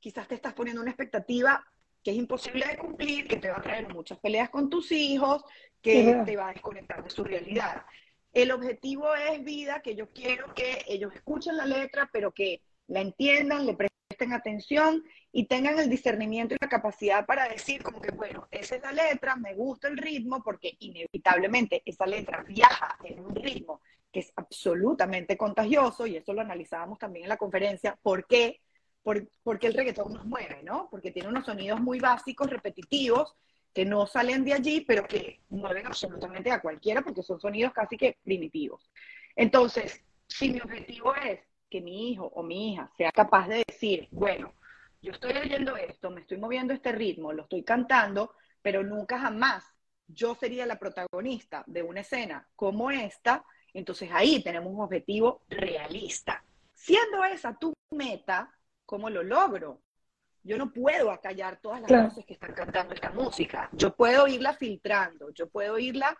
quizás 0.00 0.28
te 0.28 0.34
estás 0.34 0.54
poniendo 0.54 0.82
una 0.82 0.90
expectativa 0.90 1.64
que 2.02 2.12
es 2.12 2.16
imposible 2.16 2.66
de 2.66 2.78
cumplir, 2.78 3.26
que 3.26 3.36
te 3.36 3.50
va 3.50 3.58
a 3.58 3.62
traer 3.62 3.92
muchas 3.92 4.18
peleas 4.18 4.50
con 4.50 4.70
tus 4.70 4.92
hijos, 4.92 5.42
que 5.82 6.22
te 6.24 6.36
va 6.36 6.48
a 6.48 6.52
desconectar 6.52 7.02
de 7.02 7.10
su 7.10 7.24
realidad. 7.24 7.84
El 8.32 8.52
objetivo 8.52 9.14
es 9.14 9.42
vida, 9.42 9.80
que 9.82 9.96
yo 9.96 10.10
quiero 10.12 10.54
que 10.54 10.84
ellos 10.86 11.12
escuchen 11.14 11.56
la 11.56 11.66
letra, 11.66 12.08
pero 12.12 12.32
que 12.32 12.62
la 12.86 13.00
entiendan, 13.00 13.66
le 13.66 13.74
presten 13.74 14.32
atención 14.32 15.02
y 15.32 15.46
tengan 15.46 15.78
el 15.78 15.90
discernimiento 15.90 16.54
y 16.54 16.58
la 16.60 16.68
capacidad 16.68 17.26
para 17.26 17.48
decir 17.48 17.82
como 17.82 18.00
que, 18.00 18.12
bueno, 18.12 18.46
esa 18.50 18.76
es 18.76 18.82
la 18.82 18.92
letra, 18.92 19.36
me 19.36 19.54
gusta 19.54 19.88
el 19.88 19.96
ritmo, 19.96 20.42
porque 20.42 20.76
inevitablemente 20.78 21.82
esa 21.84 22.06
letra 22.06 22.44
viaja 22.44 22.96
en 23.04 23.20
un 23.20 23.34
ritmo 23.34 23.80
que 24.12 24.20
es 24.20 24.32
absolutamente 24.36 25.36
contagioso, 25.36 26.06
y 26.06 26.16
eso 26.16 26.32
lo 26.32 26.40
analizábamos 26.40 26.98
también 26.98 27.24
en 27.24 27.28
la 27.30 27.36
conferencia, 27.36 27.98
¿por 28.02 28.26
qué? 28.26 28.60
porque 29.42 29.68
el 29.68 29.72
reggaetón 29.74 30.12
nos 30.12 30.26
mueve, 30.26 30.62
¿no? 30.62 30.88
Porque 30.90 31.10
tiene 31.10 31.30
unos 31.30 31.46
sonidos 31.46 31.80
muy 31.80 31.98
básicos, 31.98 32.50
repetitivos, 32.50 33.34
que 33.72 33.84
no 33.84 34.06
salen 34.06 34.44
de 34.44 34.52
allí, 34.52 34.80
pero 34.82 35.06
que 35.06 35.40
mueven 35.48 35.86
absolutamente 35.86 36.50
a 36.50 36.60
cualquiera 36.60 37.00
porque 37.02 37.22
son 37.22 37.40
sonidos 37.40 37.72
casi 37.72 37.96
que 37.96 38.18
primitivos. 38.22 38.90
Entonces, 39.36 40.04
si 40.26 40.50
mi 40.50 40.60
objetivo 40.60 41.14
es 41.14 41.40
que 41.70 41.80
mi 41.80 42.10
hijo 42.10 42.26
o 42.34 42.42
mi 42.42 42.72
hija 42.72 42.90
sea 42.96 43.12
capaz 43.12 43.48
de 43.48 43.64
decir, 43.66 44.08
bueno, 44.10 44.52
yo 45.00 45.12
estoy 45.12 45.32
leyendo 45.32 45.76
esto, 45.76 46.10
me 46.10 46.22
estoy 46.22 46.38
moviendo 46.38 46.74
este 46.74 46.92
ritmo, 46.92 47.32
lo 47.32 47.44
estoy 47.44 47.62
cantando, 47.62 48.34
pero 48.62 48.82
nunca 48.82 49.18
jamás 49.18 49.64
yo 50.06 50.34
sería 50.34 50.66
la 50.66 50.78
protagonista 50.78 51.62
de 51.66 51.82
una 51.82 52.00
escena 52.00 52.48
como 52.56 52.90
esta, 52.90 53.44
entonces 53.78 54.10
ahí 54.12 54.42
tenemos 54.42 54.72
un 54.72 54.80
objetivo 54.80 55.42
realista. 55.48 56.44
Siendo 56.74 57.24
esa 57.24 57.56
tu 57.58 57.72
meta, 57.90 58.52
¿cómo 58.84 59.10
lo 59.10 59.22
logro? 59.22 59.80
Yo 60.42 60.56
no 60.56 60.72
puedo 60.72 61.10
acallar 61.10 61.60
todas 61.60 61.80
las 61.82 62.04
voces 62.04 62.24
que 62.24 62.34
están 62.34 62.54
cantando 62.54 62.94
esta 62.94 63.10
música. 63.10 63.68
Yo 63.72 63.94
puedo 63.94 64.26
irla 64.26 64.54
filtrando, 64.54 65.30
yo 65.30 65.48
puedo 65.48 65.78
irla 65.78 66.16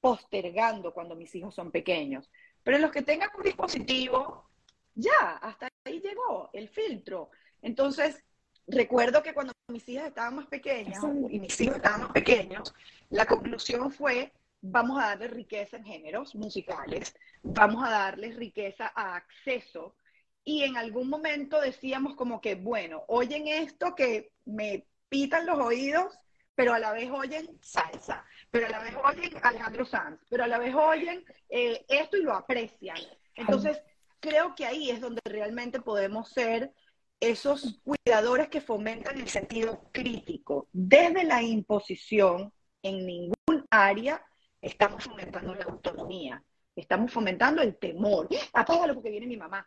postergando 0.00 0.92
cuando 0.92 1.14
mis 1.14 1.34
hijos 1.34 1.54
son 1.54 1.70
pequeños. 1.70 2.30
Pero 2.62 2.78
los 2.78 2.90
que 2.90 3.02
tengan 3.02 3.30
un 3.36 3.42
dispositivo, 3.42 4.48
ya, 4.94 5.38
hasta 5.40 5.68
ahí 5.84 6.00
llegó 6.00 6.50
el 6.52 6.68
filtro. 6.68 7.30
Entonces, 7.62 8.24
recuerdo 8.66 9.22
que 9.22 9.32
cuando 9.32 9.52
mis 9.68 9.88
hijas 9.88 10.08
estaban 10.08 10.36
más 10.36 10.46
pequeñas 10.46 11.02
y 11.30 11.40
mis 11.40 11.60
hijos 11.60 11.76
estaban 11.76 12.02
más 12.02 12.12
pequeños, 12.12 12.74
la 13.10 13.26
conclusión 13.26 13.90
fue, 13.90 14.32
vamos 14.60 14.98
a 15.00 15.08
darles 15.08 15.30
riqueza 15.30 15.76
en 15.76 15.84
géneros 15.84 16.34
musicales, 16.34 17.14
vamos 17.42 17.84
a 17.86 17.90
darles 17.90 18.36
riqueza 18.36 18.92
a 18.94 19.16
acceso 19.16 19.96
y 20.44 20.64
en 20.64 20.76
algún 20.76 21.08
momento 21.08 21.60
decíamos 21.60 22.16
como 22.16 22.40
que, 22.40 22.54
bueno, 22.54 23.04
oyen 23.08 23.48
esto 23.48 23.94
que 23.94 24.32
me 24.46 24.86
pitan 25.08 25.46
los 25.46 25.58
oídos, 25.58 26.18
pero 26.54 26.74
a 26.74 26.78
la 26.78 26.92
vez 26.92 27.10
oyen 27.10 27.58
salsa, 27.60 28.24
pero 28.50 28.66
a 28.66 28.70
la 28.70 28.80
vez 28.80 28.94
oyen 29.04 29.30
Alejandro 29.42 29.84
Sanz, 29.84 30.20
pero 30.28 30.44
a 30.44 30.48
la 30.48 30.58
vez 30.58 30.74
oyen 30.74 31.24
eh, 31.48 31.84
esto 31.88 32.16
y 32.16 32.22
lo 32.22 32.34
aprecian. 32.34 32.98
Entonces, 33.34 33.80
creo 34.20 34.54
que 34.54 34.64
ahí 34.64 34.90
es 34.90 35.00
donde 35.00 35.20
realmente 35.24 35.80
podemos 35.80 36.30
ser 36.30 36.72
esos 37.20 37.80
cuidadores 37.84 38.48
que 38.48 38.60
fomentan 38.60 39.18
el 39.20 39.28
sentido 39.28 39.82
crítico. 39.92 40.68
Desde 40.72 41.24
la 41.24 41.42
imposición, 41.42 42.52
en 42.82 43.06
ningún 43.06 43.66
área 43.70 44.24
estamos 44.60 45.04
fomentando 45.04 45.54
la 45.54 45.64
autonomía, 45.64 46.42
estamos 46.74 47.12
fomentando 47.12 47.62
el 47.62 47.76
temor. 47.76 48.28
Apágalo 48.52 48.94
porque 48.94 49.10
viene 49.10 49.26
mi 49.26 49.36
mamá. 49.36 49.66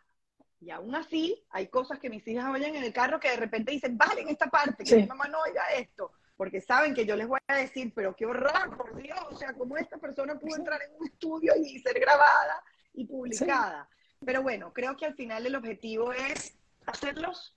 Y 0.60 0.70
aún 0.70 0.94
así, 0.94 1.44
hay 1.50 1.66
cosas 1.66 1.98
que 1.98 2.08
mis 2.08 2.26
hijas 2.28 2.48
oyen 2.48 2.76
en 2.76 2.84
el 2.84 2.92
carro 2.92 3.18
que 3.18 3.30
de 3.30 3.36
repente 3.36 3.72
dicen, 3.72 3.98
vale, 3.98 4.20
en 4.20 4.28
esta 4.28 4.46
parte, 4.48 4.84
que 4.84 4.96
mi 4.96 5.06
mamá 5.06 5.26
no 5.26 5.40
oiga 5.40 5.62
esto, 5.76 6.12
porque 6.36 6.60
saben 6.60 6.94
que 6.94 7.04
yo 7.04 7.16
les 7.16 7.26
voy 7.26 7.40
a 7.48 7.56
decir, 7.56 7.92
pero 7.94 8.14
qué 8.14 8.26
horror, 8.26 8.76
por 8.76 8.94
Dios, 8.94 9.18
o 9.28 9.36
sea, 9.36 9.52
cómo 9.54 9.76
esta 9.76 9.98
persona 9.98 10.38
pudo 10.38 10.56
entrar 10.56 10.80
en 10.82 10.94
un 11.00 11.06
estudio 11.06 11.52
y 11.56 11.80
ser 11.80 11.98
grabada 11.98 12.62
y 12.94 13.06
publicada. 13.06 13.88
Pero 14.24 14.42
bueno, 14.42 14.72
creo 14.72 14.96
que 14.96 15.06
al 15.06 15.14
final 15.14 15.44
el 15.44 15.56
objetivo 15.56 16.12
es 16.12 16.56
hacerlos 16.86 17.56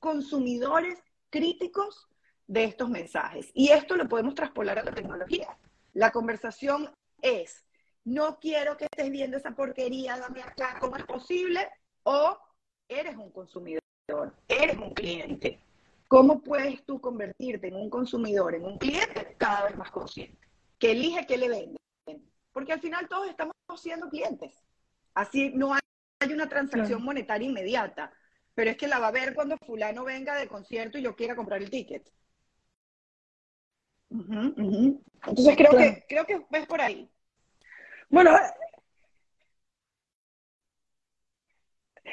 consumidores 0.00 0.98
críticos 1.30 2.08
de 2.48 2.64
estos 2.64 2.90
mensajes. 2.90 3.50
Y 3.54 3.68
esto 3.68 3.94
lo 3.94 4.08
podemos 4.08 4.34
traspolar 4.34 4.76
a 4.80 4.82
la 4.82 4.92
tecnología. 4.92 5.56
La 6.00 6.12
conversación 6.12 6.90
es, 7.20 7.62
no 8.04 8.38
quiero 8.40 8.78
que 8.78 8.86
estés 8.86 9.10
viendo 9.10 9.36
esa 9.36 9.50
porquería, 9.50 10.16
dame 10.16 10.40
acá, 10.40 10.78
¿cómo 10.80 10.96
es 10.96 11.04
posible? 11.04 11.68
o 12.04 12.38
eres 12.88 13.14
un 13.18 13.30
consumidor, 13.30 13.82
eres 14.48 14.78
un 14.78 14.94
cliente. 14.94 15.60
¿Cómo 16.08 16.40
puedes 16.40 16.86
tú 16.86 17.02
convertirte 17.02 17.68
en 17.68 17.76
un 17.76 17.90
consumidor, 17.90 18.54
en 18.54 18.64
un 18.64 18.78
cliente 18.78 19.34
cada 19.36 19.64
vez 19.64 19.76
más 19.76 19.90
consciente? 19.90 20.38
Que 20.78 20.92
elige 20.92 21.26
qué 21.26 21.36
le 21.36 21.50
venden. 21.50 21.76
Porque 22.50 22.72
al 22.72 22.80
final 22.80 23.06
todos 23.06 23.28
estamos 23.28 23.52
siendo 23.76 24.08
clientes. 24.08 24.54
Así 25.12 25.52
no 25.54 25.74
hay, 25.74 25.80
una 26.32 26.48
transacción 26.48 27.02
monetaria 27.02 27.46
inmediata, 27.46 28.10
pero 28.54 28.70
es 28.70 28.78
que 28.78 28.88
la 28.88 29.00
va 29.00 29.08
a 29.08 29.12
ver 29.12 29.34
cuando 29.34 29.58
fulano 29.66 30.04
venga 30.04 30.34
de 30.34 30.48
concierto 30.48 30.96
y 30.96 31.02
yo 31.02 31.14
quiera 31.14 31.36
comprar 31.36 31.62
el 31.62 31.68
ticket. 31.68 32.10
Entonces 34.10 35.56
creo 35.56 35.76
que 35.76 36.04
creo 36.08 36.26
que 36.26 36.42
ves 36.50 36.66
por 36.66 36.80
ahí. 36.80 37.08
Bueno, 38.08 38.32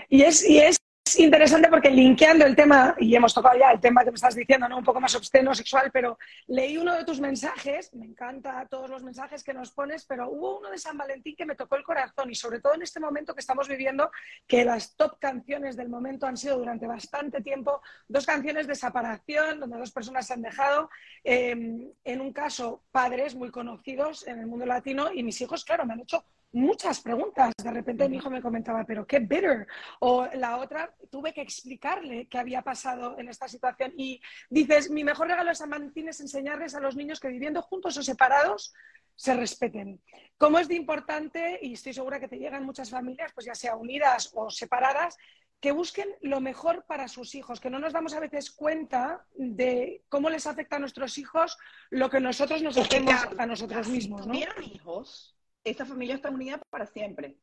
Y 0.10 0.22
es, 0.24 0.48
y 0.48 0.60
es 0.60 0.77
interesante 1.16 1.70
porque 1.70 1.90
linkeando 1.90 2.46
el 2.46 2.56
tema, 2.56 2.96
y 3.00 3.16
hemos 3.16 3.34
tocado 3.34 3.58
ya 3.58 3.72
el 3.72 3.80
tema 3.80 4.04
que 4.04 4.12
me 4.12 4.16
estás 4.16 4.36
diciendo, 4.36 4.68
¿no? 4.68 4.78
un 4.78 4.84
poco 4.84 5.00
más 5.00 5.16
obsceno, 5.16 5.54
sexual, 5.54 5.90
pero 5.92 6.18
leí 6.48 6.78
uno 6.78 6.96
de 6.96 7.06
tus 7.06 7.20
mensajes, 7.20 7.94
me 7.94 8.06
encanta 8.06 8.68
todos 8.70 8.90
los 8.90 9.04
mensajes 9.04 9.44
que 9.44 9.54
nos 9.54 9.72
pones, 9.72 10.06
pero 10.06 10.30
hubo 10.30 10.60
uno 10.60 10.70
de 10.70 10.78
San 10.78 10.98
Valentín 10.98 11.36
que 11.36 11.46
me 11.46 11.56
tocó 11.56 11.76
el 11.76 11.84
corazón 11.84 12.30
y 12.30 12.36
sobre 12.36 12.60
todo 12.60 12.74
en 12.74 12.82
este 12.82 13.00
momento 13.00 13.34
que 13.34 13.42
estamos 13.42 13.68
viviendo, 13.68 14.12
que 14.48 14.66
las 14.66 14.96
top 14.96 15.20
canciones 15.20 15.76
del 15.76 15.90
momento 15.90 16.28
han 16.28 16.38
sido 16.38 16.58
durante 16.58 16.88
bastante 16.88 17.42
tiempo 17.42 17.82
dos 18.08 18.26
canciones 18.26 18.68
de 18.68 18.76
separación, 18.76 19.60
donde 19.60 19.78
dos 19.78 19.92
personas 19.92 20.28
se 20.28 20.34
han 20.34 20.42
dejado, 20.42 20.90
em, 21.24 21.90
en 22.04 22.22
un 22.22 22.34
caso 22.34 22.82
padres 22.92 23.36
muy 23.36 23.52
conocidos 23.52 24.28
en 24.28 24.40
el 24.40 24.48
mundo 24.48 24.66
latino 24.66 25.12
y 25.14 25.24
mis 25.24 25.40
hijos, 25.42 25.64
claro, 25.64 25.86
me 25.86 25.94
han 25.94 26.02
hecho 26.02 26.24
muchas 26.52 27.02
preguntas. 27.02 27.54
De 27.62 27.72
repente 27.72 28.08
mi 28.10 28.18
hijo 28.18 28.30
me 28.30 28.42
comentaba, 28.42 28.84
pero 28.86 29.06
qué 29.06 29.20
bitter. 29.20 29.68
O 30.00 30.28
la 30.34 30.58
otra, 30.58 30.94
tuve 31.10 31.34
que 31.34 31.42
explicarle 31.42 32.28
qué 32.28 32.38
había 32.38 32.62
pasado 32.62 33.18
en 33.20 33.30
esta 33.30 33.48
situación. 33.48 33.94
Y 33.98 34.22
dices, 34.50 34.90
mi 34.90 35.04
mejor 35.04 35.28
regalo 35.28 35.50
de 35.50 35.56
San 35.56 35.70
Valentín 35.70 36.10
es 36.10 36.20
enseñarles 36.20 36.76
a 36.76 36.80
los 36.80 36.96
niños 36.96 37.20
que 37.20 37.28
viviendo 37.28 37.62
juntos 37.62 37.98
o 37.98 38.04
separados 38.04 38.74
se 39.16 39.34
respeten. 39.34 40.00
¿Cómo 40.38 40.60
es 40.60 40.68
de 40.68 40.76
importante, 40.76 41.60
y 41.62 41.74
estoy 41.74 41.94
segura 41.94 42.20
que 42.20 42.28
te 42.28 42.38
llegan 42.38 42.66
muchas 42.66 42.90
familias, 42.90 43.32
pues 43.34 43.48
ya 43.48 43.56
sea 43.56 43.76
unidas 43.76 44.32
o 44.36 44.50
separadas, 44.50 45.18
que 45.60 45.72
busquen 45.72 46.10
lo 46.22 46.40
mejor 46.40 46.86
para 46.86 47.08
sus 47.08 47.34
hijos, 47.34 47.60
que 47.60 47.70
no 47.70 47.80
nos 47.80 47.94
damos 47.94 48.14
a 48.14 48.20
veces 48.20 48.52
cuenta 48.52 49.26
de 49.36 50.04
cómo 50.08 50.30
les 50.30 50.46
afecta 50.46 50.76
a 50.76 50.80
nuestros 50.80 51.18
hijos 51.18 51.58
lo 51.90 52.10
que 52.10 52.20
nosotros 52.20 52.62
nos 52.62 52.78
hacemos 52.78 53.16
a 53.38 53.46
nosotros 53.46 53.88
mismos. 53.88 54.28
¿no? 54.28 54.36
hijos, 54.62 55.37
esta 55.70 55.86
familia 55.86 56.16
está 56.16 56.30
unida 56.30 56.62
para 56.70 56.86
siempre. 56.86 57.38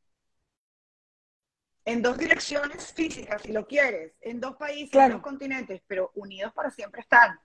En 1.85 2.01
dos 2.01 2.17
direcciones 2.17 2.93
físicas, 2.93 3.43
si 3.43 3.53
lo 3.53 3.67
quieres, 3.67 4.15
en 4.23 4.41
dos 4.41 4.57
países, 4.57 4.95
en 4.95 5.13
dos 5.13 5.23
continentes, 5.23 5.83
pero 5.87 6.11
unidos 6.15 6.53
para 6.55 6.71
siempre 6.71 7.03
están. 7.03 7.39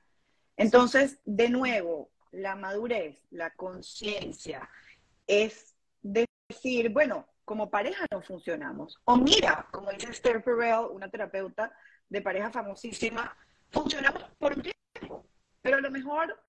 Entonces, 0.56 1.20
de 1.26 1.50
nuevo, 1.50 2.12
la 2.32 2.56
madurez, 2.56 3.22
la 3.32 3.52
conciencia, 3.52 4.70
es 5.28 5.76
decir, 6.02 6.90
bueno, 6.90 7.28
como 7.44 7.70
pareja 7.70 8.06
no 8.12 8.22
funcionamos. 8.22 9.00
O 9.06 9.18
mira, 9.18 9.68
como 9.72 9.92
dice 9.92 10.12
Esther 10.12 10.44
Perel, 10.44 10.86
una 10.92 11.10
terapeuta 11.10 11.74
de 12.08 12.22
pareja 12.22 12.52
famosísima, 12.52 13.36
funcionamos 13.72 14.24
por 14.38 14.54
un 14.54 14.62
tiempo, 14.62 15.26
pero 15.62 15.78
a 15.78 15.82
lo 15.82 15.92
mejor 15.92 16.42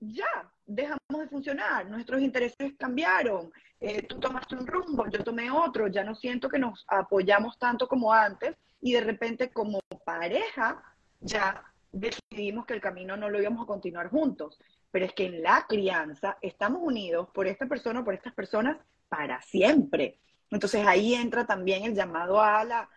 ya 0.00 0.52
dejamos 0.70 1.18
de 1.18 1.28
funcionar, 1.28 1.86
nuestros 1.90 2.20
intereses 2.20 2.74
cambiaron, 2.78 3.52
eh, 3.80 4.02
tú 4.02 4.20
tomaste 4.20 4.54
un 4.54 4.66
rumbo, 4.66 5.08
yo 5.08 5.24
tomé 5.24 5.50
otro, 5.50 5.88
ya 5.88 6.04
no 6.04 6.14
siento 6.14 6.48
que 6.48 6.60
nos 6.60 6.84
apoyamos 6.86 7.58
tanto 7.58 7.88
como 7.88 8.12
antes 8.12 8.56
y 8.80 8.92
de 8.92 9.00
repente 9.00 9.50
como 9.50 9.80
pareja 10.04 10.80
ya 11.20 11.64
decidimos 11.90 12.66
que 12.66 12.74
el 12.74 12.80
camino 12.80 13.16
no 13.16 13.28
lo 13.28 13.40
íbamos 13.40 13.64
a 13.64 13.66
continuar 13.66 14.10
juntos. 14.10 14.58
Pero 14.92 15.06
es 15.06 15.12
que 15.12 15.26
en 15.26 15.42
la 15.42 15.66
crianza 15.68 16.38
estamos 16.40 16.82
unidos 16.82 17.28
por 17.34 17.46
esta 17.46 17.66
persona 17.66 18.00
o 18.00 18.04
por 18.04 18.14
estas 18.14 18.32
personas 18.32 18.76
para 19.08 19.42
siempre. 19.42 20.20
Entonces 20.50 20.86
ahí 20.86 21.14
entra 21.14 21.46
también 21.46 21.84
el 21.84 21.94
llamado 21.94 22.40
a 22.40 22.64
la, 22.64 22.88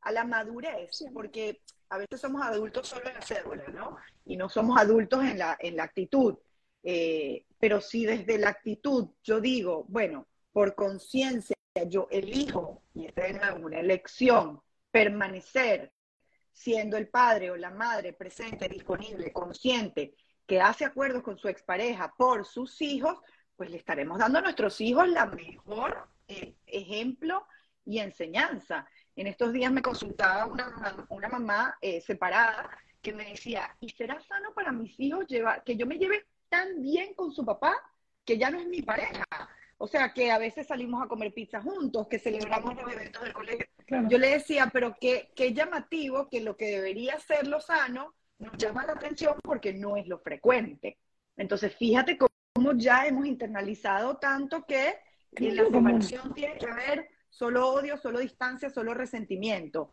a 0.00 0.12
la 0.12 0.24
madurez, 0.24 1.04
porque 1.12 1.60
a 1.88 1.98
veces 1.98 2.20
somos 2.20 2.42
adultos 2.42 2.88
solo 2.88 3.08
en 3.08 3.14
la 3.14 3.22
cédula, 3.22 3.64
¿no? 3.68 3.96
Y 4.24 4.36
no 4.36 4.48
somos 4.48 4.78
adultos 4.78 5.24
en 5.24 5.38
la, 5.38 5.56
en 5.60 5.76
la 5.76 5.84
actitud. 5.84 6.36
Eh, 6.82 7.46
pero 7.58 7.80
si 7.80 8.06
desde 8.06 8.38
la 8.38 8.50
actitud 8.50 9.10
yo 9.22 9.40
digo, 9.40 9.84
bueno, 9.88 10.26
por 10.52 10.74
conciencia 10.74 11.56
yo 11.86 12.08
elijo, 12.10 12.82
y 12.94 13.06
esta 13.06 13.26
es 13.26 13.38
una 13.60 13.80
elección, 13.80 14.60
permanecer 14.90 15.92
siendo 16.52 16.96
el 16.96 17.08
padre 17.08 17.50
o 17.50 17.56
la 17.56 17.70
madre 17.70 18.12
presente, 18.12 18.68
disponible, 18.68 19.32
consciente, 19.32 20.14
que 20.46 20.60
hace 20.60 20.84
acuerdos 20.84 21.22
con 21.22 21.38
su 21.38 21.48
expareja 21.48 22.12
por 22.16 22.44
sus 22.44 22.80
hijos, 22.82 23.18
pues 23.56 23.70
le 23.70 23.76
estaremos 23.76 24.18
dando 24.18 24.38
a 24.40 24.42
nuestros 24.42 24.80
hijos 24.80 25.08
la 25.08 25.26
mejor 25.26 26.08
eh, 26.28 26.56
ejemplo 26.66 27.46
y 27.84 27.98
enseñanza. 27.98 28.86
En 29.16 29.26
estos 29.26 29.52
días 29.52 29.70
me 29.70 29.82
consultaba 29.82 30.46
una, 30.46 31.06
una 31.08 31.28
mamá 31.28 31.76
eh, 31.80 32.00
separada 32.00 32.70
que 33.00 33.12
me 33.12 33.30
decía, 33.30 33.76
¿y 33.80 33.88
será 33.90 34.20
sano 34.20 34.52
para 34.52 34.72
mis 34.72 34.98
hijos 34.98 35.26
llevar, 35.26 35.62
que 35.64 35.76
yo 35.76 35.86
me 35.86 35.98
lleve 35.98 36.26
tan 36.50 36.82
bien 36.82 37.14
con 37.14 37.32
su 37.32 37.44
papá 37.44 37.74
que 38.24 38.36
ya 38.36 38.50
no 38.50 38.60
es 38.60 38.66
mi 38.66 38.82
pareja. 38.82 39.24
O 39.78 39.86
sea, 39.86 40.12
que 40.12 40.30
a 40.30 40.36
veces 40.36 40.66
salimos 40.66 41.02
a 41.02 41.08
comer 41.08 41.32
pizza 41.32 41.62
juntos, 41.62 42.06
que 42.06 42.18
celebramos 42.18 42.76
los 42.76 42.92
eventos 42.92 43.22
del 43.22 43.32
colegio. 43.32 43.66
Yo 44.10 44.18
le 44.18 44.28
decía, 44.28 44.68
pero 44.70 44.94
qué, 45.00 45.32
qué 45.34 45.54
llamativo 45.54 46.28
que 46.28 46.42
lo 46.42 46.56
que 46.56 46.66
debería 46.66 47.18
ser 47.18 47.46
lo 47.46 47.60
sano 47.60 48.14
nos 48.38 48.56
llama 48.58 48.84
la 48.84 48.92
atención 48.92 49.36
porque 49.42 49.72
no 49.72 49.96
es 49.96 50.06
lo 50.06 50.18
frecuente. 50.18 50.98
Entonces, 51.36 51.74
fíjate 51.74 52.18
cómo 52.18 52.72
ya 52.74 53.06
hemos 53.06 53.24
internalizado 53.24 54.18
tanto 54.18 54.66
que 54.66 54.98
en 55.32 55.56
la 55.56 55.64
separación 55.64 56.34
tiene 56.34 56.58
que 56.58 56.66
haber 56.66 57.08
solo 57.30 57.70
odio, 57.70 57.96
solo 57.96 58.18
distancia, 58.18 58.68
solo 58.68 58.92
resentimiento. 58.92 59.92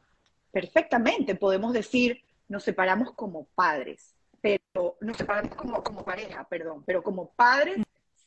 Perfectamente 0.52 1.36
podemos 1.36 1.72
decir, 1.72 2.22
nos 2.50 2.64
separamos 2.64 3.14
como 3.14 3.46
padres 3.56 4.17
pero 4.42 4.98
nos 5.02 5.18
separamos 5.18 5.56
como, 5.56 5.84
como 5.84 6.04
pareja, 6.04 6.48
perdón, 6.48 6.84
pero 6.86 7.04
como 7.04 7.32
padres 7.34 7.78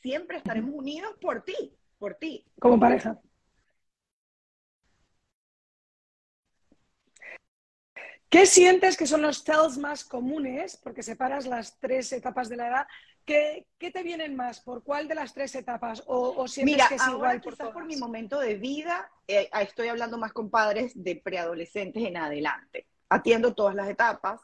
siempre 0.00 0.38
estaremos 0.38 0.74
unidos 0.74 1.14
por 1.20 1.42
ti, 1.42 1.76
por 1.98 2.14
ti. 2.14 2.44
Como 2.58 2.78
pareja. 2.78 3.20
¿Qué 8.30 8.46
sientes 8.46 8.96
que 8.96 9.08
son 9.08 9.22
los 9.22 9.42
tells 9.42 9.76
más 9.76 10.04
comunes? 10.04 10.76
Porque 10.76 11.02
separas 11.02 11.46
las 11.46 11.80
tres 11.80 12.12
etapas 12.12 12.48
de 12.48 12.56
la 12.56 12.68
edad. 12.68 12.86
¿Qué, 13.24 13.66
qué 13.76 13.90
te 13.90 14.04
vienen 14.04 14.36
más? 14.36 14.60
¿Por 14.60 14.84
cuál 14.84 15.08
de 15.08 15.16
las 15.16 15.34
tres 15.34 15.52
etapas? 15.56 16.04
¿O, 16.06 16.34
o 16.36 16.46
sientes 16.46 16.74
Mira, 16.74 16.88
que 16.88 16.94
es 16.94 17.02
ahora 17.02 17.16
igual 17.16 17.40
por 17.40 17.52
quizás 17.54 17.68
por 17.70 17.84
mi 17.86 17.96
momento 17.96 18.38
de 18.38 18.54
vida, 18.54 19.10
eh, 19.26 19.50
estoy 19.60 19.88
hablando 19.88 20.16
más 20.16 20.32
con 20.32 20.48
padres 20.48 20.92
de 20.94 21.16
preadolescentes 21.16 22.04
en 22.04 22.16
adelante. 22.16 22.86
Atiendo 23.08 23.52
todas 23.52 23.74
las 23.74 23.88
etapas, 23.88 24.40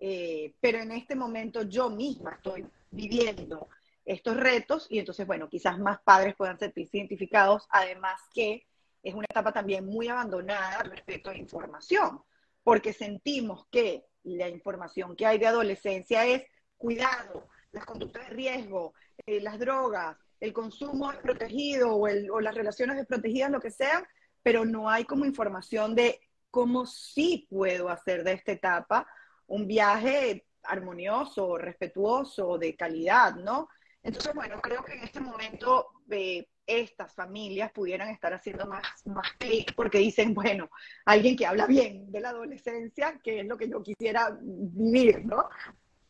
eh, 0.00 0.54
pero 0.60 0.78
en 0.78 0.92
este 0.92 1.16
momento 1.16 1.62
yo 1.62 1.90
misma 1.90 2.32
estoy 2.32 2.66
viviendo 2.90 3.68
estos 4.04 4.36
retos 4.36 4.86
y 4.88 4.98
entonces, 4.98 5.26
bueno, 5.26 5.48
quizás 5.48 5.78
más 5.78 6.00
padres 6.00 6.34
puedan 6.36 6.58
sentirse 6.58 6.96
identificados, 6.96 7.66
además 7.68 8.20
que 8.32 8.66
es 9.02 9.14
una 9.14 9.26
etapa 9.28 9.52
también 9.52 9.84
muy 9.84 10.08
abandonada 10.08 10.82
respecto 10.84 11.30
a 11.30 11.36
información, 11.36 12.22
porque 12.62 12.92
sentimos 12.92 13.66
que 13.70 14.04
la 14.22 14.48
información 14.48 15.14
que 15.16 15.26
hay 15.26 15.38
de 15.38 15.46
adolescencia 15.46 16.24
es 16.26 16.44
cuidado, 16.76 17.48
las 17.72 17.84
conductas 17.84 18.28
de 18.28 18.34
riesgo, 18.34 18.94
eh, 19.26 19.40
las 19.40 19.58
drogas, 19.58 20.16
el 20.40 20.52
consumo 20.52 21.10
desprotegido 21.10 21.94
o, 21.94 22.06
o 22.06 22.40
las 22.40 22.54
relaciones 22.54 22.96
desprotegidas, 22.96 23.50
lo 23.50 23.60
que 23.60 23.70
sea, 23.70 24.08
pero 24.42 24.64
no 24.64 24.88
hay 24.88 25.04
como 25.04 25.26
información 25.26 25.94
de 25.94 26.20
cómo 26.50 26.86
sí 26.86 27.46
puedo 27.50 27.88
hacer 27.88 28.24
de 28.24 28.32
esta 28.32 28.52
etapa 28.52 29.06
un 29.48 29.66
viaje 29.66 30.46
armonioso, 30.62 31.56
respetuoso, 31.56 32.58
de 32.58 32.76
calidad, 32.76 33.34
¿no? 33.34 33.68
Entonces, 34.02 34.34
bueno, 34.34 34.60
creo 34.60 34.84
que 34.84 34.94
en 34.94 35.02
este 35.02 35.20
momento 35.20 35.88
eh, 36.10 36.46
estas 36.66 37.14
familias 37.14 37.72
pudieran 37.72 38.10
estar 38.10 38.32
haciendo 38.32 38.66
más, 38.66 38.84
más 39.06 39.32
clic 39.38 39.74
porque 39.74 39.98
dicen, 39.98 40.34
bueno, 40.34 40.70
alguien 41.04 41.36
que 41.36 41.46
habla 41.46 41.66
bien 41.66 42.10
de 42.12 42.20
la 42.20 42.30
adolescencia, 42.30 43.18
que 43.22 43.40
es 43.40 43.46
lo 43.46 43.56
que 43.56 43.68
yo 43.68 43.82
quisiera 43.82 44.38
vivir, 44.40 45.24
¿no? 45.24 45.48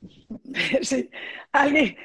Sí, 0.83 1.11
alguien, 1.53 1.97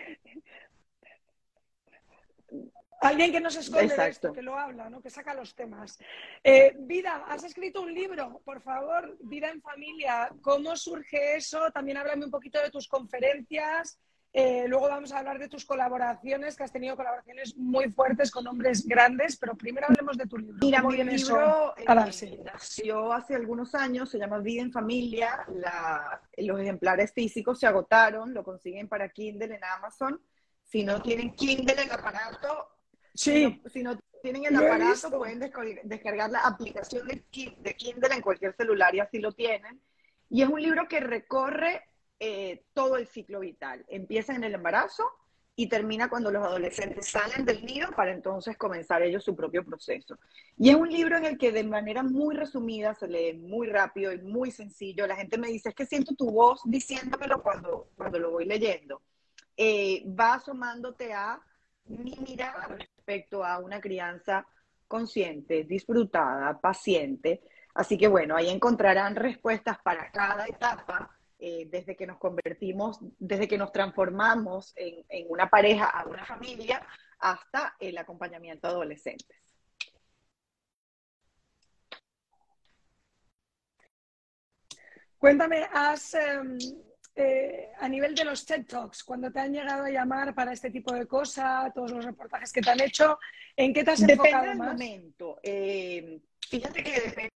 Alguien 3.04 3.32
que 3.32 3.41
no 3.41 3.51
se 3.51 3.60
esconde 3.60 3.95
de 3.95 4.08
esto, 4.08 4.34
que 4.34 4.41
lo 4.41 4.58
habla, 4.58 4.89
¿no? 4.89 5.01
que 5.01 5.10
saca 5.10 5.34
los 5.34 5.54
temas. 5.56 5.99
Eh, 6.43 6.74
Vida, 6.80 7.26
has 7.28 7.43
escrito 7.43 7.82
un 7.82 7.93
libro, 7.93 8.41
por 8.45 8.62
favor, 8.62 9.18
Vida 9.22 9.49
en 9.49 9.62
Familia. 9.62 10.30
¿Cómo 10.41 10.76
surge 10.76 11.36
eso? 11.36 11.70
También 11.72 11.97
háblame 11.97 12.26
un 12.26 12.32
poquito 12.32 12.62
de 12.62 12.70
tus 12.70 12.88
conferencias. 12.88 13.99
Eh, 14.36 14.66
luego 14.68 14.88
vamos 14.88 15.12
a 15.12 15.20
hablar 15.20 15.38
de 15.38 15.47
tus 15.47 15.64
colaboraciones, 15.64 16.56
que 16.56 16.64
has 16.64 16.72
tenido 16.72 16.95
colaboraciones 16.95 17.56
muy 17.56 17.91
fuertes 17.91 18.32
con 18.32 18.47
hombres 18.47 18.88
grandes, 18.88 19.38
pero 19.38 19.56
primero 19.56 19.86
hablemos 19.88 20.18
de 20.18 20.26
tu 20.26 20.39
libro. 20.39 20.58
Mira, 20.60 20.82
mi 20.82 21.04
libro 21.04 21.78
eh, 21.78 22.41
nació 22.43 23.14
hace 23.14 23.36
algunos 23.36 23.76
años, 23.76 24.10
se 24.10 24.18
llama 24.18 24.39
Vida 24.39 24.64
en 24.64 24.72
Familia. 24.72 25.45
los 26.38 26.60
ejemplares 26.60 27.14
físicos 27.14 27.60
se 27.60 27.68
agotaron, 27.68 28.34
lo 28.34 28.43
consiguen 28.43 28.88
para 28.88 29.10
Kindle 29.10 29.54
en 29.54 29.64
Amazon. 29.64 30.20
Si 30.64 30.84
no 30.84 30.99
tienen 31.04 31.36
Kindle 31.36 31.74
en 31.74 31.80
el 31.88 31.91
aparato, 31.91 32.72
Sí. 33.14 33.61
Si 33.72 33.84
no, 33.84 33.97
tienen 34.24 34.45
el 34.45 34.55
aparato, 34.55 35.11
pueden 35.11 35.39
descargar 35.84 36.32
la 36.32 36.39
aplicación 36.39 37.05
de, 37.07 37.24
Kindle 37.24 38.16
en 38.16 38.22
cualquier 38.22 38.55
celular 38.55 38.95
y 38.95 39.01
así 39.01 39.20
lo 39.20 39.34
tienen. 39.34 39.82
Y 40.30 40.41
es 40.41 40.49
un 40.49 40.61
libro 40.61 40.88
que 40.88 41.01
recorre 41.01 41.82
eh, 42.20 42.64
todo 42.74 42.95
el 42.95 43.05
ciclo 43.07 43.41
vital. 43.41 43.86
Empieza 43.89 44.34
en 44.34 44.45
el 44.45 44.55
embarazo 44.55 45.03
y 45.57 45.68
termina 45.68 46.09
cuando 46.09 46.32
los 46.32 46.43
adolescentes 46.43 47.09
salen 47.09 47.45
del 47.45 47.66
nido 47.66 47.91
para 47.91 48.14
entonces 48.14 48.57
comenzar 48.57 49.03
ellos 49.03 49.26
su 49.26 49.36
propio 49.36 49.64
proceso. 49.64 50.18
Y 50.57 50.70
es 50.70 50.76
un 50.76 50.89
libro 50.89 51.18
en 51.18 51.26
el 51.26 51.38
que 51.38 51.51
de 51.51 51.66
manera 51.66 52.01
muy 52.01 52.34
resumida 52.34 52.95
se 52.95 53.09
lee 53.09 53.34
muy 53.34 53.68
rápido 53.68 54.14
y 54.14 54.22
muy 54.22 54.51
sencillo. 54.51 55.05
La 55.05 55.18
gente 55.18 55.38
me 55.38 55.49
dice, 55.49 55.70
es 55.70 55.76
que 55.76 55.86
siento 55.86 56.16
tu 56.16 56.32
voz 56.32 56.61
diciéndomelo 56.64 57.43
cuando, 57.43 57.89
cuando 57.95 58.20
lo 58.20 58.32
voy 58.32 58.45
leyendo. 58.45 59.01
Eh, 59.57 60.03
va 60.18 60.36
asomándote 60.36 61.14
a 61.14 61.39
mi 61.86 62.16
mirada 62.26 62.78
respecto 63.06 63.43
a 63.43 63.60
una 63.60 63.82
crianza 63.82 64.47
consciente, 64.88 65.66
disfrutada, 65.66 66.60
paciente. 66.60 67.41
Así 67.74 67.97
que 67.97 68.08
bueno, 68.08 68.36
ahí 68.36 68.49
encontrarán 68.49 69.16
respuestas 69.16 69.78
para 69.84 70.10
cada 70.12 70.45
etapa, 70.47 71.10
eh, 71.39 71.68
desde 71.70 71.95
que 71.95 72.08
nos 72.08 72.18
convertimos, 72.18 72.99
desde 73.20 73.47
que 73.47 73.58
nos 73.58 73.72
transformamos 73.72 74.74
en, 74.78 75.04
en 75.10 75.26
una 75.30 75.49
pareja 75.49 75.86
a 75.86 76.06
una 76.06 76.26
familia, 76.26 76.86
hasta 77.20 77.76
el 77.80 77.97
acompañamiento 77.97 78.68
a 78.68 78.72
adolescentes. 78.72 79.38
Cuéntame, 85.18 85.68
has, 85.74 86.14
em, 86.14 86.58
eh, 87.16 87.72
a 87.80 87.88
nivel 87.89 88.16
de 88.16 88.26
los 88.26 88.45
TED 88.45 88.66
Talks, 88.66 89.03
cuando 89.03 89.32
te 89.32 89.39
han 89.39 89.53
llegado 89.53 89.86
a 89.86 89.89
llamar 89.89 90.34
para 90.36 90.53
este 90.53 90.72
tipo 90.72 90.93
de 90.93 91.07
cosas, 91.07 91.74
todos 91.74 91.91
los 91.91 92.05
reportajes 92.05 92.51
que 92.51 92.61
te 92.61 92.70
han 92.72 92.82
hecho, 92.82 93.20
¿en 93.55 93.74
qué 93.74 93.84
te 93.84 93.91
has 93.91 93.99
depende 93.99 94.14
enfocado 94.24 94.45
del 94.49 94.57
más? 94.57 94.74
momento. 94.74 95.39
Eh, 95.43 96.22
fíjate 96.49 96.84
que 96.84 96.91
depende. 97.01 97.30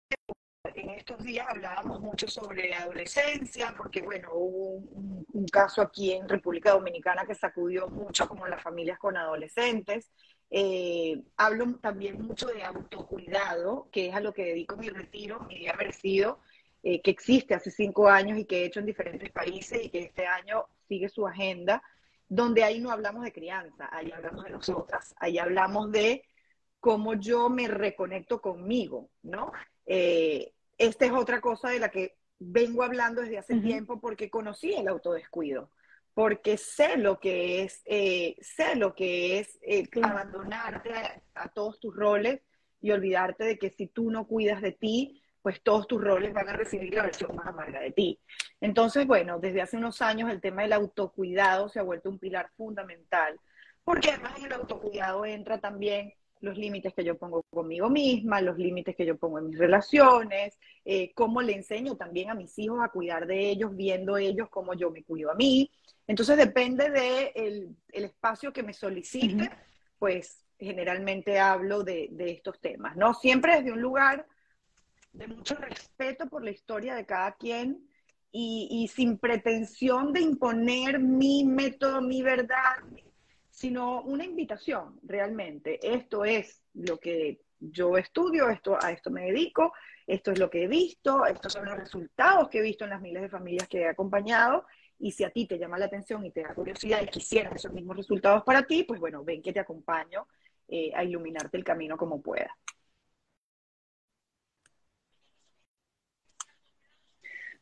En 0.75 0.89
estos 0.89 1.23
días 1.23 1.47
hablábamos 1.49 2.01
mucho 2.01 2.27
sobre 2.27 2.73
adolescencia, 2.73 3.73
porque 3.77 4.01
bueno, 4.01 4.29
hubo 4.33 4.69
un, 4.75 5.25
un 5.31 5.45
caso 5.47 5.81
aquí 5.81 6.11
en 6.13 6.27
República 6.27 6.71
Dominicana 6.71 7.25
que 7.25 7.35
sacudió 7.35 7.87
mucho 7.87 8.27
como 8.27 8.47
las 8.47 8.61
familias 8.61 8.97
con 8.99 9.15
adolescentes. 9.15 10.11
Eh, 10.49 11.23
hablo 11.37 11.75
también 11.79 12.21
mucho 12.21 12.47
de 12.47 12.63
autocuidado, 12.63 13.89
que 13.91 14.07
es 14.09 14.15
a 14.15 14.19
lo 14.19 14.33
que 14.33 14.45
dedico 14.45 14.75
mi 14.77 14.89
retiro, 14.89 15.39
mi 15.41 15.59
día 15.59 15.73
merecido, 15.73 16.39
eh, 16.87 17.01
que 17.01 17.09
existe 17.09 17.55
hace 17.55 17.71
cinco 17.71 18.07
años 18.07 18.37
y 18.37 18.45
que 18.45 18.61
he 18.61 18.65
hecho 18.65 18.79
en 18.79 18.85
diferentes 18.85 19.31
países 19.31 19.83
y 19.83 19.89
que 19.89 20.03
este 20.03 20.27
año 20.27 20.65
sigue 20.87 21.09
su 21.09 21.25
agenda, 21.25 21.81
donde 22.29 22.63
ahí 22.63 22.79
no 22.79 22.91
hablamos 22.91 23.23
de 23.23 23.33
crianza, 23.33 23.89
ahí 23.91 24.11
hablamos 24.11 24.43
de 24.43 24.51
nosotras, 24.51 25.15
ahí 25.19 25.39
hablamos 25.39 25.91
de 25.91 26.23
cómo 26.79 27.15
yo 27.15 27.49
me 27.49 27.67
reconecto 27.67 28.39
conmigo, 28.39 29.09
¿no? 29.23 29.51
Eh, 29.87 30.53
esta 30.77 31.07
es 31.07 31.11
otra 31.11 31.41
cosa 31.41 31.69
de 31.69 31.79
la 31.79 31.89
que 31.89 32.17
vengo 32.37 32.83
hablando 32.83 33.21
desde 33.21 33.39
hace 33.39 33.55
Ujú. 33.55 33.63
tiempo 33.63 33.99
porque 33.99 34.29
conocí 34.29 34.71
el 34.75 34.87
autodescuido, 34.87 35.71
porque 36.13 36.55
sé 36.57 36.97
lo 36.97 37.19
que 37.19 37.63
es, 37.63 37.81
eh, 37.85 38.35
sé 38.41 38.75
lo 38.75 38.93
que 38.93 39.39
es 39.39 39.57
eh, 39.63 39.87
Claro. 39.87 40.19
abandonarte 40.19 40.93
a, 40.93 41.23
a 41.33 41.49
todos 41.49 41.79
tus 41.79 41.95
roles 41.95 42.41
y 42.79 42.91
olvidarte 42.91 43.43
de 43.43 43.57
que 43.57 43.71
si 43.71 43.87
tú 43.87 44.11
no 44.11 44.27
cuidas 44.27 44.61
de 44.61 44.71
ti, 44.71 45.23
pues 45.45 45.61
todos 45.61 45.85
tus 45.85 46.01
roles 46.03 46.33
van 46.33 46.49
a 46.49 46.53
recibir 46.53 46.91
la 46.95 47.03
versión 47.03 47.35
más 47.35 47.45
amarga 47.45 47.79
de 47.79 47.91
ti. 47.91 48.19
Entonces, 48.59 49.05
bueno, 49.05 49.37
desde 49.37 49.61
hace 49.61 49.77
unos 49.77 50.01
años 50.01 50.31
el 50.31 50.41
tema 50.41 50.63
del 50.63 50.73
autocuidado 50.73 51.69
se 51.69 51.79
ha 51.79 51.83
vuelto 51.83 52.09
un 52.09 52.17
pilar 52.17 52.49
fundamental, 52.57 53.39
porque 53.83 54.09
además 54.09 54.39
en 54.39 54.45
el 54.45 54.53
autocuidado 54.53 55.23
entra 55.23 55.59
también 55.59 56.15
los 56.39 56.57
límites 56.57 56.95
que 56.95 57.03
yo 57.03 57.19
pongo 57.19 57.43
conmigo 57.43 57.91
misma, 57.91 58.41
los 58.41 58.57
límites 58.57 58.95
que 58.95 59.05
yo 59.05 59.17
pongo 59.17 59.37
en 59.37 59.49
mis 59.49 59.59
relaciones, 59.59 60.57
eh, 60.83 61.13
cómo 61.13 61.43
le 61.43 61.53
enseño 61.53 61.95
también 61.95 62.31
a 62.31 62.33
mis 62.33 62.57
hijos 62.57 62.79
a 62.81 62.89
cuidar 62.89 63.27
de 63.27 63.47
ellos, 63.47 63.75
viendo 63.75 64.17
ellos 64.17 64.49
cómo 64.49 64.73
yo 64.73 64.89
me 64.89 65.03
cuido 65.03 65.29
a 65.29 65.35
mí. 65.35 65.69
Entonces 66.07 66.37
depende 66.37 66.89
del 66.89 66.95
de 67.35 67.75
el 67.93 68.05
espacio 68.05 68.51
que 68.51 68.63
me 68.63 68.73
solicite, 68.73 69.43
Ujú. 69.43 69.55
pues 69.99 70.43
generalmente 70.57 71.39
hablo 71.39 71.83
de, 71.83 72.07
de 72.09 72.31
estos 72.31 72.59
temas, 72.59 72.97
¿no? 72.97 73.13
Siempre 73.13 73.57
desde 73.57 73.73
un 73.73 73.81
lugar 73.81 74.25
de 75.15 75.27
mucho 75.27 75.55
respeto 75.55 76.27
por 76.27 76.43
la 76.43 76.51
historia 76.51 76.95
de 76.95 77.05
cada 77.05 77.33
quien 77.33 77.87
y, 78.37 78.89
sin 78.93 79.17
pretensión 79.17 80.11
de 80.11 80.19
imponer 80.19 80.99
mi 80.99 81.45
método, 81.45 82.01
mi 82.01 82.21
verdad, 82.21 82.75
sino 83.49 84.01
una 84.01 84.25
invitación 84.25 84.99
realmente. 85.03 85.79
Esto 85.81 86.25
es 86.25 86.61
lo 86.73 86.97
que 86.97 87.39
yo 87.61 87.97
estudio, 87.97 88.49
esto, 88.49 88.77
a 88.81 88.91
esto 88.91 89.09
me 89.09 89.27
dedico, 89.27 89.71
esto 90.05 90.31
es 90.31 90.39
lo 90.39 90.49
que 90.49 90.63
he 90.63 90.67
visto, 90.67 91.25
estos 91.25 91.53
son 91.53 91.63
los 91.63 91.77
resultados 91.77 92.49
que 92.49 92.59
he 92.59 92.61
visto 92.61 92.83
en 92.83 92.89
las 92.89 93.01
miles 93.01 93.21
de 93.21 93.29
familias 93.29 93.69
que 93.69 93.83
he 93.83 93.87
acompañado. 93.87 94.65
Y 94.99 95.11
si 95.11 95.23
a 95.23 95.29
ti 95.29 95.47
te 95.47 95.57
llama 95.57 95.77
la 95.77 95.85
atención 95.85 96.25
y 96.25 96.31
te 96.31 96.43
da 96.43 96.53
curiosidad 96.53 97.01
y 97.01 97.07
quisieras 97.07 97.55
esos 97.55 97.71
mismos 97.71 97.95
resultados 97.95 98.43
para 98.43 98.63
ti, 98.63 98.83
pues 98.83 98.99
bueno, 98.99 99.23
ven 99.23 99.41
que 99.41 99.53
te 99.53 99.61
acompaño 99.61 100.27
eh, 100.67 100.91
a 100.93 101.05
iluminarte 101.05 101.55
el 101.55 101.63
camino 101.63 101.95
como 101.95 102.21
pueda. 102.21 102.53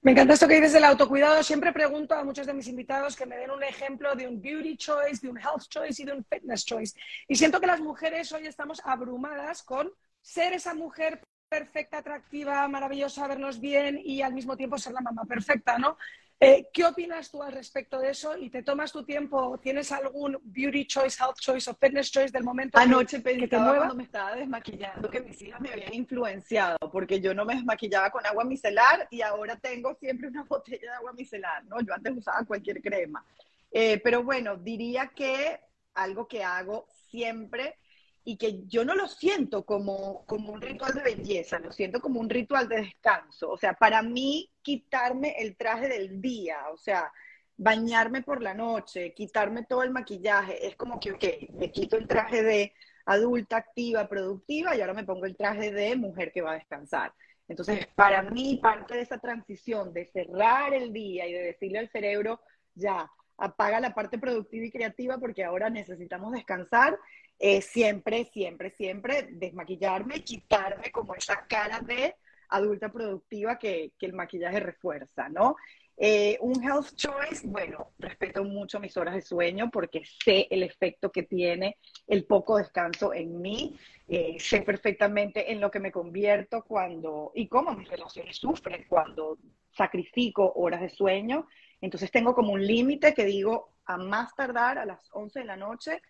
Me 0.04 0.12
encanta 0.12 0.34
esto 0.34 0.50
que 0.50 0.56
dices 0.56 0.74
del 0.74 0.84
autocuidado. 0.84 1.42
Siempre 1.44 1.72
pregunto 1.72 2.14
a 2.14 2.26
muchos 2.26 2.46
de 2.46 2.54
mis 2.54 2.68
invitados 2.68 3.16
que 3.16 3.26
me 3.26 3.38
den 3.38 3.52
un 3.52 3.64
ejemplo 3.64 4.14
de 4.16 4.28
un 4.28 4.42
beauty 4.42 4.76
choice, 4.76 5.22
de 5.22 5.30
un 5.30 5.38
health 5.38 5.70
choice 5.70 6.02
y 6.02 6.06
de 6.06 6.12
un 6.12 6.26
fitness 6.26 6.66
choice. 6.66 7.00
Y 7.26 7.36
siento 7.36 7.62
que 7.62 7.68
las 7.68 7.80
mujeres 7.80 8.30
hoy 8.34 8.46
estamos 8.46 8.82
abrumadas 8.84 9.64
con 9.64 9.90
ser 10.22 10.52
esa 10.52 10.74
mujer 10.74 11.22
perfecta, 11.48 12.00
atractiva, 12.00 12.68
maravillosa, 12.68 13.28
vernos 13.28 13.62
bien 13.62 13.98
y 14.04 14.22
al 14.22 14.34
mismo 14.34 14.58
tiempo 14.58 14.78
ser 14.78 14.92
la 14.92 15.00
mamá 15.00 15.24
perfecta, 15.24 15.78
¿no? 15.78 15.98
Eh, 16.40 16.68
¿Qué 16.74 16.84
opinas 16.84 17.32
tú 17.32 17.42
al 17.42 17.54
respecto 17.54 18.00
de 18.00 18.10
eso? 18.10 18.36
¿Y 18.38 18.50
te 18.50 18.64
tomas 18.64 18.92
tu 18.92 19.06
tiempo? 19.06 19.58
¿Tienes 19.60 19.92
algún 19.94 20.38
beauty 20.44 20.86
choice, 20.86 21.18
health 21.24 21.38
choice 21.40 21.70
o 21.70 21.76
fitness 21.76 22.12
choice 22.12 22.32
del 22.32 22.44
momento 22.44 22.78
que- 22.78 22.84
Anoche 22.84 23.18
que, 23.18 23.24
te 23.24 23.38
pensaba 23.40 23.64
mueva? 23.64 23.78
cuando 23.78 23.96
me 23.96 24.04
estaba 24.04 24.36
desmaquillando 24.36 25.10
que 25.10 25.22
mis 25.22 25.42
hijas 25.42 25.62
me 25.62 25.72
habían 25.72 25.94
influenciado, 25.94 26.78
porque 26.92 27.22
yo 27.22 27.34
no 27.34 27.46
me 27.46 27.56
desmaquillaba 27.56 28.10
con 28.10 28.26
agua 28.26 28.44
micelar 28.44 29.08
y 29.10 29.22
ahora 29.22 29.56
tengo 29.56 29.96
siempre 29.96 30.28
una 30.28 30.44
botella 30.50 30.82
de 30.92 30.98
agua 30.98 31.14
micelar, 31.14 31.64
¿no? 31.66 31.80
Yo 31.80 31.94
antes 31.94 32.18
usaba 32.18 32.44
cualquier 32.46 32.82
crema. 32.82 33.26
Eh, 33.72 34.02
pero 34.04 34.24
bueno, 34.24 34.58
diría 34.58 35.12
que 35.16 35.60
algo 35.94 36.28
que 36.28 36.44
hago 36.44 36.88
siempre 36.90 37.78
y 38.26 38.38
que 38.38 38.66
yo 38.68 38.86
no 38.86 38.96
lo 38.96 39.08
siento 39.08 39.66
como, 39.66 40.26
como 40.26 40.54
un 40.54 40.62
ritual 40.62 40.94
de 40.94 41.04
belleza, 41.04 41.60
lo 41.60 41.72
siento 41.72 42.00
como 42.00 42.20
un 42.20 42.30
ritual 42.30 42.70
de 42.70 42.78
descanso. 42.78 43.50
O 43.50 43.58
sea, 43.58 43.74
para 43.74 44.02
mí 44.02 44.50
quitarme 44.62 45.36
el 45.40 45.58
traje 45.58 45.90
del 45.90 46.22
día, 46.22 46.58
o 46.72 46.78
sea, 46.78 47.12
bañarme 47.58 48.22
por 48.22 48.42
la 48.42 48.54
noche, 48.54 49.14
quitarme 49.14 49.66
todo 49.66 49.84
el 49.84 49.92
maquillaje, 49.92 50.66
es 50.66 50.76
como 50.76 51.00
que, 51.00 51.12
ok, 51.12 51.24
me 51.54 51.72
quito 51.72 51.98
el 51.98 52.08
traje 52.08 52.44
de 52.44 52.74
adulta, 53.06 53.58
activa, 53.58 54.08
productiva 54.08 54.76
y 54.76 54.82
ahora 54.82 54.94
me 54.94 55.04
pongo 55.04 55.26
el 55.26 55.36
traje 55.36 55.72
de 55.72 55.96
mujer 55.96 56.32
que 56.32 56.42
va 56.42 56.52
a 56.52 56.56
descansar. 56.56 57.14
Entonces, 57.48 57.88
para 57.94 58.22
mí, 58.22 58.58
parte 58.62 58.96
de 58.96 59.02
esa 59.02 59.18
transición 59.18 59.94
de 59.94 60.06
cerrar 60.06 60.74
el 60.74 60.94
día 60.94 61.28
y 61.28 61.34
de 61.34 61.44
decirle 61.44 61.80
al 61.80 61.90
cerebro, 61.90 62.40
ya, 62.74 63.12
apaga 63.44 63.80
la 63.82 63.94
parte 63.94 64.18
productiva 64.18 64.66
y 64.66 64.72
creativa 64.72 65.18
porque 65.18 65.44
ahora 65.44 65.70
necesitamos 65.70 66.32
descansar, 66.32 66.98
eh, 67.40 67.62
siempre, 67.62 68.26
siempre, 68.26 68.72
siempre 68.72 69.28
desmaquillarme, 69.32 70.24
quitarme 70.24 70.92
como 70.92 71.14
esa 71.14 71.46
cara 71.48 71.80
de 71.82 72.16
adulta 72.50 72.90
productiva 72.90 73.60
que, 73.60 73.92
que 74.00 74.06
el 74.06 74.14
maquillaje 74.14 74.62
refuerza, 74.62 75.28
¿no? 75.28 75.58
Eh, 75.98 76.38
un 76.42 76.64
health 76.64 76.96
choice, 76.96 77.46
bueno, 77.46 77.92
respeto 78.00 78.44
mucho 78.44 78.80
mis 78.80 78.98
horas 78.98 79.14
de 79.14 79.22
sueño 79.22 79.70
porque 79.72 80.02
sé 80.24 80.48
el 80.50 80.64
efecto 80.64 81.12
que 81.12 81.24
tiene 81.24 81.78
el 82.08 82.26
poco 82.26 82.58
descanso 82.58 83.14
en 83.14 83.40
mí, 83.42 83.78
eh, 84.08 84.38
sé 84.40 84.62
perfectamente 84.62 85.52
en 85.52 85.62
lo 85.62 85.70
que 85.70 85.80
me 85.80 85.92
convierto 85.92 86.64
cuando 86.64 87.32
y 87.36 87.48
cómo 87.48 87.76
mis 87.76 87.90
relaciones 87.90 88.38
sufren 88.38 88.86
cuando 88.90 89.38
sacrifico 89.72 90.54
horas 90.56 90.82
de 90.82 90.90
sueño. 90.90 91.48
Entonces 91.84 92.12
tengo 92.12 92.34
como 92.34 92.54
un 92.54 92.66
límite 92.66 93.14
que 93.14 93.26
digo, 93.26 93.74
a 93.86 93.98
más 93.98 94.34
tardar 94.36 94.78
a 94.78 94.86
las 94.86 95.10
11 95.12 95.40
de 95.40 95.46
la 95.46 95.58
noche, 95.58 96.02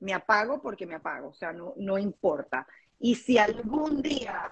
me 0.00 0.14
apago 0.14 0.62
porque 0.62 0.86
me 0.86 0.94
apago, 0.94 1.28
o 1.28 1.34
sea, 1.34 1.52
no, 1.52 1.74
no 1.76 1.98
importa. 1.98 2.66
Y 2.98 3.14
si 3.14 3.36
algún 3.36 4.00
día 4.00 4.50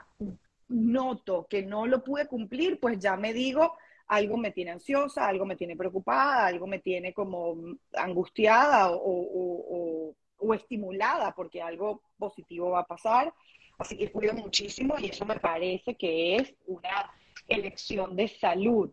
noto 0.69 1.47
que 1.49 1.63
no 1.63 1.87
lo 1.87 2.05
pude 2.05 2.27
cumplir, 2.27 2.79
pues 2.79 2.99
ya 2.99 3.17
me 3.17 3.33
digo, 3.33 3.79
algo 4.09 4.37
me 4.37 4.51
tiene 4.51 4.73
ansiosa, 4.73 5.27
algo 5.27 5.47
me 5.47 5.57
tiene 5.57 5.77
preocupada, 5.77 6.47
algo 6.47 6.67
me 6.67 6.81
tiene 6.81 7.15
como 7.15 7.57
angustiada 7.95 8.91
o, 8.91 8.99
o, 8.99 10.11
o, 10.11 10.15
o 10.37 10.55
estimulada 10.55 11.35
porque 11.35 11.63
algo 11.63 12.03
positivo 12.19 12.73
va 12.73 12.81
a 12.81 12.87
pasar. 12.87 13.33
Así 13.79 13.97
que 13.97 14.13
cuido 14.13 14.35
muchísimo 14.35 14.97
y 14.99 15.07
eso 15.07 15.25
me 15.25 15.41
parece 15.41 15.95
que 15.95 16.37
es 16.37 16.55
una 16.67 17.11
elección 17.49 18.15
de 18.15 18.29
salud. 18.29 18.91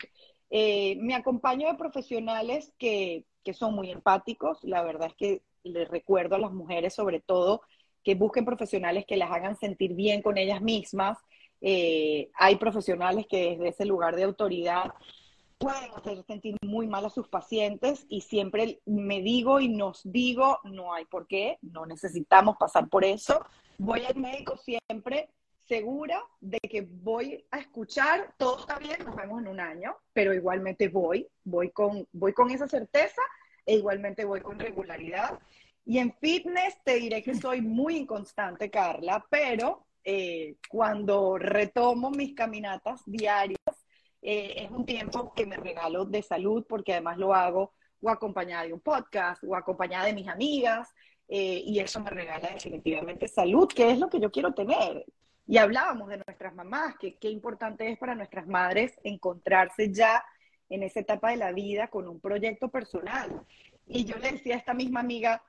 Eh, 0.56 0.98
me 1.02 1.16
acompaño 1.16 1.68
de 1.68 1.74
profesionales 1.74 2.72
que, 2.78 3.26
que 3.44 3.56
son 3.56 3.74
muy 3.74 3.90
empáticos. 3.90 4.60
La 4.62 4.84
verdad 4.84 5.08
es 5.08 5.16
que 5.16 5.42
les 5.64 5.90
recuerdo 5.90 6.36
a 6.36 6.40
las 6.40 6.52
mujeres 6.52 6.94
sobre 6.94 7.22
todo 7.22 7.62
que 8.04 8.14
busquen 8.14 8.46
profesionales 8.46 9.06
que 9.08 9.18
las 9.18 9.32
hagan 9.32 9.58
sentir 9.58 9.96
bien 9.96 10.22
con 10.22 10.38
ellas 10.38 10.62
mismas. 10.62 11.18
Eh, 11.60 12.30
hay 12.36 12.58
profesionales 12.58 13.26
que 13.28 13.52
desde 13.52 13.70
ese 13.70 13.86
lugar 13.86 14.16
de 14.16 14.26
autoridad 14.26 14.94
pueden 15.58 15.90
hacer 15.96 16.24
sentir 16.28 16.56
muy 16.62 16.86
mal 16.86 17.06
a 17.08 17.10
sus 17.10 17.30
pacientes 17.30 18.06
y 18.08 18.22
siempre 18.22 18.80
me 18.86 19.22
digo 19.22 19.60
y 19.60 19.70
nos 19.70 20.02
digo, 20.04 20.60
no 20.66 20.94
hay 20.94 21.06
por 21.06 21.26
qué, 21.26 21.58
no 21.64 21.88
necesitamos 21.88 22.58
pasar 22.58 22.90
por 22.90 23.04
eso. 23.04 23.44
Voy 23.80 24.06
al 24.06 24.18
médico 24.18 24.56
siempre 24.58 25.30
segura 25.68 26.22
de 26.40 26.60
que 26.60 26.82
voy 26.82 27.46
a 27.52 27.60
escuchar, 27.60 28.34
todo 28.38 28.60
está 28.60 28.78
bien, 28.80 28.98
nos 29.06 29.16
vemos 29.16 29.42
en 29.42 29.48
un 29.48 29.60
año, 29.60 29.96
pero 30.12 30.34
igualmente 30.34 30.90
voy, 30.90 31.28
voy 31.44 31.72
con, 31.72 32.08
voy 32.12 32.34
con 32.34 32.52
esa 32.52 32.68
certeza 32.68 33.22
e 33.66 33.76
igualmente 33.76 34.26
voy 34.26 34.42
con 34.42 34.60
regularidad. 34.60 35.40
Y 35.86 35.98
en 36.00 36.14
fitness 36.14 36.78
te 36.84 36.96
diré 36.96 37.22
que 37.22 37.36
soy 37.36 37.62
muy 37.62 37.98
inconstante, 37.98 38.70
Carla, 38.70 39.26
pero 39.30 39.86
eh, 40.04 40.56
cuando 40.70 41.38
retomo 41.38 42.12
mis 42.12 42.34
caminatas 42.34 43.02
diarias, 43.06 43.58
eh, 44.22 44.54
es 44.58 44.72
un 44.72 44.86
tiempo 44.86 45.34
que 45.34 45.46
me 45.46 45.58
regalo 45.58 46.06
de 46.06 46.22
salud 46.22 46.66
porque 46.68 46.94
además 46.94 47.18
lo 47.18 47.34
hago 47.34 47.74
o 48.02 48.10
acompañada 48.10 48.66
de 48.66 48.74
un 48.74 48.80
podcast 48.80 49.44
o 49.44 49.56
acompañada 49.56 50.06
de 50.06 50.14
mis 50.14 50.28
amigas 50.28 50.90
eh, 51.28 51.62
y 51.66 51.80
eso 51.80 52.00
me 52.02 52.10
regala 52.10 52.50
definitivamente 52.50 53.28
salud, 53.28 53.68
que 53.68 53.92
es 53.92 54.00
lo 54.00 54.10
que 54.10 54.20
yo 54.20 54.32
quiero 54.32 54.54
tener. 54.54 55.06
Y 55.46 55.58
hablábamos 55.58 56.10
de 56.10 56.22
nuestras 56.26 56.56
mamás, 56.56 56.96
que 56.98 57.18
qué 57.18 57.30
importante 57.30 57.90
es 57.90 57.98
para 57.98 58.16
nuestras 58.16 58.48
madres 58.48 58.94
encontrarse 59.04 59.92
ya 59.92 60.24
en 60.70 60.84
esa 60.84 61.02
etapa 61.02 61.32
de 61.32 61.38
la 61.38 61.52
vida 61.52 61.90
con 61.90 62.08
un 62.08 62.20
proyecto 62.20 62.70
personal. 62.70 63.46
Y 63.86 64.06
yo 64.06 64.18
le 64.18 64.32
decía 64.32 64.56
a 64.56 64.60
esta 64.60 64.74
misma 64.74 65.02
amiga, 65.02 65.44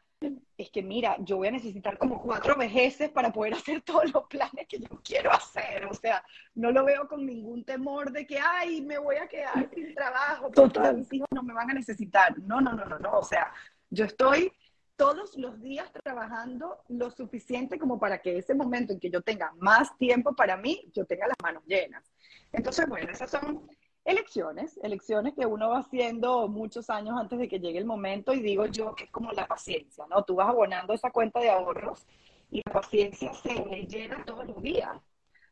es 0.56 0.70
que 0.70 0.82
mira, 0.82 1.16
yo 1.20 1.36
voy 1.36 1.48
a 1.48 1.52
necesitar 1.52 1.98
como 1.98 2.20
cuatro 2.20 2.56
vejeces 2.56 3.10
para 3.10 3.32
poder 3.32 3.54
hacer 3.54 3.82
todos 3.82 4.12
los 4.12 4.24
planes 4.24 4.66
que 4.68 4.80
yo 4.80 4.88
quiero 5.02 5.32
hacer. 5.32 5.86
O 5.86 5.94
sea, 5.94 6.24
no 6.54 6.70
lo 6.72 6.84
veo 6.84 7.06
con 7.08 7.24
ningún 7.24 7.64
temor 7.64 8.10
de 8.12 8.26
que, 8.26 8.38
ay, 8.38 8.80
me 8.80 8.98
voy 8.98 9.16
a 9.16 9.28
quedar 9.28 9.68
sin 9.74 9.94
trabajo, 9.94 10.50
todos 10.50 10.94
mis 10.94 11.12
hijos 11.12 11.28
no 11.30 11.42
me 11.42 11.54
van 11.54 11.70
a 11.70 11.74
necesitar. 11.74 12.38
No, 12.40 12.60
no, 12.60 12.72
no, 12.72 12.84
no, 12.84 12.98
no. 12.98 13.18
O 13.18 13.24
sea, 13.24 13.52
yo 13.90 14.04
estoy 14.04 14.52
todos 14.96 15.36
los 15.36 15.60
días 15.60 15.90
trabajando 15.92 16.78
lo 16.88 17.10
suficiente 17.10 17.78
como 17.78 17.98
para 17.98 18.18
que 18.18 18.38
ese 18.38 18.54
momento 18.54 18.92
en 18.92 19.00
que 19.00 19.10
yo 19.10 19.22
tenga 19.22 19.52
más 19.58 19.96
tiempo 19.98 20.34
para 20.34 20.56
mí, 20.56 20.90
yo 20.94 21.04
tenga 21.04 21.26
las 21.26 21.36
manos 21.42 21.64
llenas. 21.66 22.04
Entonces, 22.52 22.86
bueno, 22.88 23.10
esas 23.10 23.30
son 23.30 23.68
elecciones, 24.04 24.78
elecciones 24.82 25.34
que 25.34 25.46
uno 25.46 25.70
va 25.70 25.78
haciendo 25.78 26.46
muchos 26.48 26.90
años 26.90 27.18
antes 27.18 27.38
de 27.38 27.48
que 27.48 27.58
llegue 27.58 27.78
el 27.78 27.86
momento 27.86 28.34
y 28.34 28.40
digo 28.40 28.66
yo 28.66 28.94
que 28.94 29.04
es 29.04 29.10
como 29.10 29.32
la 29.32 29.46
paciencia, 29.46 30.04
¿no? 30.08 30.22
Tú 30.24 30.36
vas 30.36 30.48
abonando 30.48 30.92
esa 30.92 31.10
cuenta 31.10 31.40
de 31.40 31.50
ahorros 31.50 32.06
y 32.50 32.62
la 32.64 32.72
paciencia 32.72 33.32
se 33.34 33.54
le 33.54 33.86
llena 33.86 34.24
todos 34.24 34.46
los 34.46 34.62
días, 34.62 34.96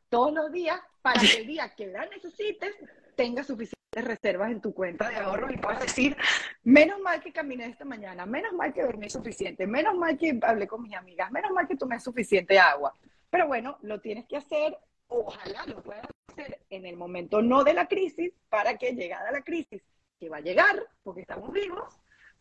todos 0.08 0.32
los 0.32 0.52
días 0.52 0.78
para 1.00 1.20
que 1.20 1.38
el 1.38 1.46
día 1.46 1.74
que 1.74 1.86
la 1.86 2.06
necesites 2.06 2.76
tengas 3.16 3.46
suficientes 3.46 3.81
reservas 4.00 4.50
en 4.50 4.60
tu 4.60 4.72
cuenta 4.72 5.10
de 5.10 5.16
ahorros 5.16 5.52
y 5.52 5.58
puedas 5.58 5.80
decir, 5.80 6.16
menos 6.62 6.98
mal 7.00 7.20
que 7.20 7.32
caminé 7.32 7.66
esta 7.66 7.84
mañana, 7.84 8.24
menos 8.24 8.54
mal 8.54 8.72
que 8.72 8.82
dormí 8.82 9.10
suficiente, 9.10 9.66
menos 9.66 9.94
mal 9.94 10.16
que 10.16 10.38
hablé 10.42 10.66
con 10.66 10.82
mis 10.82 10.94
amigas, 10.94 11.30
menos 11.30 11.50
mal 11.50 11.68
que 11.68 11.76
tomé 11.76 12.00
suficiente 12.00 12.58
agua. 12.58 12.94
Pero 13.28 13.46
bueno, 13.46 13.76
lo 13.82 14.00
tienes 14.00 14.26
que 14.26 14.38
hacer, 14.38 14.78
ojalá 15.08 15.66
lo 15.66 15.82
puedas 15.82 16.06
hacer 16.28 16.60
en 16.70 16.86
el 16.86 16.96
momento 16.96 17.42
no 17.42 17.64
de 17.64 17.74
la 17.74 17.86
crisis, 17.86 18.32
para 18.48 18.78
que 18.78 18.94
llegada 18.94 19.30
la 19.30 19.42
crisis, 19.42 19.82
que 20.18 20.30
va 20.30 20.38
a 20.38 20.40
llegar, 20.40 20.86
porque 21.02 21.20
estamos 21.20 21.52
vivos, 21.52 21.94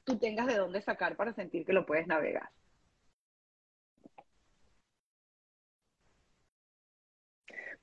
tú 0.06 0.18
tengas 0.18 0.48
de 0.48 0.56
dónde 0.56 0.82
sacar 0.82 1.18
para 1.18 1.34
sentir 1.34 1.66
que 1.66 1.74
lo 1.74 1.86
puedes 1.86 2.08
navegar. 2.08 2.50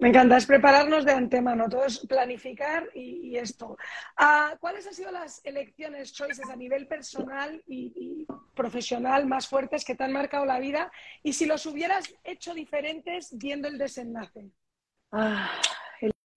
Me 0.00 0.10
encanta, 0.10 0.36
es 0.36 0.46
prepararnos 0.46 1.04
de 1.04 1.10
antemano, 1.10 1.68
todo 1.68 1.84
es 1.84 1.98
planificar 2.06 2.88
y, 2.94 3.36
esto. 3.36 3.76
Ah, 4.16 4.56
¿Cuáles 4.60 4.86
han 4.86 4.94
sido 4.94 5.10
las 5.10 5.44
elecciones, 5.44 6.12
choices 6.12 6.48
a 6.48 6.54
nivel 6.54 6.86
personal 6.86 7.62
y, 7.66 8.24
profesional 8.54 9.26
más 9.26 9.48
fuertes 9.48 9.84
que 9.84 9.96
te 9.96 10.04
han 10.04 10.12
marcado 10.12 10.44
la 10.44 10.60
vida? 10.60 10.92
Y 11.24 11.32
si 11.32 11.46
los 11.46 11.66
hubieras 11.66 12.14
hecho 12.22 12.54
diferentes 12.54 13.36
viendo 13.36 13.66
el 13.66 13.76
desenlace. 13.76 14.50
Ah, 15.10 15.50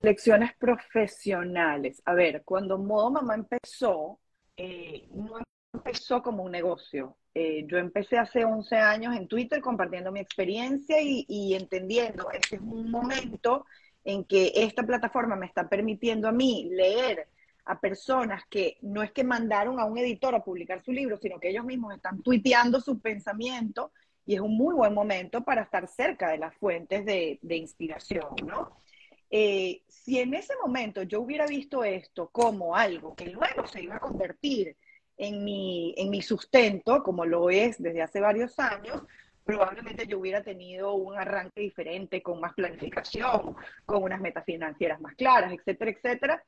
elecciones 0.02 0.56
profesionales. 0.58 2.02
A 2.06 2.16
ver, 2.16 2.42
cuando 2.44 2.80
Modo 2.80 3.12
Mamá 3.12 3.36
empezó, 3.36 4.20
eh, 4.58 5.08
no 5.12 5.38
empezó 5.74 6.22
como 6.22 6.44
un 6.44 6.52
negocio. 6.52 7.18
Eh, 7.34 7.66
yo 7.68 7.78
empecé 7.78 8.18
hace 8.18 8.44
11 8.44 8.76
años 8.76 9.16
en 9.16 9.28
Twitter 9.28 9.62
compartiendo 9.62 10.12
mi 10.12 10.20
experiencia 10.20 10.98
y, 11.02 11.54
entendiendo, 11.54 12.30
este 12.32 12.58
es 12.58 12.62
un 12.62 12.92
momento 12.92 13.66
en 14.04 14.26
que 14.26 14.52
esta 14.56 14.84
plataforma 14.84 15.36
me 15.36 15.46
está 15.46 15.70
permitiendo 15.70 16.28
a 16.28 16.32
mí 16.32 16.70
leer 16.72 17.28
a 17.66 17.80
personas 17.80 18.44
que 18.50 18.78
no 18.82 19.04
es 19.04 19.12
que 19.12 19.24
mandaron 19.24 19.80
a 19.80 19.86
un 19.86 19.98
editor 19.98 20.36
a 20.36 20.44
publicar 20.44 20.82
su 20.82 20.92
libro, 20.92 21.18
sino 21.18 21.40
que 21.40 21.50
ellos 21.50 21.64
mismos 21.64 21.94
están 21.94 22.22
tuiteando 22.22 22.82
su 22.82 23.00
pensamiento 23.00 23.92
y 24.26 24.36
es 24.36 24.42
un 24.42 24.58
muy 24.58 24.76
buen 24.76 24.94
momento 24.94 25.44
para 25.44 25.62
estar 25.62 25.88
cerca 25.88 26.32
de 26.32 26.40
las 26.40 26.56
fuentes 26.56 27.06
de, 27.06 27.40
inspiración, 27.56 28.36
¿no? 28.46 28.82
Eh, 29.30 29.84
si 29.88 30.20
en 30.20 30.34
ese 30.34 30.54
momento 30.62 31.04
yo 31.04 31.22
hubiera 31.22 31.46
visto 31.46 31.86
esto 31.86 32.30
como 32.30 32.76
algo 32.76 33.16
que 33.16 33.28
luego 33.28 33.66
se 33.66 33.82
iba 33.82 33.96
a 33.96 34.00
convertir 34.00 34.76
en 35.18 35.44
mi, 35.44 35.94
en 35.98 36.10
mi 36.10 36.22
sustento, 36.22 37.04
como 37.04 37.26
lo 37.26 37.50
es 37.50 37.82
desde 37.82 38.02
hace 38.02 38.20
varios 38.20 38.58
años, 38.60 39.04
probablemente 39.44 40.08
yo 40.08 40.20
hubiera 40.20 40.44
tenido 40.44 40.94
un 40.94 41.18
arranque 41.18 41.62
diferente, 41.62 42.22
con 42.22 42.40
más 42.40 42.54
planificación, 42.54 43.56
con 43.86 44.04
unas 44.04 44.22
metas 44.22 44.46
financieras 44.46 45.02
más 45.02 45.16
claras, 45.16 45.54
etcétera, 45.54 45.92
etcétera. 45.92 46.44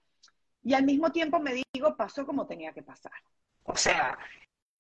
Y 0.64 0.74
al 0.74 0.84
mismo 0.84 1.12
tiempo 1.12 1.40
me 1.40 1.64
digo, 1.74 1.96
pasó 1.98 2.26
como 2.26 2.48
tenía 2.48 2.72
que 2.74 2.84
pasar. 2.84 3.12
O 3.64 3.76
sea, 3.76 4.18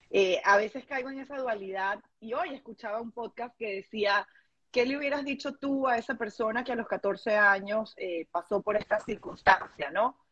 eh, 0.09 0.41
a 0.45 0.57
veces 0.57 0.85
caigo 0.85 1.09
en 1.09 1.19
esa 1.19 1.37
dualidad 1.37 1.99
y 2.19 2.33
hoy 2.33 2.53
escuchaba 2.53 3.01
un 3.01 3.11
podcast 3.11 3.55
que 3.57 3.75
decía, 3.77 4.27
¿qué 4.71 4.85
le 4.85 4.97
hubieras 4.97 5.25
dicho 5.25 5.55
tú 5.55 5.87
a 5.87 5.97
esa 5.97 6.15
persona 6.15 6.63
que 6.63 6.71
a 6.71 6.75
los 6.75 6.87
14 6.87 7.35
años 7.35 7.93
eh, 7.97 8.27
pasó 8.31 8.61
por 8.61 8.77
esta 8.77 8.99
circunstancia, 8.99 9.91
no? 9.91 10.22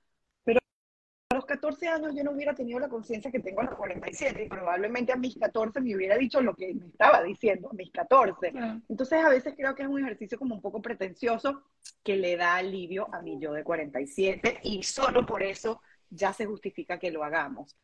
Los 1.42 1.48
14 1.48 1.88
años 1.88 2.16
yo 2.16 2.24
no 2.24 2.32
hubiera 2.32 2.54
tenido 2.54 2.80
la 2.80 2.88
conciencia 2.88 3.32
que 3.32 3.40
tengo 3.40 3.62
a 3.62 3.66
los 3.66 3.76
47 3.76 4.44
y 4.44 4.48
probablemente 4.48 5.12
a 5.12 5.16
mis 5.16 5.38
14 5.38 5.82
me 5.82 5.96
hubiera 5.96 6.16
dicho 6.18 6.40
lo 6.42 6.54
que 6.54 6.74
me 6.74 6.86
estaba 6.86 7.24
diciendo 7.24 7.70
a 7.72 7.74
mis 7.74 7.92
14. 7.92 8.54
Entonces 8.88 9.26
a 9.26 9.30
veces 9.30 9.56
creo 9.58 9.74
que 9.74 9.84
es 9.84 9.90
un 9.90 10.00
ejercicio 10.00 10.38
como 10.38 10.56
un 10.56 10.62
poco 10.62 10.82
pretencioso 10.82 11.64
que 12.04 12.16
le 12.16 12.38
da 12.38 12.58
alivio 12.58 13.14
a 13.14 13.22
mi 13.22 13.40
yo 13.40 13.54
de 13.54 13.64
47 13.64 14.60
y 14.64 14.84
solo 14.84 15.26
por 15.26 15.42
eso 15.42 15.82
ya 16.10 16.32
se 16.32 16.46
justifica 16.46 17.00
que 17.00 17.12
lo 17.12 17.24
hagamos. 17.24 17.76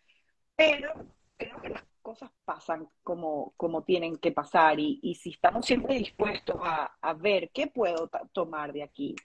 Pero 0.55 0.93
creo 1.36 1.60
que 1.60 1.70
las 1.70 1.84
cosas 2.01 2.30
pasan 2.45 2.88
como, 3.03 3.53
como 3.58 3.84
tienen 3.84 4.18
que 4.18 4.32
pasar 4.32 4.80
y, 4.80 4.99
y 5.01 5.16
si 5.16 5.32
estamos 5.32 5.66
siempre 5.66 5.95
dispuestos 5.95 6.58
a, 6.62 6.95
a 7.01 7.14
ver 7.14 7.49
qué 7.51 7.68
puedo 7.68 8.10
tomar 8.32 8.72
de 8.72 8.84
aquí, 8.84 9.16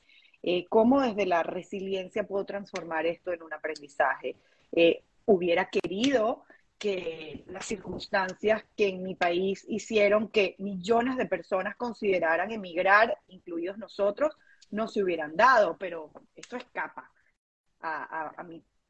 eh, 0.42 0.66
cómo 0.68 1.00
desde 1.00 1.24
la 1.24 1.42
resiliencia 1.42 2.26
puedo 2.26 2.44
transformar 2.44 3.06
esto 3.06 3.32
en 3.32 3.42
un 3.42 3.52
aprendizaje. 3.52 4.36
Eh, 4.72 5.04
hubiera 5.24 5.70
querido 5.70 6.44
que 6.78 7.44
las 7.46 7.64
circunstancias 7.64 8.64
que 8.76 8.88
en 8.88 9.04
mi 9.04 9.14
país 9.14 9.64
hicieron 9.68 10.28
que 10.28 10.56
millones 10.58 11.16
de 11.16 11.26
personas 11.26 11.76
consideraran 11.76 12.50
emigrar, 12.50 13.16
incluidos 13.28 13.78
nosotros, 13.78 14.36
no 14.70 14.88
se 14.88 15.02
hubieran 15.02 15.36
dado, 15.36 15.76
pero 15.78 16.10
eso 16.34 16.56
escapa 16.56 17.08
a, 17.80 18.44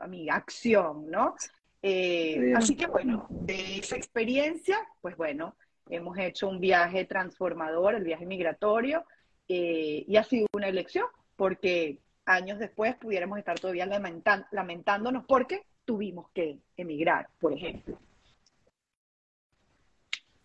mi, 0.09 0.30
acción, 0.30 1.11
¿no? 1.11 1.34
Eh, 1.82 2.55
así 2.57 2.76
que 2.76 2.86
bueno, 2.86 3.26
de 3.28 3.78
esa 3.78 3.96
experiencia, 3.96 4.78
pues 5.03 5.16
bueno, 5.16 5.57
hemos 5.90 6.16
hecho 6.16 6.48
un 6.48 6.61
viaje 6.61 7.05
transformador, 7.05 7.94
el 7.94 8.05
viaje 8.05 8.24
migratorio, 8.24 9.05
y 9.46 10.16
ha 10.16 10.24
sido 10.24 10.46
una 10.55 10.68
elección, 10.68 11.05
porque 11.43 11.99
años 12.24 12.61
después 12.61 12.95
pudiéramos 12.95 13.36
estar 13.36 13.59
todavía 13.59 13.84
lamentándonos 13.84 15.24
porque 15.24 15.66
tuvimos 15.84 16.30
que 16.30 16.61
emigrar, 16.76 17.28
por 17.40 17.53
ejemplo. 17.53 17.99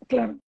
Claro. 0.08 0.40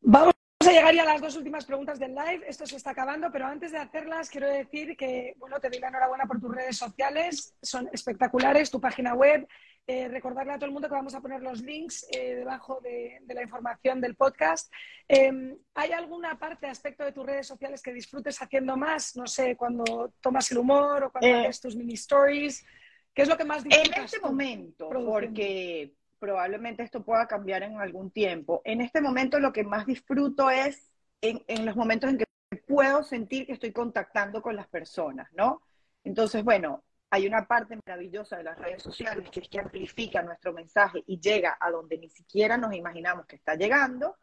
Vamos 0.00 0.32
a 0.60 0.72
llegar 0.72 0.94
ya 0.94 1.02
a 1.02 1.04
las 1.04 1.20
dos 1.20 1.36
últimas 1.36 1.66
preguntas 1.66 1.98
del 1.98 2.14
live. 2.14 2.48
Esto 2.48 2.64
se 2.64 2.76
está 2.76 2.92
acabando, 2.92 3.30
pero 3.30 3.44
antes 3.44 3.72
de 3.72 3.78
hacerlas, 3.78 4.30
quiero 4.30 4.48
decir 4.48 4.96
que, 4.96 5.34
bueno, 5.36 5.60
te 5.60 5.68
doy 5.68 5.80
la 5.80 5.88
enhorabuena 5.88 6.24
por 6.24 6.40
tus 6.40 6.54
redes 6.54 6.78
sociales. 6.78 7.54
Son 7.60 7.90
espectaculares, 7.92 8.70
tu 8.70 8.80
página 8.80 9.12
web, 9.12 9.46
eh, 9.90 10.06
recordarle 10.06 10.52
a 10.52 10.56
todo 10.56 10.66
el 10.66 10.72
mundo 10.72 10.86
que 10.86 10.94
vamos 10.94 11.14
a 11.14 11.20
poner 11.22 11.40
los 11.42 11.62
links 11.62 12.06
eh, 12.10 12.34
debajo 12.34 12.78
de, 12.82 13.22
la 13.26 13.42
información 13.42 14.02
del 14.02 14.16
podcast. 14.16 14.70
Em, 15.08 15.56
¿Hay 15.74 15.92
alguna 15.92 16.38
parte, 16.38 16.66
aspecto 16.66 17.04
de 17.04 17.12
tus 17.12 17.24
redes 17.24 17.46
sociales 17.46 17.80
que 17.80 17.94
disfrutes 17.94 18.36
haciendo 18.42 18.76
más? 18.76 19.16
No 19.16 19.26
sé, 19.26 19.56
cuando 19.56 20.12
tomas 20.20 20.50
el 20.52 20.58
humor 20.58 21.04
o 21.04 21.10
cuando 21.10 21.28
eh, 21.28 21.46
haces 21.46 21.62
tus 21.62 21.74
mini 21.74 21.94
stories. 21.94 22.66
¿Qué 23.14 23.22
es 23.22 23.28
lo 23.28 23.38
que 23.38 23.46
más 23.46 23.64
disfrutas? 23.64 23.96
En 23.96 24.04
este 24.04 24.20
momento, 24.20 24.90
porque 24.90 25.94
probablemente 26.18 26.82
esto 26.82 27.02
pueda 27.02 27.26
cambiar 27.26 27.62
en 27.62 27.80
algún 27.80 28.10
tiempo. 28.10 28.60
En 28.66 28.82
este 28.82 29.00
momento 29.00 29.40
lo 29.40 29.54
que 29.54 29.64
más 29.64 29.86
disfruto 29.86 30.50
es 30.50 30.92
en, 31.22 31.42
en 31.48 31.64
los 31.64 31.76
momentos 31.76 32.10
en 32.10 32.18
que 32.18 32.26
puedo 32.66 33.02
sentir 33.02 33.46
que 33.46 33.54
estoy 33.54 33.72
contactando 33.72 34.42
con 34.42 34.54
las 34.54 34.68
personas, 34.68 35.32
¿no? 35.32 35.62
Entonces, 36.04 36.44
bueno, 36.44 36.84
hay 37.10 37.26
una 37.26 37.46
parte 37.46 37.78
maravillosa 37.86 38.36
de 38.36 38.44
las 38.44 38.58
redes 38.58 38.82
sociales 38.82 39.30
que 39.30 39.40
es 39.40 39.48
que 39.48 39.60
amplifica 39.60 40.22
nuestro 40.22 40.52
mensaje 40.52 41.02
y 41.06 41.18
llega 41.20 41.56
a 41.58 41.70
donde 41.70 41.98
ni 41.98 42.10
siquiera 42.10 42.56
nos 42.56 42.74
imaginamos 42.74 43.26
que 43.26 43.36
está 43.36 43.54
llegando, 43.54 44.16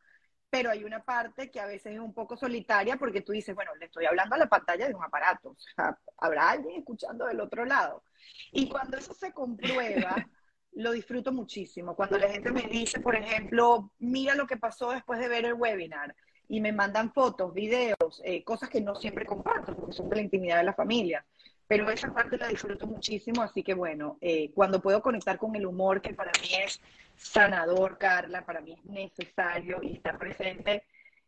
pero 0.49 0.69
hay 0.69 0.83
una 0.83 1.03
parte 1.03 1.49
que 1.49 1.59
a 1.59 1.65
veces 1.65 1.93
es 1.93 1.99
un 1.99 2.13
poco 2.13 2.38
solitaria 2.38 2.97
porque 2.97 3.21
tú 3.21 3.31
dices, 3.31 3.55
bueno, 3.55 3.73
le 3.75 3.86
estoy 3.86 4.05
hablando 4.05 4.36
a 4.36 4.39
la 4.39 4.47
pantalla 4.47 4.88
de 4.88 4.93
un 4.93 5.03
aparato, 5.03 5.49
o 5.49 5.57
sea, 5.57 5.97
habrá 6.17 6.51
alguien 6.51 6.79
escuchando 6.79 7.25
del 7.25 7.41
otro 7.41 7.65
lado. 7.65 8.03
Y 8.51 8.69
cuando 8.69 8.97
eso 8.97 9.13
se 9.13 9.33
comprueba, 9.33 10.15
lo 10.73 10.91
disfruto 10.91 11.31
muchísimo. 11.31 11.95
Cuando 11.95 12.17
la 12.17 12.29
gente 12.29 12.51
me 12.51 12.63
dice, 12.63 12.99
por 12.99 13.15
ejemplo, 13.15 13.91
mira 13.97 14.36
lo 14.36 14.45
que 14.45 14.57
pasó 14.57 14.91
después 14.91 15.19
de 15.19 15.27
ver 15.27 15.45
el 15.45 15.53
webinar 15.53 16.15
y 16.47 16.61
me 16.61 16.71
mandan 16.71 17.11
fotos, 17.11 17.53
videos, 17.53 18.21
eh, 18.23 18.43
cosas 18.43 18.69
que 18.69 18.81
no 18.81 18.95
siempre 18.95 19.25
comparto 19.25 19.75
porque 19.75 19.93
son 19.93 20.09
de 20.09 20.17
la 20.17 20.21
intimidad 20.21 20.57
de 20.57 20.63
la 20.63 20.73
familia 20.73 21.25
pero 21.68 21.89
esa 21.89 22.13
parte 22.13 22.38
la 22.38 22.47
disfruto 22.47 22.86
muchísimo, 22.88 23.41
así 23.41 23.63
que 23.63 23.74
bueno, 23.74 24.18
eh, 24.22 24.51
cuando 24.53 24.82
puedo 24.82 25.01
conectar 25.01 25.38
con 25.38 25.55
el 25.55 25.66
humor, 25.66 26.01
que 26.01 26.13
para 26.13 26.32
mí 26.41 26.49
es 26.63 26.80
sanador, 27.16 27.97
Carla, 27.97 28.45
para 28.45 28.61
mí 28.61 28.74
es 28.74 28.86
necesario 28.86 29.80
y 29.82 29.93
estar 29.93 30.18
presente 30.18 30.84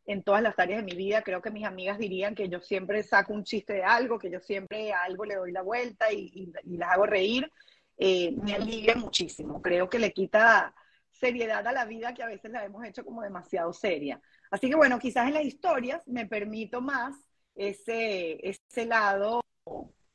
en 0.05 0.23
todas 0.23 0.41
las 0.41 0.57
áreas 0.57 0.79
de 0.79 0.91
mi 0.91 0.97
vida, 0.97 1.21
creo 1.21 1.41
que 1.41 1.51
mis 1.51 1.65
amigas 1.65 1.97
dirían 1.97 2.33
que 2.33 2.47
yo 2.47 2.61
siempre 2.61 3.03
saco 3.03 3.33
un 3.33 3.43
chiste 3.43 3.73
de 3.73 3.83
algo, 3.83 4.19
que 4.19 4.31
yo 4.31 4.39
siempre 4.39 4.93
a 4.93 5.03
algo 5.03 5.25
le 5.25 5.35
doy 5.35 5.51
la 5.51 5.61
vuelta 5.61 6.11
y, 6.11 6.51
las 6.63 6.91
hago 6.91 7.05
reír, 7.05 7.51
eh, 7.97 8.31
me 8.41 8.53
alivia 8.53 8.95
muchísimo, 8.95 9.61
creo 9.61 9.89
que 9.89 9.99
le 9.99 10.13
quita 10.13 10.73
seriedad 11.11 11.65
a 11.67 11.71
la 11.71 11.85
vida 11.85 12.13
que 12.13 12.23
a 12.23 12.27
veces 12.27 12.51
la 12.51 12.63
hemos 12.63 12.85
hecho 12.85 13.03
como 13.03 13.21
demasiado 13.21 13.73
seria. 13.73 14.21
Así 14.51 14.69
que 14.69 14.75
bueno, 14.75 14.99
quizás 14.99 15.27
en 15.27 15.33
las 15.33 15.45
historias 15.45 16.01
me 16.07 16.25
permito 16.25 16.79
más 16.79 17.15
ese, 17.55 18.39
ese 18.47 18.85
lado 18.85 19.41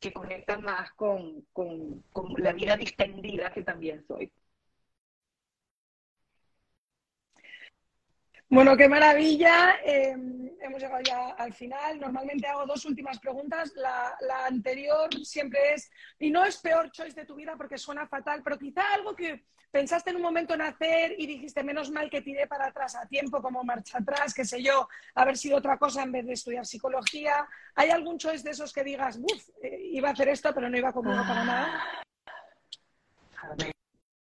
que 0.02 0.12
conectan 0.12 0.62
más 0.62 0.92
con, 0.92 1.46
con, 1.52 2.02
con 2.12 2.34
la 2.38 2.52
vida 2.52 2.76
distendida 2.76 3.52
que 3.52 3.62
también 3.62 4.04
soy. 4.06 4.30
Bueno, 8.52 8.76
qué 8.76 8.86
maravilla. 8.86 9.76
Em, 9.82 10.50
hemos 10.60 10.78
llegado 10.78 11.02
ya 11.02 11.30
al 11.38 11.54
final. 11.54 11.98
Normalmente 11.98 12.46
hago 12.46 12.66
dos 12.66 12.84
últimas 12.84 13.18
preguntas. 13.18 13.72
La, 13.76 14.14
anterior 14.46 15.08
siempre 15.24 15.72
es, 15.72 15.90
y 16.18 16.30
no 16.30 16.44
es 16.44 16.58
peor 16.58 16.90
choice 16.90 17.18
de 17.18 17.24
tu 17.24 17.34
vida 17.34 17.54
porque 17.56 17.78
suena 17.78 18.06
fatal, 18.06 18.42
pero 18.44 18.58
quizá 18.58 18.92
algo 18.92 19.16
que 19.16 19.46
pensaste 19.70 20.10
en 20.10 20.16
un 20.16 20.22
momento 20.22 20.52
en 20.52 20.60
hacer 20.60 21.14
y 21.16 21.26
dijiste, 21.26 21.64
menos 21.64 21.90
mal 21.90 22.10
que 22.10 22.20
tiré 22.20 22.46
para 22.46 22.66
atrás 22.66 22.94
a 22.94 23.06
tiempo, 23.06 23.40
como 23.40 23.64
marcha 23.64 23.96
atrás, 23.96 24.34
qué 24.34 24.44
sé 24.44 24.62
yo, 24.62 24.86
haber 25.14 25.38
sido 25.38 25.56
otra 25.56 25.78
cosa 25.78 26.02
en 26.02 26.12
vez 26.12 26.26
de 26.26 26.34
estudiar 26.34 26.66
psicología. 26.66 27.48
¿Hay 27.74 27.88
algún 27.88 28.18
choice 28.18 28.44
de 28.44 28.50
esos 28.50 28.70
que 28.70 28.84
digas, 28.84 29.16
uff, 29.16 29.48
eh, 29.62 29.80
iba 29.92 30.10
a 30.10 30.12
hacer 30.12 30.28
esto, 30.28 30.52
pero 30.54 30.68
no 30.68 30.76
iba 30.76 30.92
conmigo 30.92 31.22
para 31.26 31.42
nada? 31.42 32.02
A 33.40 33.54
ver, 33.54 33.72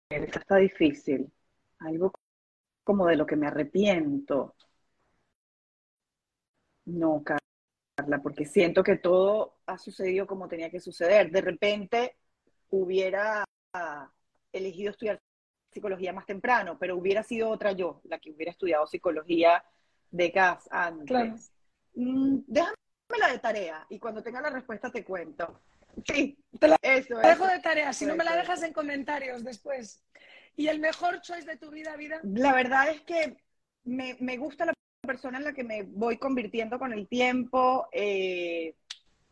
esto 0.10 0.40
está 0.40 0.58
difícil. 0.58 1.32
Algo 1.80 2.12
como 2.88 3.06
de 3.06 3.18
lo 3.18 3.26
que 3.26 3.36
me 3.36 3.48
arrepiento. 3.48 4.56
No, 6.86 7.22
Carla, 7.22 8.22
porque 8.24 8.46
siento 8.46 8.82
que 8.82 8.96
todo 8.96 9.58
ha 9.66 9.78
sucedido 9.78 10.26
como 10.26 10.48
tenía 10.48 10.70
que 10.70 10.80
suceder. 10.80 11.30
De 11.30 11.42
repente 11.42 12.16
hubiera 12.70 13.44
elegido 14.54 14.92
estudiar 14.92 15.20
psicología 15.70 16.14
más 16.14 16.26
temprano, 16.26 16.78
pero 16.80 16.96
hubiera 16.96 17.24
sido 17.24 17.50
otra 17.50 17.74
yo, 17.74 18.00
la 18.06 18.20
que 18.20 18.32
hubiera 18.32 18.54
estudiado 18.54 18.88
psicología 18.88 19.66
de 20.10 20.30
gas 20.30 20.66
antes. 20.72 21.08
Claro. 21.08 21.36
Mm, 21.94 22.38
déjame 22.48 22.76
la 23.20 23.32
de 23.34 23.40
tarea 23.40 23.86
y 23.90 24.00
cuando 24.00 24.24
tenga 24.24 24.40
la 24.40 24.50
respuesta 24.50 24.90
te 24.90 25.04
cuento. 25.04 25.60
Sí, 26.06 26.38
te 26.58 26.70
la 26.70 26.78
dejo 26.82 27.48
de 27.48 27.60
tarea, 27.60 27.92
si 27.92 28.06
no 28.06 28.16
me 28.16 28.24
la 28.24 28.38
dejas 28.38 28.64
en 28.64 28.72
comentarios 28.72 29.44
después. 29.44 30.02
¿Y 30.58 30.68
el 30.68 30.80
mejor 30.80 31.22
choice 31.22 31.46
de 31.46 31.56
tu 31.56 31.70
vida, 31.70 31.96
vida? 31.96 32.20
La 32.24 32.52
verdad 32.52 32.90
es 32.90 33.02
que 33.02 33.38
me, 33.84 34.18
me 34.20 34.38
gusta 34.38 34.66
la 34.66 34.74
persona 35.06 35.38
en 35.38 35.44
la 35.44 35.54
que 35.54 35.64
me 35.64 35.84
voy 35.84 36.18
convirtiendo 36.18 36.80
con 36.80 36.92
el 36.92 37.08
tiempo. 37.08 37.88
Eh, 37.92 38.76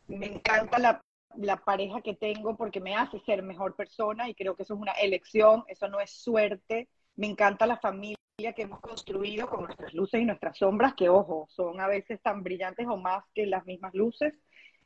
me 0.06 0.26
encanta 0.26 0.78
la, 0.78 1.00
la, 1.36 1.56
pareja 1.56 2.00
que 2.00 2.14
tengo 2.14 2.56
porque 2.56 2.80
me 2.80 2.94
hace 2.94 3.18
ser 3.20 3.42
mejor 3.42 3.74
persona 3.74 4.28
y 4.28 4.36
creo 4.36 4.54
que 4.54 4.62
eso 4.62 4.74
es 4.74 4.80
una 4.80 4.92
elección, 4.92 5.64
eso 5.66 5.88
no 5.88 5.98
es 5.98 6.12
suerte. 6.12 6.88
Me 7.16 7.26
encanta 7.26 7.66
la 7.66 7.78
familia 7.78 8.16
que 8.54 8.62
hemos 8.62 8.80
construido 8.80 9.48
con 9.48 9.64
nuestras 9.64 9.94
luces 9.94 10.22
y 10.22 10.24
nuestras 10.24 10.56
sombras, 10.56 10.94
que 10.94 11.08
ojo, 11.08 11.48
son 11.50 11.80
a 11.80 11.88
veces 11.88 12.22
tan 12.22 12.44
brillantes 12.44 12.86
o 12.86 12.96
más 12.98 13.24
que 13.34 13.46
las 13.46 13.66
mismas 13.66 13.92
luces. 13.94 14.32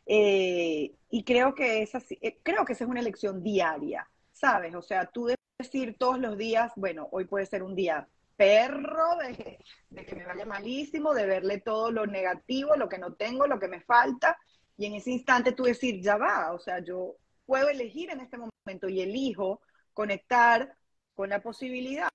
Eh, 0.06 0.94
y 1.10 1.22
creo 1.24 1.54
que, 1.54 1.82
esa, 1.82 2.00
eh, 2.22 2.38
creo 2.42 2.64
que 2.64 2.72
esa 2.72 2.84
es 2.84 2.90
una 2.90 3.00
elección 3.00 3.42
diaria, 3.42 4.08
¿sabes? 4.32 4.74
O 4.74 4.80
sea, 4.80 5.04
tú 5.04 5.26
decir 5.60 5.96
todos 5.98 6.18
los 6.18 6.36
días, 6.36 6.72
bueno, 6.76 7.08
hoy 7.12 7.24
puede 7.24 7.46
ser 7.46 7.62
un 7.62 7.74
día 7.74 8.08
perro, 8.36 9.16
de, 9.18 10.04
que 10.04 10.16
me 10.16 10.24
vaya 10.24 10.46
malísimo, 10.46 11.12
de 11.12 11.26
verle 11.26 11.60
todo 11.60 11.90
lo 11.90 12.06
negativo, 12.06 12.74
lo 12.74 12.88
que 12.88 12.98
no 12.98 13.14
tengo, 13.14 13.46
lo 13.46 13.58
que 13.58 13.68
me 13.68 13.82
falta, 13.82 14.38
y 14.78 14.86
en 14.86 14.94
ese 14.94 15.10
instante 15.10 15.52
tú 15.52 15.64
decir, 15.64 16.00
ya 16.00 16.16
va, 16.16 16.52
o 16.52 16.58
sea, 16.58 16.82
yo 16.82 17.16
puedo 17.44 17.68
elegir 17.68 18.10
en 18.10 18.20
este 18.20 18.38
momento 18.38 18.88
y 18.88 19.02
elijo 19.02 19.60
conectar 19.92 20.74
con 21.14 21.28
la 21.28 21.42
posibilidad, 21.42 22.08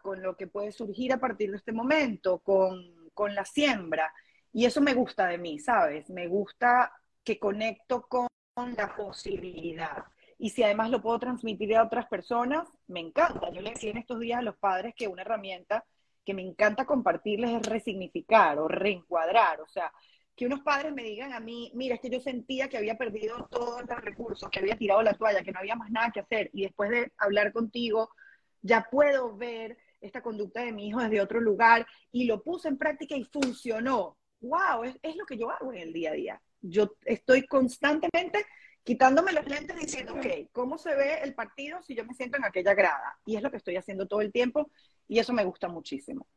con 0.00 0.22
lo 0.22 0.34
que 0.34 0.46
puede 0.46 0.72
surgir 0.72 1.12
a 1.12 1.20
partir 1.20 1.50
de 1.50 1.58
este 1.58 1.72
momento, 1.72 2.38
con, 2.38 3.10
con 3.12 3.34
la 3.34 3.44
siembra. 3.44 4.14
Y 4.54 4.64
eso 4.64 4.80
me 4.80 4.94
gusta 4.94 5.26
de 5.26 5.36
mí, 5.36 5.58
¿sabes? 5.58 6.08
Me 6.08 6.26
gusta 6.26 6.90
que 7.22 7.38
conecto 7.38 8.06
con 8.08 8.28
la 8.76 8.96
posibilidad. 8.96 10.06
Y 10.38 10.50
si 10.50 10.62
además 10.62 10.90
lo 10.90 11.00
puedo 11.00 11.18
transmitir 11.18 11.74
a 11.76 11.84
otras 11.84 12.06
personas, 12.06 12.68
me 12.86 13.00
encanta. 13.00 13.50
Yo 13.50 13.60
le 13.60 13.70
decía 13.70 13.90
en 13.90 13.98
estos 13.98 14.20
días 14.20 14.38
a 14.38 14.42
los 14.42 14.56
padres 14.56 14.94
que 14.94 15.08
una 15.08 15.22
herramienta 15.22 15.84
que 16.24 16.34
me 16.34 16.42
encanta 16.42 16.84
compartirles 16.84 17.52
es 17.52 17.66
resignificar 17.66 18.58
o 18.58 18.68
reencuadrar. 18.68 19.60
O 19.60 19.68
sea, 19.68 19.92
que 20.34 20.44
unos 20.44 20.60
padres 20.60 20.92
me 20.92 21.04
digan 21.04 21.32
a 21.32 21.40
mí, 21.40 21.70
mira, 21.74 21.94
es 21.94 22.00
que 22.00 22.10
yo 22.10 22.20
sentía 22.20 22.68
que 22.68 22.76
había 22.76 22.98
perdido 22.98 23.48
todos 23.50 23.82
los 23.88 24.00
recursos, 24.00 24.50
que 24.50 24.58
había 24.58 24.76
tirado 24.76 25.02
la 25.02 25.14
toalla, 25.14 25.42
que 25.42 25.52
no 25.52 25.60
había 25.60 25.76
más 25.76 25.90
nada 25.90 26.10
que 26.10 26.20
hacer. 26.20 26.50
Y 26.52 26.64
después 26.64 26.90
de 26.90 27.10
hablar 27.16 27.52
contigo, 27.52 28.10
ya 28.60 28.86
puedo 28.90 29.34
ver 29.36 29.78
esta 30.00 30.22
conducta 30.22 30.62
de 30.62 30.72
mi 30.72 30.88
hijo 30.88 31.00
desde 31.00 31.20
otro 31.20 31.40
lugar 31.40 31.86
y 32.12 32.24
lo 32.24 32.42
puse 32.42 32.68
en 32.68 32.76
práctica 32.76 33.16
y 33.16 33.24
funcionó. 33.24 34.18
¡Wow! 34.40 34.84
Es, 35.02 35.16
lo 35.16 35.24
que 35.24 35.38
yo 35.38 35.50
hago 35.50 35.72
en 35.72 35.78
el 35.78 35.92
día 35.92 36.10
a 36.10 36.14
día. 36.14 36.42
Yo 36.60 36.90
estoy 37.04 37.46
constantemente 37.46 38.44
quitándome 38.86 39.32
los 39.32 39.44
lentes 39.46 39.76
diciendo, 39.76 40.14
ok, 40.14 40.48
¿cómo 40.52 40.78
se 40.78 40.94
ve 40.94 41.18
el 41.22 41.34
partido 41.34 41.82
si 41.82 41.96
yo 41.96 42.04
me 42.04 42.14
siento 42.14 42.36
en 42.36 42.44
aquella 42.44 42.72
grada? 42.72 43.18
Y 43.26 43.34
es 43.34 43.42
lo 43.42 43.50
que 43.50 43.56
estoy 43.56 43.76
haciendo 43.76 44.06
todo 44.06 44.20
el 44.20 44.30
tiempo 44.30 44.70
y 45.08 45.18
eso 45.18 45.32
me 45.32 45.44
gusta 45.44 45.66
muchísimo. 45.68 46.28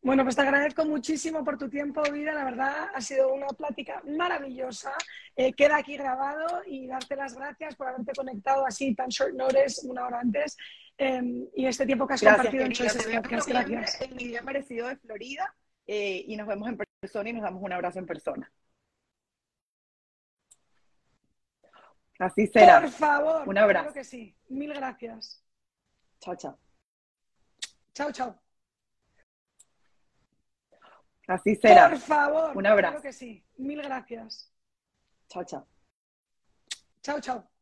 Bueno, 0.00 0.22
pues 0.22 0.36
te 0.36 0.42
agradezco 0.42 0.84
muchísimo 0.84 1.42
por 1.42 1.58
tu 1.58 1.68
tiempo, 1.68 2.00
Vida. 2.12 2.32
La 2.32 2.44
verdad, 2.44 2.90
ha 2.94 3.00
sido 3.00 3.34
una 3.34 3.48
plática 3.48 4.00
maravillosa. 4.06 4.92
Eh, 5.34 5.52
queda 5.52 5.78
aquí 5.78 5.96
grabado 5.96 6.62
y 6.64 6.86
darte 6.86 7.16
las 7.16 7.34
gracias 7.34 7.74
por 7.74 7.88
haberte 7.88 8.12
conectado 8.14 8.64
así 8.64 8.94
tan 8.94 9.08
short 9.08 9.34
notice, 9.34 9.84
una 9.84 10.06
hora 10.06 10.20
antes, 10.20 10.56
em, 10.96 11.48
y 11.56 11.66
este 11.66 11.86
tiempo 11.86 12.06
que 12.06 12.14
has 12.14 12.22
compartido 12.22 12.64
en 12.64 12.70
Choices 12.70 13.04
Gracias. 13.04 14.00
En 14.00 14.14
mi 14.14 14.28
día 14.28 14.42
merecido 14.42 14.86
de 14.86 14.96
Florida 14.96 15.52
eh, 15.88 16.24
y 16.24 16.36
nos 16.36 16.46
vemos 16.46 16.68
en 16.68 16.76
persona 16.76 16.85
y 17.02 17.32
nos 17.32 17.42
damos 17.42 17.62
un 17.62 17.72
abrazo 17.72 17.98
en 17.98 18.06
persona. 18.06 18.52
Así 22.18 22.46
será. 22.46 22.80
Por 22.80 22.90
favor. 22.90 23.48
Un 23.48 23.58
abrazo. 23.58 23.84
Claro 23.84 23.94
que 23.94 24.04
sí. 24.04 24.34
Mil 24.48 24.72
gracias. 24.72 25.42
Chao, 26.20 26.34
chao. 26.34 26.58
Chao, 27.92 28.10
chao. 28.10 28.42
Así 31.28 31.54
será. 31.56 31.90
Por 31.90 31.98
favor. 31.98 32.56
Un 32.56 32.66
abrazo. 32.66 32.92
Claro 32.94 33.02
que 33.02 33.12
sí. 33.12 33.44
Mil 33.58 33.82
gracias. 33.82 34.50
Chao, 35.28 35.44
chao. 35.44 35.66
Chao, 37.02 37.20
chao. 37.20 37.55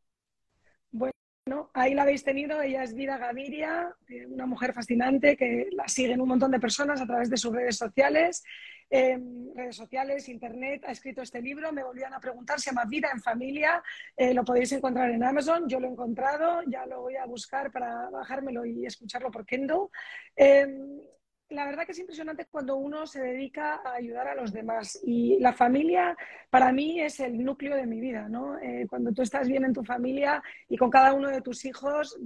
Bueno, 1.47 1.69
ahí 1.75 1.93
la 1.93 2.01
habéis 2.01 2.23
tenido. 2.23 2.59
Ella 2.59 2.81
es 2.81 2.95
Vida 2.95 3.19
Gaviria, 3.19 3.95
eh, 4.09 4.25
una 4.25 4.47
mujer 4.47 4.73
fascinante 4.73 5.37
que 5.37 5.67
la 5.73 5.87
siguen 5.87 6.19
un 6.19 6.29
montón 6.29 6.49
de 6.49 6.59
personas 6.59 6.99
a 6.99 7.05
través 7.05 7.29
de 7.29 7.37
sus 7.37 7.53
redes 7.53 7.77
sociales 7.77 8.43
redes 9.55 9.75
sociales, 9.75 10.29
internet, 10.29 10.83
ha 10.87 10.91
escrito 10.91 11.21
este 11.21 11.41
libro. 11.41 11.71
Me 11.71 11.83
volvían 11.83 12.13
a 12.13 12.19
preguntar, 12.19 12.59
se 12.59 12.69
llama 12.69 12.85
Vida 12.85 13.09
en 13.13 13.21
Familia. 13.21 13.81
Eh, 14.15 14.33
lo 14.33 14.43
podéis 14.43 14.71
encontrar 14.71 15.09
en 15.09 15.23
Amazon. 15.23 15.67
Yo 15.67 15.79
lo 15.79 15.87
he 15.87 15.91
encontrado, 15.91 16.61
ya 16.67 16.85
lo 16.85 17.01
voy 17.01 17.15
a 17.15 17.25
buscar 17.25 17.71
para 17.71 18.09
bajármelo 18.09 18.65
y 18.65 18.85
escucharlo 18.85 19.31
por 19.31 19.45
Kindle. 19.45 19.87
La 21.49 21.65
verdad 21.65 21.85
que 21.85 21.91
es 21.91 21.99
impresionante 21.99 22.47
cuando 22.49 22.75
uno 22.75 23.05
se 23.05 23.21
dedica 23.21 23.81
a 23.85 23.93
ayudar 23.93 24.27
a 24.27 24.35
los 24.35 24.51
demás. 24.51 24.99
Y 25.03 25.39
la 25.39 25.53
familia 25.53 26.17
para 26.49 26.71
mí 26.71 26.99
es 26.99 27.19
el 27.19 27.43
núcleo 27.43 27.75
de 27.75 27.85
mi 27.85 27.99
vida, 27.99 28.27
¿no? 28.27 28.57
Eh, 28.57 28.87
cuando 28.89 29.13
tú 29.13 29.21
estás 29.21 29.47
bien 29.47 29.63
en 29.63 29.73
tu 29.73 29.83
familia 29.83 30.41
y 30.67 30.75
con 30.75 30.89
cada 30.89 31.13
uno 31.13 31.29
de 31.29 31.41
tus 31.41 31.63
hijos, 31.65 32.17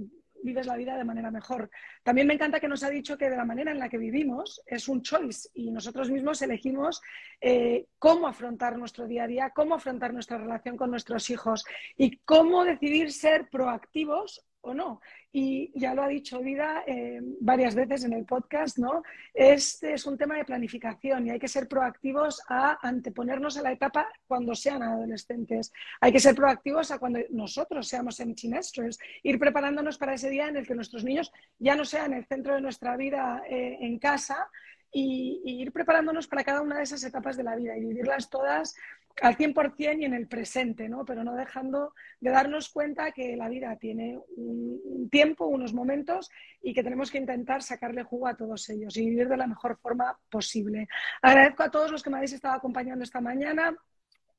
vives 0.42 0.66
la 0.66 0.76
vida 0.76 0.96
de 0.96 1.04
manera 1.04 1.30
mejor. 1.30 1.70
También 2.02 2.26
me 2.26 2.34
encanta 2.34 2.60
que 2.60 2.68
nos 2.68 2.82
ha 2.82 2.88
dicho 2.88 3.18
que 3.18 3.28
de 3.28 3.36
la 3.36 3.44
manera 3.44 3.70
en 3.70 3.78
la 3.78 3.88
que 3.88 3.98
vivimos 3.98 4.62
es 4.66 4.88
un 4.88 5.02
choice 5.02 5.50
y 5.54 5.70
nosotros 5.70 6.10
mismos 6.10 6.40
elegimos 6.42 7.02
eh, 7.40 7.86
cómo 7.98 8.26
afrontar 8.26 8.78
nuestro 8.78 9.06
día 9.06 9.24
a 9.24 9.26
día, 9.26 9.50
cómo 9.54 9.74
afrontar 9.74 10.12
nuestra 10.12 10.38
relación 10.38 10.76
con 10.76 10.90
nuestros 10.90 11.28
hijos 11.30 11.64
y 11.96 12.16
cómo 12.18 12.64
decidir 12.64 13.12
ser 13.12 13.48
proactivos 13.50 14.46
o 14.62 14.74
no. 14.74 15.00
Y 15.32 15.70
ya 15.78 15.94
lo 15.94 16.02
ha 16.02 16.08
dicho 16.08 16.40
Vida 16.40 16.82
eh, 16.86 17.20
varias 17.40 17.74
veces 17.74 18.04
en 18.04 18.12
el 18.12 18.24
podcast, 18.24 18.78
¿no? 18.78 19.02
Este 19.32 19.94
es 19.94 20.06
un 20.06 20.18
tema 20.18 20.36
de 20.36 20.44
planificación 20.44 21.26
y 21.26 21.30
hay 21.30 21.38
que 21.38 21.48
ser 21.48 21.68
proactivos 21.68 22.42
a 22.48 22.78
anteponernos 22.86 23.56
a 23.56 23.62
la 23.62 23.72
etapa 23.72 24.08
cuando 24.26 24.54
sean 24.54 24.82
adolescentes. 24.82 25.72
Hay 26.00 26.12
que 26.12 26.20
ser 26.20 26.34
proactivos 26.34 26.90
a 26.90 26.98
cuando 26.98 27.20
nosotros 27.30 27.86
seamos 27.86 28.18
empty 28.20 28.48
nesters, 28.48 28.98
ir 29.22 29.38
preparándonos 29.38 29.98
para 29.98 30.14
ese 30.14 30.30
día 30.30 30.48
en 30.48 30.56
el 30.56 30.66
que 30.66 30.74
nuestros 30.74 31.04
niños 31.04 31.32
ya 31.58 31.76
no 31.76 31.84
sean 31.84 32.12
el 32.12 32.26
centro 32.26 32.54
de 32.54 32.60
nuestra 32.60 32.96
vida 32.96 33.42
eh, 33.48 33.78
en 33.80 33.98
casa 33.98 34.48
y, 34.92 35.40
ir 35.44 35.72
preparándonos 35.72 36.26
para 36.26 36.44
cada 36.44 36.62
una 36.62 36.78
de 36.78 36.82
esas 36.82 37.04
etapas 37.04 37.36
de 37.36 37.44
la 37.44 37.56
vida 37.56 37.76
y 37.76 37.80
vivirlas 37.80 38.30
todas 38.30 38.74
al 39.20 39.36
100% 39.36 40.00
y 40.00 40.04
en 40.04 40.14
el 40.14 40.28
presente, 40.28 40.88
¿no? 40.88 41.04
Pero 41.04 41.24
no 41.24 41.34
dejando 41.34 41.94
de 42.20 42.30
darnos 42.30 42.70
cuenta 42.70 43.12
que 43.12 43.36
la 43.36 43.48
vida 43.48 43.76
tiene 43.76 44.18
un 44.36 45.08
tiempo, 45.10 45.46
unos 45.46 45.74
momentos 45.74 46.30
y 46.62 46.72
que 46.72 46.82
tenemos 46.82 47.10
que 47.10 47.18
intentar 47.18 47.62
sacarle 47.62 48.02
jugo 48.02 48.28
a 48.28 48.36
todos 48.36 48.68
ellos 48.70 48.96
y 48.96 49.08
vivir 49.08 49.28
de 49.28 49.36
la 49.36 49.46
mejor 49.46 49.78
forma 49.78 50.18
posible. 50.30 50.88
Agradezco 51.22 51.62
a 51.62 51.70
todos 51.70 51.90
los 51.90 52.02
que 52.02 52.10
me 52.10 52.16
habéis 52.16 52.32
estado 52.32 52.54
acompañando 52.54 53.04
esta 53.04 53.20
mañana 53.20 53.76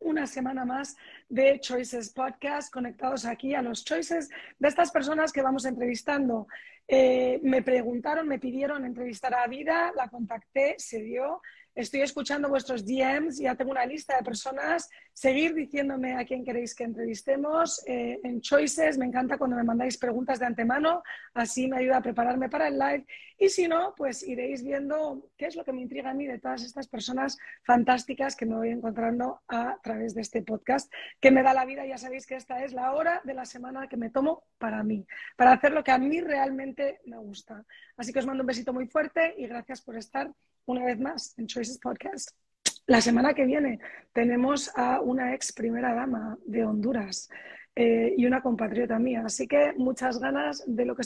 una 0.02 0.26
semana 0.26 0.66
más 0.66 0.96
de 1.30 1.60
Choices 1.60 2.12
Podcast, 2.12 2.74
conectados 2.74 3.26
aquí 3.26 3.54
a 3.54 3.62
los 3.62 3.86
Choices 3.86 4.30
de 4.58 4.68
estas 4.68 4.92
personas 4.92 5.32
que 5.32 5.42
vamos 5.42 5.66
entrevistando. 5.66 6.48
Eh, 6.88 7.40
me 7.44 7.62
preguntaron, 7.62 8.28
me 8.28 8.40
pidieron 8.40 8.84
entrevistar 8.84 9.34
a 9.34 9.48
Vida, 9.48 9.94
la 9.96 10.10
contacté, 10.10 10.76
se 10.78 11.02
dio 11.04 11.42
Estoy 11.74 12.02
escuchando 12.02 12.50
vuestros 12.50 12.86
DMs, 12.86 13.38
ya 13.38 13.56
tengo 13.56 13.72
una 13.72 13.86
lista 13.86 14.18
de 14.18 14.24
personas. 14.24 14.90
Seguir 15.14 15.54
diciéndome 15.54 16.18
a 16.18 16.26
quién 16.26 16.44
queréis 16.44 16.76
que 16.76 16.84
entrevistemos 16.84 17.82
eh, 17.88 18.20
en 18.24 18.42
Choices. 18.42 18.98
Me 18.98 19.06
encanta 19.06 19.38
cuando 19.38 19.56
me 19.56 19.64
mandáis 19.64 19.98
preguntas 19.98 20.38
de 20.40 20.48
antemano, 20.48 21.02
así 21.34 21.70
me 21.70 21.78
ayuda 21.78 21.98
a 21.98 22.02
prepararme 22.02 22.50
para 22.50 22.68
el 22.68 22.78
live. 22.78 23.06
Y 23.38 23.48
si 23.48 23.70
no, 23.70 23.94
pues 23.96 24.22
iréis 24.22 24.64
viendo 24.64 25.30
qué 25.38 25.46
es 25.46 25.56
lo 25.56 25.64
que 25.64 25.72
me 25.72 25.82
intriga 25.82 26.10
a 26.10 26.14
mí 26.14 26.28
de 26.28 26.40
todas 26.40 26.62
estas 26.62 26.90
personas 26.90 27.38
fantásticas 27.64 28.36
que 28.36 28.46
me 28.46 28.56
voy 28.56 28.70
encontrando 28.70 29.42
a 29.48 29.80
través 29.82 30.14
de 30.14 30.22
este 30.22 30.42
podcast, 30.42 30.92
que 31.22 31.32
me 31.32 31.42
da 31.42 31.54
la 31.54 31.64
vida. 31.64 31.86
Ya 31.86 31.98
sabéis 31.98 32.28
que 32.28 32.36
esta 32.36 32.66
es 32.66 32.74
la 32.74 32.94
hora 32.94 33.22
de 33.24 33.34
la 33.34 33.46
semana 33.46 33.88
que 33.88 33.96
me 33.96 34.10
tomo 34.10 34.44
para 34.58 34.84
mí, 34.84 35.06
para 35.38 35.54
hacer 35.54 35.72
lo 35.72 35.86
que 35.86 35.92
a 35.92 35.98
mí 35.98 36.20
realmente 36.20 37.00
me 37.06 37.18
gusta. 37.18 37.64
Así 37.96 38.12
que 38.12 38.20
os 38.20 38.26
mando 38.26 38.44
un 38.44 38.48
besito 38.48 38.74
muy 38.74 38.88
fuerte 38.88 39.36
y 39.38 39.48
gracias 39.48 39.82
por 39.82 39.96
estar 39.96 40.30
una 40.66 40.86
vez 40.86 41.00
más 41.00 41.38
en 41.38 41.48
Choices 41.48 41.80
Podcast. 41.80 42.30
La 42.88 43.02
semana 43.02 43.34
que 43.34 43.46
viene 43.46 43.80
tenemos 44.14 44.72
a 44.76 45.02
una 45.02 45.34
ex 45.34 45.54
primera 45.54 45.94
dama 45.94 46.38
de 46.46 46.66
Honduras 46.66 47.30
eh, 47.76 48.14
y 48.18 48.26
una 48.26 48.42
compatriota 48.42 49.00
mía. 49.00 49.24
Así 49.26 49.48
que 49.48 49.74
muchas 49.78 50.20
ganas 50.20 50.64
de 50.68 50.86
lo 50.86 50.96
que 50.96 51.04